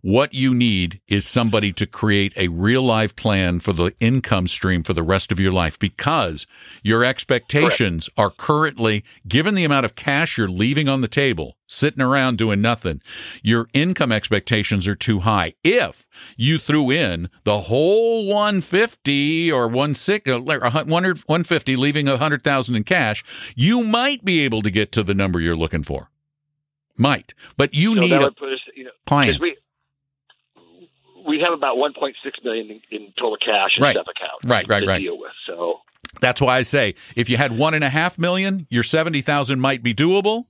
What 0.08 0.34
you 0.34 0.54
need 0.54 1.02
is 1.10 1.28
somebody 1.28 1.74
to 1.74 1.86
create 1.86 2.32
a 2.38 2.48
real 2.48 2.82
life 2.82 3.14
plan 3.14 3.60
for 3.60 3.74
the 3.74 3.94
income 4.00 4.48
stream 4.48 4.82
for 4.82 4.94
the 4.94 5.04
rest 5.04 5.34
of 5.34 5.40
your 5.42 5.52
life 5.52 5.78
because 5.78 6.48
your 6.82 7.04
expectations 7.04 8.10
are 8.18 8.30
currently, 8.30 9.04
given 9.28 9.54
the 9.54 9.66
amount 9.66 9.86
of 9.86 9.98
cash 9.98 10.38
you're 10.38 10.48
leaving 10.48 10.88
on 10.88 11.02
the 11.02 11.10
table, 11.10 11.58
sitting 11.68 12.02
around 12.02 12.38
doing 12.38 12.62
nothing, 12.62 13.02
your 13.44 13.68
income 13.74 14.14
expectations 14.14 14.88
are 14.88 14.96
too 14.96 15.20
high. 15.20 15.56
If 15.62 16.08
you 16.38 16.58
threw 16.58 16.90
in 16.90 17.30
the 17.44 17.64
whole 17.64 18.28
150 18.28 19.52
or 19.52 19.68
160, 19.68 20.32
uh, 20.32 20.40
100 20.40 21.18
150, 21.18 21.76
leaving 21.76 22.06
100,000 22.06 22.76
in 22.78 22.86
cash, 22.86 23.26
you 23.58 23.84
might 23.84 24.24
be 24.24 24.40
able 24.40 24.62
to 24.62 24.72
get 24.72 24.94
to 24.94 25.04
the 25.04 25.14
number 25.14 25.42
you're 25.42 25.58
looking 25.58 25.84
for. 25.84 26.10
Might. 26.98 27.34
But 27.58 27.74
you 27.74 27.94
so 27.96 28.02
need 28.02 28.14
a 28.14 28.32
put 28.32 28.54
us, 28.54 28.60
you 28.74 28.86
know, 28.86 28.92
plan. 29.06 29.38
we 29.42 29.57
we 31.28 31.40
have 31.44 31.54
about 31.54 31.78
1.6 31.78 32.14
million 32.44 32.70
in, 32.72 32.82
in 32.92 33.14
total 33.20 33.38
cash 33.38 33.72
in 33.78 33.84
Right. 33.84 33.96
SEP 33.96 34.06
account. 34.08 34.46
Right, 34.46 34.68
right, 34.68 34.80
to 34.82 34.86
right. 34.88 35.00
Deal 35.00 35.18
with 35.18 35.32
so. 35.46 35.82
That's 36.22 36.42
why 36.42 36.58
I 36.58 36.64
say 36.64 36.96
if 37.16 37.30
you 37.30 37.38
had 37.38 37.58
one 37.58 37.74
and 37.74 37.84
a 37.84 37.90
half 37.90 38.18
million, 38.18 38.66
your 38.70 38.84
70,000 38.84 39.60
might 39.60 39.84
be 39.84 39.94
doable. 39.94 40.46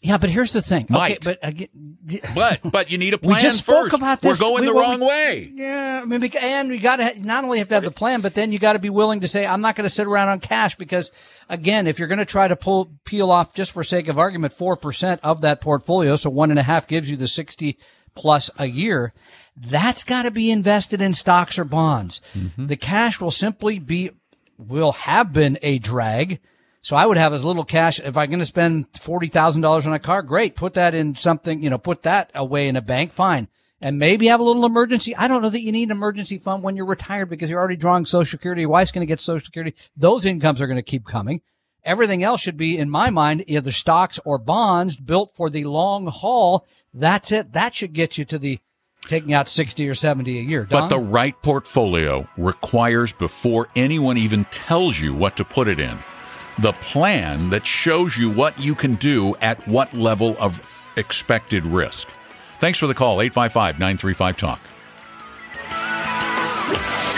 Yeah, 0.00 0.18
but 0.18 0.30
here's 0.30 0.52
the 0.52 0.62
thing. 0.62 0.86
Might. 0.90 1.24
Okay, 1.24 1.36
but 1.42 1.48
again, 1.48 1.68
But 2.34 2.60
but 2.64 2.90
you 2.90 2.98
need 2.98 3.14
a 3.14 3.18
We 3.18 3.28
plan 3.28 3.40
just 3.40 3.58
spoke 3.58 3.84
first. 3.90 3.94
about 3.98 4.20
We're 4.24 4.36
going 4.36 4.62
We- 4.62 4.66
the 4.66 4.74
well, 4.74 4.90
wrong 4.90 4.98
we- 5.00 5.06
way. 5.06 5.52
Yeah, 5.54 6.00
I 6.02 6.06
mean, 6.06 6.28
and 6.42 6.70
you 6.70 6.80
got 6.80 6.96
to 6.96 7.12
not 7.24 7.44
only 7.44 7.58
have 7.58 7.68
to 7.68 7.74
have 7.74 7.84
the 7.84 7.92
plan, 7.92 8.20
but 8.20 8.34
then 8.34 8.50
you 8.50 8.58
got 8.58 8.72
to 8.72 8.80
be 8.80 8.90
willing 8.90 9.20
to 9.20 9.28
say, 9.28 9.46
"I'm 9.46 9.60
not 9.60 9.76
going 9.76 9.84
to 9.88 9.94
sit 9.94 10.08
around 10.08 10.28
on 10.30 10.40
cash." 10.40 10.74
Because 10.74 11.12
again, 11.48 11.86
if 11.86 12.00
you're 12.00 12.08
going 12.08 12.18
to 12.18 12.24
try 12.24 12.48
to 12.48 12.56
pull 12.56 12.90
peel 13.04 13.30
off 13.30 13.54
just 13.54 13.70
for 13.70 13.84
sake 13.84 14.08
of 14.08 14.18
argument 14.18 14.52
four 14.54 14.74
percent 14.76 15.20
of 15.22 15.42
that 15.42 15.60
portfolio, 15.60 16.16
so 16.16 16.30
one 16.30 16.50
and 16.50 16.58
a 16.58 16.64
half 16.64 16.88
gives 16.88 17.08
you 17.08 17.16
the 17.16 17.28
sixty 17.28 17.78
plus 18.16 18.50
a 18.58 18.66
year. 18.66 19.12
That's 19.56 20.04
got 20.04 20.22
to 20.22 20.30
be 20.30 20.50
invested 20.50 21.02
in 21.02 21.12
stocks 21.12 21.58
or 21.58 21.64
bonds. 21.64 22.20
Mm-hmm. 22.34 22.66
The 22.66 22.76
cash 22.76 23.20
will 23.20 23.30
simply 23.30 23.78
be 23.78 24.10
will 24.58 24.92
have 24.92 25.32
been 25.32 25.58
a 25.62 25.78
drag. 25.78 26.40
So 26.80 26.96
I 26.96 27.06
would 27.06 27.16
have 27.16 27.32
as 27.32 27.44
little 27.44 27.64
cash. 27.64 28.00
If 28.00 28.16
I'm 28.16 28.30
going 28.30 28.40
to 28.40 28.44
spend 28.44 28.86
forty 29.00 29.28
thousand 29.28 29.60
dollars 29.60 29.86
on 29.86 29.92
a 29.92 29.98
car, 29.98 30.22
great. 30.22 30.56
Put 30.56 30.74
that 30.74 30.94
in 30.94 31.14
something. 31.14 31.62
You 31.62 31.70
know, 31.70 31.78
put 31.78 32.02
that 32.02 32.30
away 32.34 32.68
in 32.68 32.76
a 32.76 32.82
bank. 32.82 33.12
Fine 33.12 33.48
and 33.82 33.98
maybe 33.98 34.28
have 34.28 34.40
a 34.40 34.44
little 34.44 34.64
emergency. 34.64 35.14
I 35.16 35.28
don't 35.28 35.42
know 35.42 35.50
that 35.50 35.62
you 35.62 35.72
need 35.72 35.88
an 35.88 35.96
emergency 35.96 36.38
fund 36.38 36.62
when 36.62 36.76
you're 36.76 36.86
retired 36.86 37.28
because 37.28 37.50
you're 37.50 37.58
already 37.58 37.76
drawing 37.76 38.06
Social 38.06 38.38
Security. 38.38 38.62
Your 38.62 38.70
wife's 38.70 38.92
going 38.92 39.06
to 39.06 39.10
get 39.10 39.20
Social 39.20 39.44
Security. 39.44 39.74
Those 39.96 40.24
incomes 40.24 40.60
are 40.60 40.66
going 40.66 40.76
to 40.76 40.82
keep 40.82 41.04
coming. 41.04 41.42
Everything 41.84 42.22
else 42.22 42.40
should 42.40 42.56
be, 42.56 42.78
in 42.78 42.88
my 42.88 43.10
mind, 43.10 43.42
either 43.48 43.72
stocks 43.72 44.20
or 44.24 44.38
bonds 44.38 44.98
built 44.98 45.32
for 45.34 45.50
the 45.50 45.64
long 45.64 46.06
haul. 46.06 46.64
That's 46.94 47.32
it. 47.32 47.52
That 47.54 47.74
should 47.74 47.92
get 47.92 48.16
you 48.16 48.24
to 48.26 48.38
the 48.38 48.60
taking 49.06 49.32
out 49.32 49.48
60 49.48 49.88
or 49.88 49.94
70 49.94 50.38
a 50.38 50.42
year. 50.42 50.66
But 50.70 50.88
the 50.88 50.98
right 50.98 51.40
portfolio 51.42 52.26
requires 52.36 53.12
before 53.12 53.68
anyone 53.76 54.16
even 54.16 54.44
tells 54.46 55.00
you 55.00 55.14
what 55.14 55.36
to 55.36 55.44
put 55.44 55.68
it 55.68 55.78
in, 55.78 55.98
the 56.58 56.72
plan 56.74 57.50
that 57.50 57.66
shows 57.66 58.16
you 58.16 58.30
what 58.30 58.58
you 58.58 58.74
can 58.74 58.94
do 58.96 59.34
at 59.36 59.66
what 59.66 59.92
level 59.94 60.36
of 60.38 60.60
expected 60.96 61.64
risk. 61.66 62.08
Thanks 62.58 62.78
for 62.78 62.86
the 62.86 62.94
call 62.94 63.20
855 63.20 63.78
935 63.78 64.36
Talk. 64.36 64.60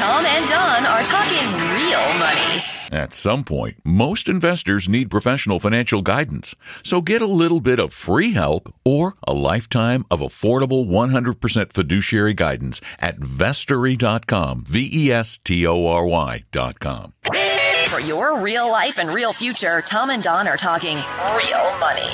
Tom 0.04 0.26
and 0.26 0.46
Don 0.50 0.84
are 0.84 1.02
talking 1.02 1.48
real 1.72 2.18
money. 2.18 2.62
At 2.92 3.14
some 3.14 3.42
point, 3.42 3.78
most 3.86 4.28
investors 4.28 4.86
need 4.86 5.10
professional 5.10 5.58
financial 5.58 6.02
guidance. 6.02 6.54
So 6.82 7.00
get 7.00 7.22
a 7.22 7.26
little 7.26 7.58
bit 7.58 7.80
of 7.80 7.94
free 7.94 8.32
help 8.32 8.74
or 8.84 9.14
a 9.26 9.32
lifetime 9.32 10.04
of 10.10 10.20
affordable 10.20 10.86
100% 10.86 11.72
fiduciary 11.72 12.34
guidance 12.34 12.82
at 12.98 13.18
vestory.com. 13.18 14.64
V 14.66 14.90
E 14.92 15.10
S 15.10 15.38
T 15.42 15.66
O 15.66 15.86
R 15.86 16.06
Y.com. 16.06 17.14
For 17.86 18.00
your 18.00 18.38
real 18.38 18.70
life 18.70 18.98
and 18.98 19.08
real 19.08 19.32
future, 19.32 19.80
Tom 19.80 20.10
and 20.10 20.22
Don 20.22 20.46
are 20.46 20.58
talking 20.58 20.96
real 20.96 21.80
money. 21.80 22.10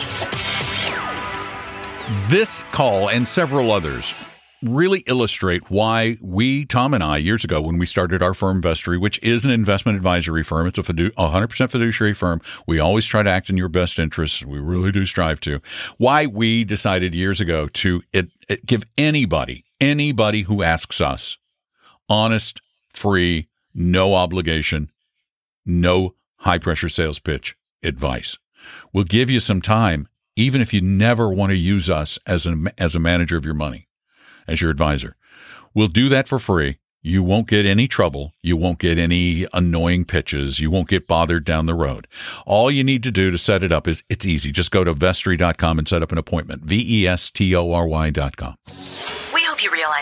This 2.28 2.62
call 2.70 3.11
and 3.11 3.26
several 3.26 3.72
others 3.72 4.14
really 4.62 5.00
illustrate 5.00 5.70
why 5.70 6.18
we, 6.20 6.64
Tom 6.64 6.94
and 6.94 7.02
I, 7.02 7.16
years 7.16 7.44
ago 7.44 7.61
when 7.61 7.78
we 7.78 7.86
started 7.86 8.22
our 8.22 8.34
firm 8.34 8.61
Vestory, 8.61 9.00
which 9.00 9.22
is 9.22 9.44
an 9.44 9.50
investment 9.50 9.96
advisory 9.96 10.42
firm, 10.42 10.66
it's 10.66 10.78
a 10.78 10.82
fidu- 10.82 11.12
100% 11.12 11.70
fiduciary 11.70 12.14
firm. 12.14 12.40
We 12.66 12.78
always 12.78 13.06
try 13.06 13.22
to 13.22 13.30
act 13.30 13.50
in 13.50 13.56
your 13.56 13.68
best 13.68 13.98
interests. 13.98 14.44
We 14.44 14.58
really 14.58 14.92
do 14.92 15.06
strive 15.06 15.40
to. 15.40 15.61
Why 15.98 16.26
we 16.26 16.64
decided 16.64 17.14
years 17.14 17.40
ago 17.40 17.68
to 17.68 18.02
it, 18.12 18.28
it 18.48 18.66
give 18.66 18.84
anybody, 18.98 19.64
anybody 19.80 20.42
who 20.42 20.62
asks 20.62 21.00
us 21.00 21.38
honest, 22.08 22.61
free, 22.92 23.48
no 23.74 24.14
obligation, 24.14 24.90
no 25.64 26.14
high 26.38 26.58
pressure 26.58 26.88
sales 26.88 27.18
pitch 27.18 27.56
advice. 27.82 28.36
We'll 28.92 29.04
give 29.04 29.30
you 29.30 29.40
some 29.40 29.62
time, 29.62 30.08
even 30.36 30.61
if 30.61 30.74
you 30.74 30.80
never 30.80 31.30
want 31.30 31.50
to 31.50 31.56
use 31.56 31.88
us 31.88 32.18
as 32.26 32.46
a, 32.46 32.56
as 32.76 32.94
a 32.94 33.00
manager 33.00 33.36
of 33.36 33.44
your 33.44 33.54
money 33.54 33.86
as 34.47 34.61
your 34.61 34.70
advisor. 34.70 35.16
We'll 35.74 35.88
do 35.88 36.09
that 36.09 36.28
for 36.28 36.38
free. 36.38 36.78
You 37.03 37.22
won't 37.22 37.49
get 37.49 37.64
any 37.64 37.88
trouble. 37.88 38.34
You 38.43 38.59
won't 38.59 38.78
get 38.78 38.99
any 38.99 39.47
annoying 39.55 40.05
pitches. 40.05 40.61
You 40.61 40.70
won't 40.70 40.88
get 40.88 41.07
bothered 41.07 41.45
down 41.45 41.64
the 41.64 41.74
road. 41.74 42.07
All 42.45 42.70
you 42.70 42.84
need 42.84 43.03
to 43.05 43.11
do 43.11 43.30
to 43.30 43.38
set 43.38 43.62
it 43.62 43.72
up 43.72 43.88
is 43.88 44.03
it's 44.11 44.26
easy. 44.26 44.53
Just 44.53 44.70
go 44.70 44.84
to 44.84 44.95
vestory.com 44.95 45.78
and 45.78 45.88
set 45.88 46.03
up 46.03 46.12
an 46.12 46.18
appointment. 46.18 46.64
V 46.64 46.84
E 46.86 47.07
S 47.07 47.30
T 47.30 47.55
O 47.57 47.72
R 47.72 47.86
Y.com. 47.86 48.57